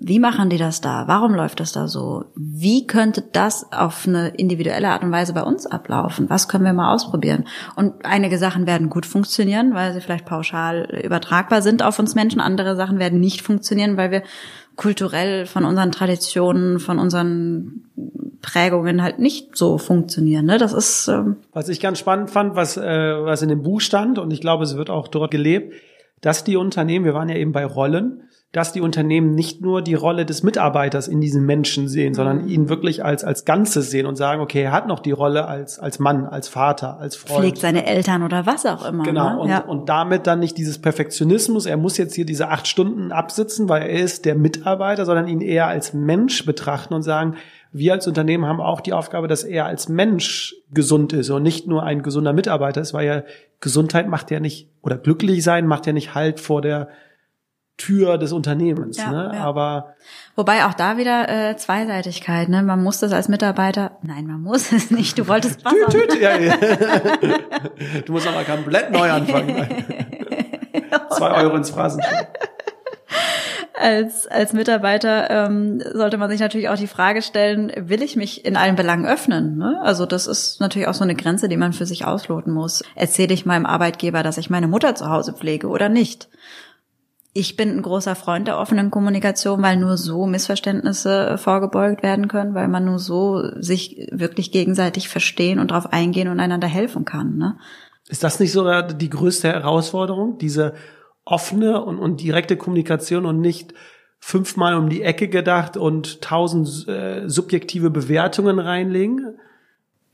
Wie 0.00 0.18
machen 0.18 0.50
die 0.50 0.58
das 0.58 0.80
da? 0.80 1.08
Warum 1.08 1.34
läuft 1.34 1.60
das 1.60 1.72
da 1.72 1.88
so? 1.88 2.26
Wie 2.34 2.86
könnte 2.86 3.22
das 3.32 3.72
auf 3.72 4.06
eine 4.06 4.28
individuelle 4.28 4.88
Art 4.88 5.02
und 5.02 5.12
Weise 5.12 5.32
bei 5.32 5.42
uns 5.42 5.66
ablaufen? 5.66 6.30
Was 6.30 6.48
können 6.48 6.64
wir 6.64 6.72
mal 6.72 6.94
ausprobieren? 6.94 7.46
Und 7.76 8.04
einige 8.04 8.38
Sachen 8.38 8.66
werden 8.66 8.90
gut 8.90 9.06
funktionieren, 9.06 9.74
weil 9.74 9.92
sie 9.92 10.00
vielleicht 10.00 10.26
pauschal 10.26 11.00
übertragbar 11.04 11.62
sind 11.62 11.82
auf 11.82 11.98
uns 11.98 12.14
Menschen. 12.14 12.40
Andere 12.40 12.76
Sachen 12.76 12.98
werden 12.98 13.20
nicht 13.20 13.42
funktionieren, 13.42 13.96
weil 13.96 14.10
wir 14.10 14.22
kulturell 14.76 15.46
von 15.46 15.64
unseren 15.64 15.90
Traditionen, 15.90 16.78
von 16.78 16.98
unseren 16.98 17.84
Prägungen 18.40 19.02
halt 19.02 19.18
nicht 19.18 19.56
so 19.56 19.78
funktionieren. 19.78 20.46
Ne? 20.46 20.58
Das 20.58 20.72
ist 20.72 21.08
ähm 21.08 21.36
was 21.52 21.68
ich 21.68 21.80
ganz 21.80 21.98
spannend 21.98 22.30
fand, 22.30 22.54
was 22.54 22.76
äh, 22.76 22.82
was 22.82 23.42
in 23.42 23.48
dem 23.48 23.62
Buch 23.62 23.80
stand 23.80 24.18
und 24.18 24.30
ich 24.30 24.40
glaube, 24.40 24.64
es 24.64 24.76
wird 24.76 24.90
auch 24.90 25.08
dort 25.08 25.32
gelebt, 25.32 25.74
dass 26.20 26.44
die 26.44 26.56
Unternehmen, 26.56 27.04
wir 27.04 27.14
waren 27.14 27.28
ja 27.28 27.36
eben 27.36 27.52
bei 27.52 27.64
Rollen, 27.64 28.22
dass 28.52 28.72
die 28.72 28.80
Unternehmen 28.80 29.34
nicht 29.34 29.60
nur 29.60 29.82
die 29.82 29.94
Rolle 29.94 30.24
des 30.24 30.42
Mitarbeiters 30.42 31.06
in 31.06 31.20
diesen 31.20 31.44
Menschen 31.44 31.86
sehen, 31.86 32.14
sondern 32.14 32.44
mhm. 32.44 32.48
ihn 32.48 32.68
wirklich 32.70 33.04
als, 33.04 33.22
als 33.22 33.44
Ganzes 33.44 33.90
sehen 33.90 34.06
und 34.06 34.16
sagen, 34.16 34.40
okay, 34.40 34.62
er 34.62 34.72
hat 34.72 34.88
noch 34.88 35.00
die 35.00 35.10
Rolle 35.10 35.46
als, 35.46 35.78
als 35.78 35.98
Mann, 35.98 36.24
als 36.24 36.48
Vater, 36.48 36.98
als 36.98 37.14
Freund. 37.14 37.40
Pflegt 37.40 37.58
seine 37.58 37.84
Eltern 37.84 38.22
oder 38.22 38.46
was 38.46 38.64
auch 38.64 38.86
immer. 38.86 39.04
Genau. 39.04 39.34
Ne? 39.34 39.38
Und, 39.38 39.48
ja. 39.50 39.58
und 39.60 39.88
damit 39.90 40.26
dann 40.26 40.38
nicht 40.38 40.56
dieses 40.56 40.78
Perfektionismus, 40.78 41.66
er 41.66 41.76
muss 41.76 41.98
jetzt 41.98 42.14
hier 42.14 42.24
diese 42.24 42.48
acht 42.48 42.66
Stunden 42.66 43.12
absitzen, 43.12 43.68
weil 43.68 43.82
er 43.82 44.00
ist 44.00 44.24
der 44.24 44.34
Mitarbeiter, 44.34 45.04
sondern 45.04 45.28
ihn 45.28 45.42
eher 45.42 45.66
als 45.66 45.92
Mensch 45.92 46.46
betrachten 46.46 46.94
und 46.94 47.02
sagen, 47.02 47.36
wir 47.70 47.92
als 47.92 48.06
Unternehmen 48.06 48.46
haben 48.46 48.62
auch 48.62 48.80
die 48.80 48.94
Aufgabe, 48.94 49.28
dass 49.28 49.44
er 49.44 49.66
als 49.66 49.90
Mensch 49.90 50.54
gesund 50.72 51.12
ist 51.12 51.28
und 51.28 51.42
nicht 51.42 51.66
nur 51.66 51.82
ein 51.82 52.02
gesunder 52.02 52.32
Mitarbeiter 52.32 52.80
ist, 52.80 52.94
weil 52.94 53.06
ja 53.06 53.22
Gesundheit 53.60 54.08
macht 54.08 54.30
ja 54.30 54.40
nicht, 54.40 54.70
oder 54.80 54.96
glücklich 54.96 55.44
sein 55.44 55.66
macht 55.66 55.86
ja 55.86 55.92
nicht 55.92 56.14
halt 56.14 56.40
vor 56.40 56.62
der 56.62 56.88
Tür 57.78 58.18
des 58.18 58.32
Unternehmens. 58.32 58.98
Ja, 58.98 59.10
ne? 59.10 59.30
Ja. 59.34 59.40
Aber 59.40 59.94
wobei 60.36 60.66
auch 60.66 60.74
da 60.74 60.98
wieder 60.98 61.28
äh, 61.28 61.56
Zweiseitigkeit. 61.56 62.48
Ne? 62.48 62.62
Man 62.62 62.82
muss 62.82 62.98
das 62.98 63.12
als 63.12 63.28
Mitarbeiter. 63.28 63.92
Nein, 64.02 64.26
man 64.26 64.42
muss 64.42 64.72
es 64.72 64.90
nicht. 64.90 65.18
Du 65.18 65.26
wolltest 65.28 65.64
was. 65.64 65.72
Tüt, 65.90 66.10
tüt, 66.10 66.20
ja, 66.20 66.36
ja. 66.36 66.56
Du 68.04 68.12
musst 68.12 68.26
nochmal 68.26 68.44
komplett 68.44 68.90
neu 68.90 69.10
anfangen. 69.10 69.66
Zwei 71.10 71.30
Euro 71.42 71.56
ins 71.56 71.70
Phrasenschwein. 71.70 72.26
Als, 73.80 74.26
als 74.26 74.52
Mitarbeiter 74.52 75.30
ähm, 75.30 75.80
sollte 75.92 76.18
man 76.18 76.28
sich 76.28 76.40
natürlich 76.40 76.68
auch 76.68 76.76
die 76.76 76.88
Frage 76.88 77.22
stellen, 77.22 77.70
will 77.76 78.02
ich 78.02 78.16
mich 78.16 78.44
in 78.44 78.56
allen 78.56 78.74
Belangen 78.74 79.06
öffnen? 79.06 79.56
Ne? 79.56 79.80
Also 79.82 80.04
das 80.04 80.26
ist 80.26 80.60
natürlich 80.60 80.88
auch 80.88 80.94
so 80.94 81.04
eine 81.04 81.14
Grenze, 81.14 81.48
die 81.48 81.56
man 81.56 81.72
für 81.72 81.86
sich 81.86 82.04
ausloten 82.04 82.52
muss. 82.52 82.82
Erzähle 82.96 83.34
ich 83.34 83.46
meinem 83.46 83.66
Arbeitgeber, 83.66 84.24
dass 84.24 84.36
ich 84.36 84.50
meine 84.50 84.66
Mutter 84.66 84.96
zu 84.96 85.08
Hause 85.08 85.32
pflege 85.32 85.68
oder 85.68 85.88
nicht? 85.88 86.28
Ich 87.34 87.56
bin 87.56 87.70
ein 87.70 87.82
großer 87.82 88.14
Freund 88.14 88.48
der 88.48 88.58
offenen 88.58 88.90
Kommunikation, 88.90 89.62
weil 89.62 89.76
nur 89.76 89.96
so 89.96 90.26
Missverständnisse 90.26 91.38
vorgebeugt 91.38 92.02
werden 92.02 92.28
können, 92.28 92.54
weil 92.54 92.68
man 92.68 92.84
nur 92.84 92.98
so 92.98 93.42
sich 93.60 94.08
wirklich 94.10 94.50
gegenseitig 94.50 95.08
verstehen 95.08 95.58
und 95.58 95.70
darauf 95.70 95.92
eingehen 95.92 96.28
und 96.28 96.40
einander 96.40 96.68
helfen 96.68 97.04
kann. 97.04 97.36
Ne? 97.36 97.58
Ist 98.08 98.24
das 98.24 98.40
nicht 98.40 98.52
sogar 98.52 98.82
die 98.82 99.10
größte 99.10 99.48
Herausforderung, 99.48 100.38
diese 100.38 100.74
offene 101.24 101.84
und, 101.84 101.98
und 101.98 102.22
direkte 102.22 102.56
Kommunikation 102.56 103.26
und 103.26 103.40
nicht 103.40 103.74
fünfmal 104.18 104.74
um 104.74 104.88
die 104.88 105.02
Ecke 105.02 105.28
gedacht 105.28 105.76
und 105.76 106.22
tausend 106.22 106.88
äh, 106.88 107.28
subjektive 107.28 107.90
Bewertungen 107.90 108.58
reinlegen? 108.58 109.38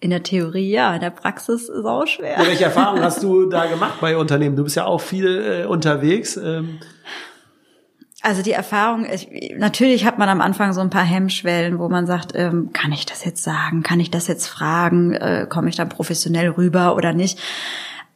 In 0.05 0.11
der 0.11 0.23
Theorie 0.23 0.71
ja, 0.71 0.95
in 0.95 1.01
der 1.01 1.09
Praxis 1.09 1.71
ist 1.71 1.87
auch 1.87 2.07
schwer. 2.07 2.39
Ja, 2.39 2.47
welche 2.47 2.65
Erfahrungen 2.65 3.03
hast 3.03 3.23
du 3.23 3.47
da 3.47 3.65
gemacht 3.65 4.03
bei 4.03 4.19
Unternehmen? 4.19 4.55
Du 4.55 4.63
bist 4.63 4.77
ja 4.77 4.85
auch 4.85 5.01
viel 5.01 5.63
äh, 5.65 5.65
unterwegs. 5.65 6.37
Ähm. 6.37 6.79
Also 8.21 8.43
die 8.43 8.53
Erfahrung, 8.53 9.07
ich, 9.11 9.55
natürlich 9.57 10.05
hat 10.05 10.19
man 10.19 10.29
am 10.29 10.43
Anfang 10.43 10.75
so 10.75 10.83
ein 10.83 10.91
paar 10.91 11.05
Hemmschwellen, 11.05 11.79
wo 11.79 11.89
man 11.89 12.07
sagt, 12.07 12.33
ähm, 12.35 12.69
kann 12.75 12.93
ich 12.93 13.07
das 13.07 13.25
jetzt 13.25 13.43
sagen, 13.43 13.83
kann 13.83 13.99
ich 13.99 14.11
das 14.11 14.27
jetzt 14.27 14.47
fragen, 14.47 15.15
äh, 15.15 15.47
komme 15.49 15.71
ich 15.71 15.77
da 15.77 15.87
professionell 15.87 16.51
rüber 16.51 16.97
oder 16.97 17.15
nicht. 17.15 17.39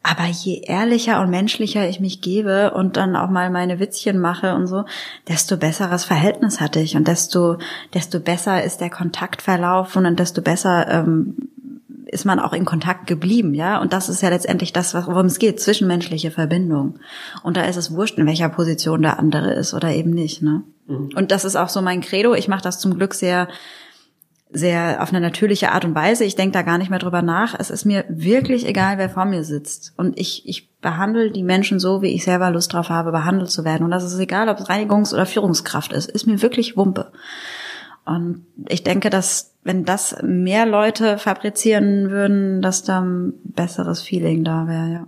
Aber 0.01 0.25
je 0.25 0.61
ehrlicher 0.65 1.21
und 1.21 1.29
menschlicher 1.29 1.87
ich 1.87 1.99
mich 1.99 2.21
gebe 2.21 2.71
und 2.71 2.95
dann 2.95 3.15
auch 3.15 3.29
mal 3.29 3.49
meine 3.49 3.79
Witzchen 3.79 4.17
mache 4.17 4.55
und 4.55 4.65
so, 4.67 4.85
desto 5.27 5.57
besseres 5.57 6.05
Verhältnis 6.05 6.61
hatte 6.61 6.79
ich 6.79 6.95
und 6.95 7.07
desto, 7.07 7.57
desto 7.93 8.19
besser 8.19 8.63
ist 8.63 8.79
der 8.79 8.89
Kontaktverlauf 8.89 9.95
und 9.95 10.17
desto 10.17 10.41
besser 10.41 10.87
ähm, 10.89 11.35
ist 12.11 12.25
man 12.25 12.39
auch 12.39 12.53
in 12.53 12.65
Kontakt 12.65 13.07
geblieben, 13.07 13.53
ja. 13.53 13.79
Und 13.79 13.93
das 13.93 14.09
ist 14.09 14.21
ja 14.21 14.29
letztendlich 14.29 14.73
das, 14.73 14.93
worum 14.93 15.27
es 15.27 15.39
geht, 15.39 15.59
zwischenmenschliche 15.59 16.31
Verbindung. 16.31 16.99
Und 17.43 17.57
da 17.57 17.61
ist 17.63 17.75
es 17.75 17.93
wurscht, 17.93 18.17
in 18.17 18.25
welcher 18.25 18.49
Position 18.49 19.01
der 19.01 19.19
andere 19.19 19.53
ist 19.53 19.73
oder 19.73 19.93
eben 19.93 20.11
nicht, 20.11 20.41
ne? 20.41 20.63
Mhm. 20.87 21.11
Und 21.15 21.31
das 21.31 21.45
ist 21.45 21.55
auch 21.55 21.69
so 21.69 21.81
mein 21.81 22.01
Credo. 22.01 22.33
Ich 22.33 22.47
mache 22.47 22.63
das 22.63 22.79
zum 22.79 22.95
Glück 22.95 23.13
sehr 23.13 23.47
sehr 24.51 25.01
auf 25.01 25.09
eine 25.09 25.21
natürliche 25.21 25.71
Art 25.71 25.85
und 25.85 25.93
Weise. 25.93 26.25
Ich 26.25 26.35
denke 26.35 26.53
da 26.53 26.63
gar 26.63 26.77
nicht 26.79 26.89
mehr 26.89 26.99
drüber 26.99 27.21
nach. 27.21 27.55
Es 27.57 27.69
ist 27.69 27.85
mir 27.85 28.03
wirklich 28.09 28.67
egal, 28.67 28.97
wer 28.97 29.09
vor 29.09 29.25
mir 29.25 29.43
sitzt. 29.43 29.93
Und 29.95 30.19
ich, 30.19 30.47
ich 30.47 30.69
behandle 30.79 31.31
die 31.31 31.43
Menschen 31.43 31.79
so, 31.79 32.01
wie 32.01 32.15
ich 32.15 32.23
selber 32.23 32.49
Lust 32.49 32.73
drauf 32.73 32.89
habe, 32.89 33.11
behandelt 33.11 33.51
zu 33.51 33.63
werden. 33.63 33.83
Und 33.83 33.91
das 33.91 34.03
ist 34.03 34.17
egal, 34.17 34.49
ob 34.49 34.59
es 34.59 34.67
Reinigungs- 34.67 35.13
oder 35.13 35.27
Führungskraft 35.27 35.93
ist. 35.93 36.09
Ist 36.09 36.25
mir 36.25 36.41
wirklich 36.41 36.75
Wumpe. 36.75 37.11
Und 38.05 38.45
ich 38.67 38.83
denke, 38.83 39.11
dass 39.11 39.53
wenn 39.63 39.85
das 39.85 40.17
mehr 40.23 40.65
Leute 40.65 41.19
fabrizieren 41.19 42.09
würden, 42.09 42.63
dass 42.63 42.83
da 42.83 43.01
ein 43.01 43.33
besseres 43.43 44.01
Feeling 44.01 44.43
da 44.43 44.67
wäre, 44.67 44.91
ja. 44.91 45.07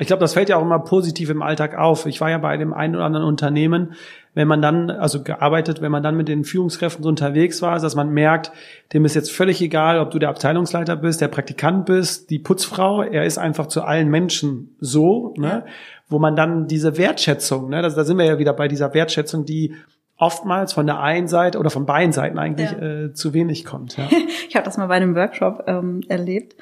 Ich 0.00 0.06
glaube, 0.06 0.20
das 0.20 0.34
fällt 0.34 0.48
ja 0.48 0.56
auch 0.56 0.62
immer 0.62 0.78
positiv 0.78 1.28
im 1.28 1.42
Alltag 1.42 1.76
auf. 1.76 2.06
Ich 2.06 2.20
war 2.20 2.30
ja 2.30 2.38
bei 2.38 2.56
dem 2.56 2.72
einen 2.72 2.94
oder 2.94 3.04
anderen 3.04 3.26
Unternehmen, 3.26 3.94
wenn 4.34 4.48
man 4.48 4.62
dann, 4.62 4.90
also 4.90 5.22
gearbeitet, 5.22 5.80
wenn 5.80 5.90
man 5.90 6.02
dann 6.02 6.16
mit 6.16 6.28
den 6.28 6.44
Führungskräften 6.44 7.02
so 7.02 7.08
unterwegs 7.08 7.62
war, 7.62 7.78
dass 7.78 7.94
man 7.94 8.10
merkt, 8.10 8.52
dem 8.92 9.04
ist 9.04 9.14
jetzt 9.14 9.32
völlig 9.32 9.60
egal, 9.60 9.98
ob 9.98 10.10
du 10.10 10.18
der 10.18 10.28
Abteilungsleiter 10.28 10.96
bist, 10.96 11.20
der 11.20 11.28
Praktikant 11.28 11.86
bist, 11.86 12.30
die 12.30 12.38
Putzfrau, 12.38 13.02
er 13.02 13.24
ist 13.24 13.38
einfach 13.38 13.66
zu 13.66 13.82
allen 13.82 14.08
Menschen 14.08 14.76
so, 14.80 15.34
ne? 15.36 15.64
wo 16.08 16.18
man 16.18 16.36
dann 16.36 16.66
diese 16.66 16.96
Wertschätzung, 16.96 17.68
ne? 17.68 17.82
das, 17.82 17.94
da 17.94 18.04
sind 18.04 18.18
wir 18.18 18.26
ja 18.26 18.38
wieder 18.38 18.52
bei 18.52 18.68
dieser 18.68 18.94
Wertschätzung, 18.94 19.44
die 19.44 19.74
oftmals 20.18 20.72
von 20.72 20.86
der 20.86 21.00
einen 21.00 21.28
Seite 21.28 21.58
oder 21.58 21.70
von 21.70 21.86
beiden 21.86 22.12
Seiten 22.12 22.38
eigentlich 22.38 22.72
ja. 22.72 22.78
äh, 22.78 23.12
zu 23.12 23.34
wenig 23.34 23.64
kommt. 23.64 23.96
Ja. 23.96 24.08
ich 24.48 24.56
habe 24.56 24.64
das 24.64 24.76
mal 24.76 24.88
bei 24.88 24.96
einem 24.96 25.14
Workshop 25.14 25.64
ähm, 25.66 26.00
erlebt. 26.08 26.56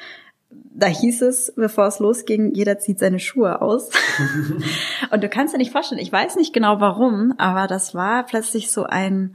Da 0.78 0.88
hieß 0.88 1.22
es, 1.22 1.54
bevor 1.56 1.86
es 1.86 2.00
losging, 2.00 2.52
jeder 2.54 2.78
zieht 2.78 2.98
seine 2.98 3.18
Schuhe 3.18 3.62
aus. 3.62 3.88
und 5.10 5.24
du 5.24 5.28
kannst 5.30 5.54
dir 5.54 5.58
nicht 5.58 5.72
vorstellen, 5.72 6.00
ich 6.00 6.12
weiß 6.12 6.36
nicht 6.36 6.52
genau 6.52 6.80
warum, 6.80 7.32
aber 7.38 7.66
das 7.66 7.94
war 7.94 8.26
plötzlich 8.26 8.70
so 8.70 8.84
ein 8.84 9.34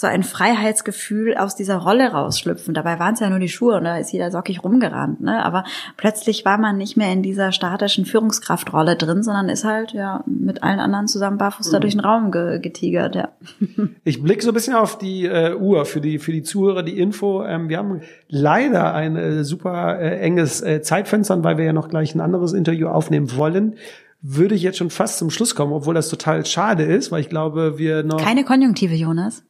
so 0.00 0.06
ein 0.06 0.22
Freiheitsgefühl 0.22 1.36
aus 1.36 1.56
dieser 1.56 1.78
Rolle 1.78 2.12
rausschlüpfen. 2.12 2.72
Dabei 2.72 3.00
waren 3.00 3.14
es 3.14 3.20
ja 3.20 3.28
nur 3.30 3.40
die 3.40 3.48
Schuhe 3.48 3.78
und 3.78 3.82
da 3.82 3.98
ist 3.98 4.12
jeder 4.12 4.30
sockig 4.30 4.62
rumgerannt. 4.62 5.20
Ne? 5.20 5.44
Aber 5.44 5.64
plötzlich 5.96 6.44
war 6.44 6.56
man 6.56 6.76
nicht 6.76 6.96
mehr 6.96 7.12
in 7.12 7.24
dieser 7.24 7.50
statischen 7.50 8.06
Führungskraftrolle 8.06 8.94
drin, 8.94 9.24
sondern 9.24 9.48
ist 9.48 9.64
halt 9.64 9.90
ja 9.94 10.22
mit 10.24 10.62
allen 10.62 10.78
anderen 10.78 11.08
zusammen 11.08 11.36
barfuß 11.36 11.72
da 11.72 11.78
mhm. 11.78 11.80
durch 11.80 11.94
den 11.94 12.00
Raum 12.00 12.30
ge 12.30 12.60
getigert. 12.60 13.16
Ja. 13.16 13.30
Ich 14.04 14.22
blicke 14.22 14.42
so 14.42 14.52
ein 14.52 14.54
bisschen 14.54 14.74
auf 14.74 14.98
die 14.98 15.26
äh, 15.26 15.54
Uhr 15.54 15.84
für 15.84 16.00
die 16.00 16.20
für 16.20 16.30
die 16.30 16.44
Zuhörer, 16.44 16.84
die 16.84 16.98
Info. 16.98 17.44
Ähm, 17.44 17.68
wir 17.68 17.78
haben 17.78 18.02
leider 18.28 18.94
ein 18.94 19.16
äh, 19.16 19.42
super 19.42 19.98
äh, 19.98 20.20
enges 20.20 20.62
äh, 20.62 20.80
Zeitfenster, 20.80 21.42
weil 21.42 21.58
wir 21.58 21.64
ja 21.64 21.72
noch 21.72 21.88
gleich 21.88 22.14
ein 22.14 22.20
anderes 22.20 22.52
Interview 22.52 22.86
aufnehmen 22.86 23.36
wollen 23.36 23.74
würde 24.20 24.56
ich 24.56 24.62
jetzt 24.62 24.78
schon 24.78 24.90
fast 24.90 25.18
zum 25.18 25.30
Schluss 25.30 25.54
kommen, 25.54 25.72
obwohl 25.72 25.94
das 25.94 26.08
total 26.08 26.44
schade 26.44 26.82
ist, 26.82 27.12
weil 27.12 27.20
ich 27.20 27.28
glaube, 27.28 27.78
wir 27.78 28.02
noch. 28.02 28.20
Keine 28.20 28.44
Konjunktive, 28.44 28.94
Jonas. 28.94 29.44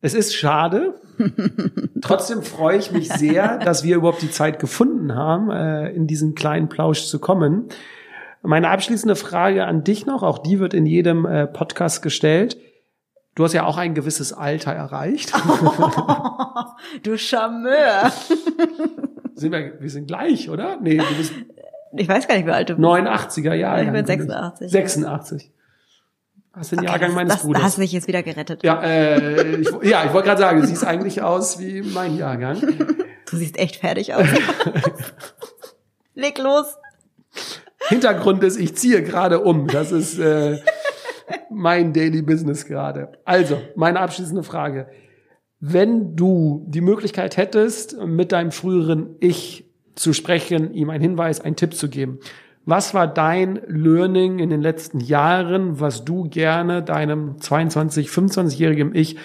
Es 0.00 0.14
ist 0.14 0.34
schade. 0.34 0.94
Trotzdem 2.00 2.42
freue 2.42 2.78
ich 2.78 2.92
mich 2.92 3.08
sehr, 3.08 3.58
dass 3.64 3.82
wir 3.82 3.96
überhaupt 3.96 4.22
die 4.22 4.30
Zeit 4.30 4.60
gefunden 4.60 5.14
haben, 5.14 5.50
äh, 5.50 5.90
in 5.90 6.06
diesen 6.06 6.34
kleinen 6.34 6.68
Plausch 6.68 7.06
zu 7.06 7.18
kommen. 7.18 7.68
Meine 8.42 8.70
abschließende 8.70 9.16
Frage 9.16 9.66
an 9.66 9.82
dich 9.82 10.06
noch, 10.06 10.22
auch 10.22 10.38
die 10.38 10.60
wird 10.60 10.72
in 10.72 10.86
jedem 10.86 11.26
äh, 11.26 11.46
Podcast 11.46 12.02
gestellt. 12.02 12.56
Du 13.34 13.44
hast 13.44 13.52
ja 13.52 13.64
auch 13.64 13.76
ein 13.76 13.94
gewisses 13.94 14.32
Alter 14.32 14.72
erreicht. 14.72 15.32
Oh, 15.34 15.70
du 17.02 17.18
Charmeur. 17.18 18.12
sind 19.34 19.52
wir, 19.52 19.80
wir 19.80 19.90
sind 19.90 20.06
gleich, 20.06 20.48
oder? 20.50 20.78
Nee, 20.80 20.98
du 20.98 21.16
bist. 21.16 21.32
Ich 21.96 22.08
weiß 22.08 22.28
gar 22.28 22.36
nicht, 22.36 22.46
wie 22.46 22.52
alt 22.52 22.68
du 22.68 22.76
bist. 22.76 22.86
89er 22.86 23.54
Jahre. 23.54 23.84
Ich 23.84 23.90
bin 23.90 24.06
86. 24.06 24.70
86. 24.70 25.52
Das 26.54 26.62
ist 26.62 26.72
der 26.72 26.78
okay, 26.78 26.88
Jahrgang 26.88 27.14
meines 27.14 27.34
das, 27.34 27.42
Bruders. 27.42 27.62
Hast 27.62 27.76
du 27.76 27.82
dich 27.82 27.92
jetzt 27.92 28.08
wieder 28.08 28.22
gerettet. 28.22 28.62
Ja, 28.64 28.82
äh, 28.82 29.56
ich, 29.56 29.68
ja, 29.82 30.04
ich 30.04 30.12
wollte 30.12 30.28
gerade 30.28 30.40
sagen, 30.40 30.60
du 30.60 30.66
siehst 30.66 30.84
eigentlich 30.84 31.22
aus 31.22 31.60
wie 31.60 31.82
mein 31.82 32.16
Jahrgang. 32.16 32.60
Du 33.30 33.36
siehst 33.36 33.58
echt 33.58 33.76
fertig 33.76 34.14
aus. 34.14 34.26
Leg 36.14 36.38
los. 36.38 36.66
Hintergrund 37.88 38.42
ist, 38.42 38.58
ich 38.58 38.74
ziehe 38.74 39.02
gerade 39.02 39.40
um. 39.40 39.66
Das 39.66 39.92
ist 39.92 40.18
äh, 40.18 40.58
mein 41.50 41.92
Daily 41.92 42.22
Business 42.22 42.64
gerade. 42.66 43.12
Also, 43.24 43.60
meine 43.76 44.00
abschließende 44.00 44.42
Frage. 44.42 44.88
Wenn 45.60 46.16
du 46.16 46.64
die 46.68 46.80
Möglichkeit 46.80 47.36
hättest, 47.36 47.98
mit 48.04 48.32
deinem 48.32 48.52
früheren 48.52 49.16
Ich 49.20 49.68
zu 49.94 50.12
sprechen, 50.12 50.72
ihm 50.72 50.90
einen 50.90 51.02
Hinweis, 51.02 51.40
einen 51.40 51.56
Tipp 51.56 51.74
zu 51.74 51.88
geben, 51.88 52.20
was 52.68 52.92
war 52.92 53.08
dein 53.08 53.60
Learning 53.66 54.40
in 54.40 54.50
den 54.50 54.60
letzten 54.60 55.00
Jahren, 55.00 55.80
was 55.80 56.04
du 56.04 56.28
gerne 56.28 56.82
deinem 56.82 57.40
22, 57.40 58.08
25-jährigen 58.08 58.94
Ich, 58.94 59.16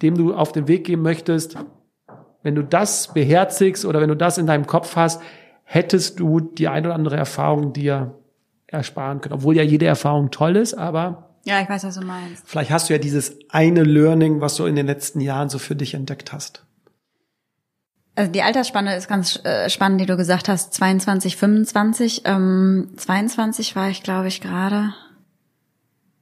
dem 0.00 0.16
du 0.16 0.34
auf 0.34 0.52
den 0.52 0.66
Weg 0.66 0.84
geben 0.84 1.02
möchtest? 1.02 1.58
Wenn 2.42 2.54
du 2.54 2.62
das 2.62 3.12
beherzigst 3.12 3.84
oder 3.84 4.00
wenn 4.00 4.08
du 4.08 4.16
das 4.16 4.38
in 4.38 4.46
deinem 4.46 4.66
Kopf 4.66 4.96
hast, 4.96 5.20
hättest 5.64 6.20
du 6.20 6.40
die 6.40 6.68
ein 6.68 6.86
oder 6.86 6.94
andere 6.94 7.16
Erfahrung 7.16 7.74
dir 7.74 8.18
ersparen 8.66 9.20
können. 9.20 9.34
Obwohl 9.34 9.56
ja 9.56 9.62
jede 9.62 9.84
Erfahrung 9.84 10.30
toll 10.30 10.56
ist, 10.56 10.72
aber 10.72 11.34
ja, 11.44 11.60
ich 11.60 11.68
weiß, 11.68 11.84
was 11.84 11.96
du 11.96 12.04
meinst. 12.04 12.42
Vielleicht 12.44 12.70
hast 12.70 12.88
du 12.88 12.94
ja 12.94 12.98
dieses 12.98 13.38
eine 13.50 13.84
Learning, 13.84 14.40
was 14.40 14.56
du 14.56 14.64
in 14.64 14.74
den 14.74 14.86
letzten 14.86 15.20
Jahren 15.20 15.50
so 15.50 15.58
für 15.58 15.76
dich 15.76 15.92
entdeckt 15.92 16.32
hast. 16.32 16.64
Also 18.16 18.32
die 18.32 18.42
Altersspanne 18.42 18.96
ist 18.96 19.08
ganz 19.08 19.38
äh, 19.44 19.68
spannend, 19.68 20.00
die 20.00 20.06
du 20.06 20.16
gesagt 20.16 20.48
hast, 20.48 20.72
22, 20.72 21.36
25. 21.36 22.22
Ähm, 22.24 22.88
22 22.96 23.76
war 23.76 23.90
ich, 23.90 24.02
glaube 24.02 24.28
ich, 24.28 24.40
gerade 24.40 24.94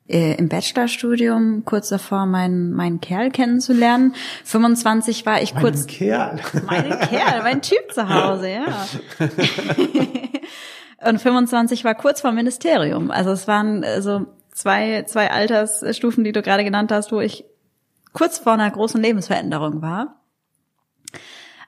äh, 0.09 0.35
im 0.35 0.49
Bachelorstudium, 0.49 1.65
kurz 1.65 1.89
davor, 1.91 2.27
meinen 2.27 2.73
meinen 2.73 3.01
Kerl 3.01 3.31
kennenzulernen. 3.31 4.17
25 4.43 5.25
war 5.25 5.41
ich 5.41 5.55
mein 5.55 5.63
kurz. 5.63 5.87
Kerl. 5.87 6.41
Mein 6.67 6.99
Kerl, 6.99 7.43
mein 7.45 7.63
Typ 7.63 7.93
zu 7.93 8.09
Hause, 8.09 8.51
ja. 8.51 8.87
Und 11.09 11.21
25 11.21 11.85
war 11.85 11.95
kurz 11.95 12.23
vor 12.23 12.33
Ministerium. 12.33 13.13
Also 13.13 13.31
es 13.31 13.47
waren 13.47 13.85
äh, 13.85 14.03
so 14.03 14.27
zwei, 14.53 15.05
zwei 15.07 15.31
Altersstufen, 15.31 16.25
die 16.25 16.33
du 16.33 16.43
gerade 16.43 16.65
genannt 16.65 16.91
hast, 16.91 17.13
wo 17.13 17.21
ich 17.21 17.45
kurz 18.13 18.39
vor 18.39 18.55
einer 18.55 18.71
großen 18.71 19.01
Lebensveränderung 19.01 19.81
war. 19.81 20.24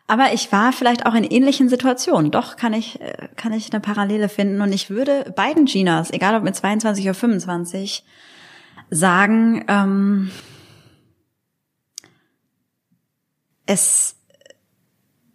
Aber 0.08 0.32
ich 0.32 0.52
war 0.52 0.72
vielleicht 0.72 1.04
auch 1.04 1.14
in 1.14 1.24
ähnlichen 1.24 1.68
Situationen. 1.68 2.30
Doch 2.30 2.56
kann 2.56 2.72
ich, 2.72 3.00
äh, 3.00 3.28
kann 3.36 3.52
ich 3.52 3.72
eine 3.72 3.80
Parallele 3.80 4.28
finden. 4.28 4.60
Und 4.60 4.72
ich 4.72 4.88
würde 4.88 5.32
beiden 5.34 5.64
Ginas, 5.64 6.10
egal 6.10 6.36
ob 6.36 6.44
mit 6.44 6.54
22 6.54 7.04
oder 7.04 7.14
25, 7.14 8.04
sagen, 8.88 9.64
ähm, 9.66 10.30
es, 13.66 14.16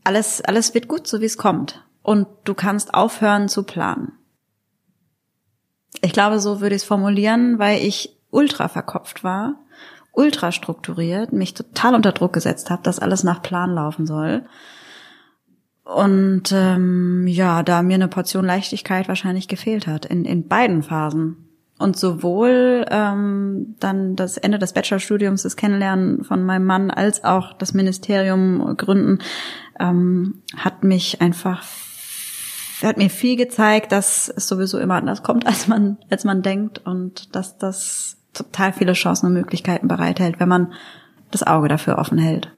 alles, 0.06 0.42
alles 0.42 0.74
wird 0.74 0.88
gut, 0.88 1.06
so 1.06 1.20
wie 1.20 1.26
es 1.26 1.38
kommt. 1.38 1.86
Und 2.02 2.28
du 2.46 2.54
kannst 2.54 2.94
aufhören 2.94 3.50
zu 3.50 3.64
planen. 3.64 4.14
Ich 6.02 6.14
glaube, 6.14 6.40
so 6.40 6.62
würde 6.62 6.76
ich 6.76 6.84
es 6.84 6.88
formulieren, 6.88 7.60
weil 7.60 7.86
ich 7.86 8.18
ultra 8.32 8.70
verkopft 8.70 9.26
war 9.26 9.60
ultra 10.12 10.52
strukturiert, 10.52 11.34
mich 11.34 11.54
total 11.54 11.96
unter 11.96 12.12
Druck 12.12 12.34
gesetzt 12.34 12.70
habe, 12.70 12.84
dass 12.84 13.00
alles 13.00 13.24
nach 13.24 13.42
Plan 13.42 13.74
laufen 13.74 14.06
soll. 14.06 14.44
Und 15.84 16.52
ähm, 16.52 17.26
ja, 17.28 17.64
da 17.64 17.82
mir 17.82 17.96
eine 17.96 18.08
Portion 18.08 18.46
Leichtigkeit 18.46 19.08
wahrscheinlich 19.08 19.48
gefehlt 19.48 19.88
hat, 19.88 20.06
in, 20.06 20.26
in 20.26 20.48
beiden 20.48 20.84
Phasen. 20.84 21.50
und 21.80 21.98
sowohl 21.98 22.86
ähm, 22.92 23.76
dann 23.80 24.16
das 24.16 24.38
Ende 24.38 24.60
des 24.60 24.74
Bachelorstudiums, 24.74 25.44
das 25.44 25.56
Kennenlernen 25.56 26.24
von 26.24 26.44
meinem 26.44 26.66
Mann, 26.66 26.92
als 26.92 27.24
auch 27.24 27.54
das 27.54 27.74
Ministerium 27.74 28.78
gründen, 28.78 29.20
ähm, 29.80 30.44
hat 30.56 30.84
mich 30.84 31.22
einfach 31.22 31.64
hat 32.84 32.98
mir 32.98 33.10
viel 33.10 33.36
gezeigt, 33.36 33.92
dass 33.92 34.28
es 34.28 34.48
sowieso 34.48 34.80
immer 34.80 34.96
anders 34.96 35.24
kommt, 35.24 35.46
als 35.48 35.68
man, 35.68 35.98
als 36.10 36.24
man 36.24 36.42
denkt 36.42 36.80
und 36.86 37.36
dass 37.36 37.58
das 37.58 38.18
total 38.34 38.74
viele 38.74 38.94
Chancen 38.94 39.28
und 39.28 39.34
Möglichkeiten 39.34 39.88
bereithält, 39.88 40.40
wenn 40.40 40.50
man 40.50 40.74
das 41.32 41.44
Auge 41.44 41.68
dafür 41.68 41.98
offen 41.98 42.18
hält. 42.18 42.56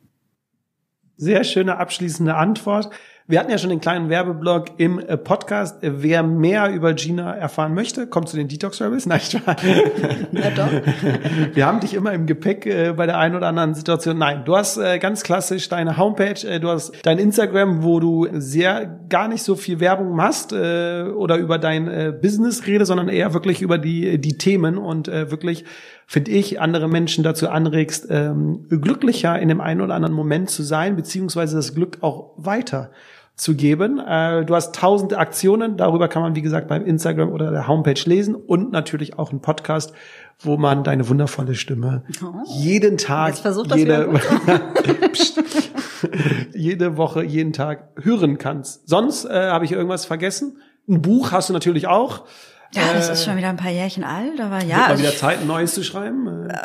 Sehr 1.15 1.43
schöne 1.43 1.77
abschließende 1.77 2.35
Antwort. 2.35 2.89
Wir 3.25 3.39
hatten 3.39 3.49
ja 3.49 3.57
schon 3.57 3.69
den 3.69 3.79
kleinen 3.79 4.09
Werbeblock 4.09 4.77
im 4.79 4.99
äh, 4.99 5.15
Podcast. 5.15 5.77
Wer 5.79 6.23
mehr 6.23 6.69
über 6.73 6.93
Gina 6.93 7.33
erfahren 7.33 7.73
möchte, 7.73 8.05
kommt 8.05 8.27
zu 8.27 8.35
den 8.35 8.49
Detox 8.49 8.81
Rebels. 8.81 9.05
Nein, 9.05 9.21
ich 9.23 9.47
war. 9.47 9.55
Ja, 10.33 10.49
doch. 10.49 10.69
Wir 11.53 11.65
haben 11.65 11.79
dich 11.79 11.93
immer 11.93 12.11
im 12.11 12.25
Gepäck 12.25 12.65
äh, 12.65 12.91
bei 12.91 13.05
der 13.05 13.17
einen 13.19 13.37
oder 13.37 13.47
anderen 13.47 13.75
Situation. 13.75 14.17
Nein, 14.17 14.43
du 14.43 14.57
hast 14.57 14.75
äh, 14.75 14.99
ganz 14.99 15.23
klassisch 15.23 15.69
deine 15.69 15.95
Homepage, 15.95 16.45
äh, 16.45 16.59
du 16.59 16.67
hast 16.67 16.91
dein 17.03 17.17
Instagram, 17.17 17.81
wo 17.83 18.01
du 18.01 18.27
sehr 18.33 18.99
gar 19.07 19.29
nicht 19.29 19.43
so 19.43 19.55
viel 19.55 19.79
Werbung 19.79 20.17
machst 20.17 20.51
äh, 20.51 21.03
oder 21.03 21.37
über 21.37 21.57
dein 21.57 21.87
äh, 21.87 22.13
Business 22.21 22.67
rede, 22.67 22.85
sondern 22.85 23.07
eher 23.07 23.33
wirklich 23.33 23.61
über 23.61 23.77
die 23.77 24.19
die 24.19 24.37
Themen 24.37 24.77
und 24.77 25.07
äh, 25.07 25.31
wirklich 25.31 25.63
finde 26.07 26.31
ich, 26.31 26.59
andere 26.61 26.87
Menschen 26.87 27.23
dazu 27.23 27.49
anregst, 27.49 28.07
ähm, 28.09 28.67
glücklicher 28.69 29.39
in 29.39 29.49
dem 29.49 29.61
einen 29.61 29.81
oder 29.81 29.95
anderen 29.95 30.15
Moment 30.15 30.49
zu 30.49 30.63
sein, 30.63 30.95
beziehungsweise 30.95 31.55
das 31.55 31.73
Glück 31.73 31.99
auch 32.01 32.31
weiter 32.37 32.91
zu 33.35 33.55
geben. 33.55 33.99
Äh, 33.99 34.45
du 34.45 34.55
hast 34.55 34.75
tausende 34.75 35.17
Aktionen, 35.17 35.77
darüber 35.77 36.07
kann 36.07 36.21
man, 36.21 36.35
wie 36.35 36.41
gesagt, 36.41 36.67
beim 36.67 36.85
Instagram 36.85 37.31
oder 37.31 37.51
der 37.51 37.67
Homepage 37.67 38.01
lesen 38.05 38.35
und 38.35 38.71
natürlich 38.71 39.17
auch 39.17 39.31
einen 39.31 39.41
Podcast, 39.41 39.93
wo 40.39 40.57
man 40.57 40.83
deine 40.83 41.09
wundervolle 41.09 41.55
Stimme 41.55 42.03
oh. 42.23 42.43
jeden 42.59 42.97
Tag, 42.97 43.35
jede, 43.75 44.09
jede 46.53 46.97
Woche, 46.97 47.23
jeden 47.23 47.53
Tag 47.53 47.89
hören 48.01 48.37
kannst. 48.37 48.87
Sonst 48.87 49.25
äh, 49.25 49.49
habe 49.49 49.65
ich 49.65 49.71
irgendwas 49.71 50.05
vergessen. 50.05 50.57
Ein 50.87 51.01
Buch 51.01 51.31
hast 51.31 51.49
du 51.49 51.53
natürlich 51.53 51.87
auch. 51.87 52.25
Ja, 52.73 52.93
das 52.93 53.09
ist 53.09 53.21
äh, 53.21 53.25
schon 53.25 53.37
wieder 53.37 53.49
ein 53.49 53.57
paar 53.57 53.71
Jährchen 53.71 54.03
alt, 54.03 54.39
aber 54.39 54.63
ja. 54.63 54.63
Wird 54.63 54.69
mal 54.69 54.85
also 54.89 55.03
wieder 55.03 55.15
Zeit, 55.15 55.41
ein 55.41 55.47
neues 55.47 55.73
zu 55.73 55.83
schreiben? 55.83 56.49
Äh, 56.49 56.57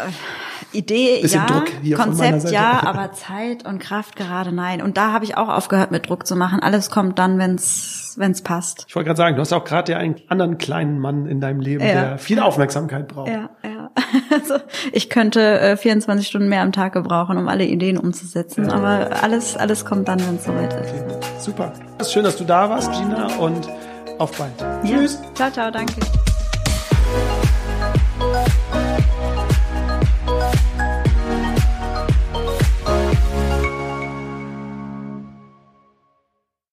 Idee, 0.73 1.25
ja, 1.27 1.65
Konzept, 1.97 2.51
ja, 2.51 2.83
aber 2.85 3.13
Zeit 3.13 3.65
und 3.65 3.79
Kraft 3.79 4.17
gerade 4.17 4.53
nein. 4.53 4.83
Und 4.83 4.99
da 4.99 5.13
habe 5.13 5.25
ich 5.25 5.37
auch 5.37 5.49
aufgehört, 5.49 5.91
mit 5.91 6.09
Druck 6.09 6.27
zu 6.27 6.37
machen. 6.37 6.61
Alles 6.61 6.91
kommt 6.91 7.19
dann, 7.19 7.39
wenn's 7.39 8.15
wenn's 8.19 8.43
passt. 8.43 8.85
Ich 8.89 8.95
wollte 8.95 9.07
gerade 9.07 9.17
sagen, 9.17 9.37
du 9.37 9.41
hast 9.41 9.53
auch 9.53 9.65
gerade 9.65 9.93
ja 9.93 9.99
einen 9.99 10.17
anderen 10.29 10.59
kleinen 10.59 10.99
Mann 10.99 11.27
in 11.27 11.41
deinem 11.41 11.61
Leben, 11.61 11.85
ja. 11.85 11.93
der 11.93 12.19
viel 12.19 12.41
Aufmerksamkeit 12.41 13.09
braucht. 13.09 13.29
Ja, 13.29 13.51
ja. 13.65 13.91
Also 14.31 14.57
ich 14.93 15.11
könnte 15.11 15.61
äh, 15.61 15.77
24 15.77 16.27
Stunden 16.27 16.49
mehr 16.49 16.63
am 16.63 16.73
Tag 16.73 16.93
gebrauchen, 16.93 17.39
um 17.39 17.49
alle 17.49 17.65
Ideen 17.65 17.97
umzusetzen. 17.97 18.71
Aber 18.71 19.23
alles, 19.23 19.57
alles 19.57 19.85
kommt 19.85 20.09
dann, 20.09 20.21
wenn 20.21 20.37
es 20.37 20.45
soweit 20.45 20.73
ist. 20.75 20.93
Okay. 20.93 21.21
Super. 21.39 21.73
Ist 21.99 22.13
schön, 22.13 22.25
dass 22.25 22.37
du 22.37 22.45
da 22.45 22.69
warst, 22.69 22.93
Gina, 22.93 23.29
und 23.39 23.69
auf 24.19 24.33
bald. 24.37 24.53
Ja. 24.61 24.99
Tschüss. 24.99 25.19
Ciao, 25.35 25.51
ciao, 25.51 25.71
danke. 25.71 26.01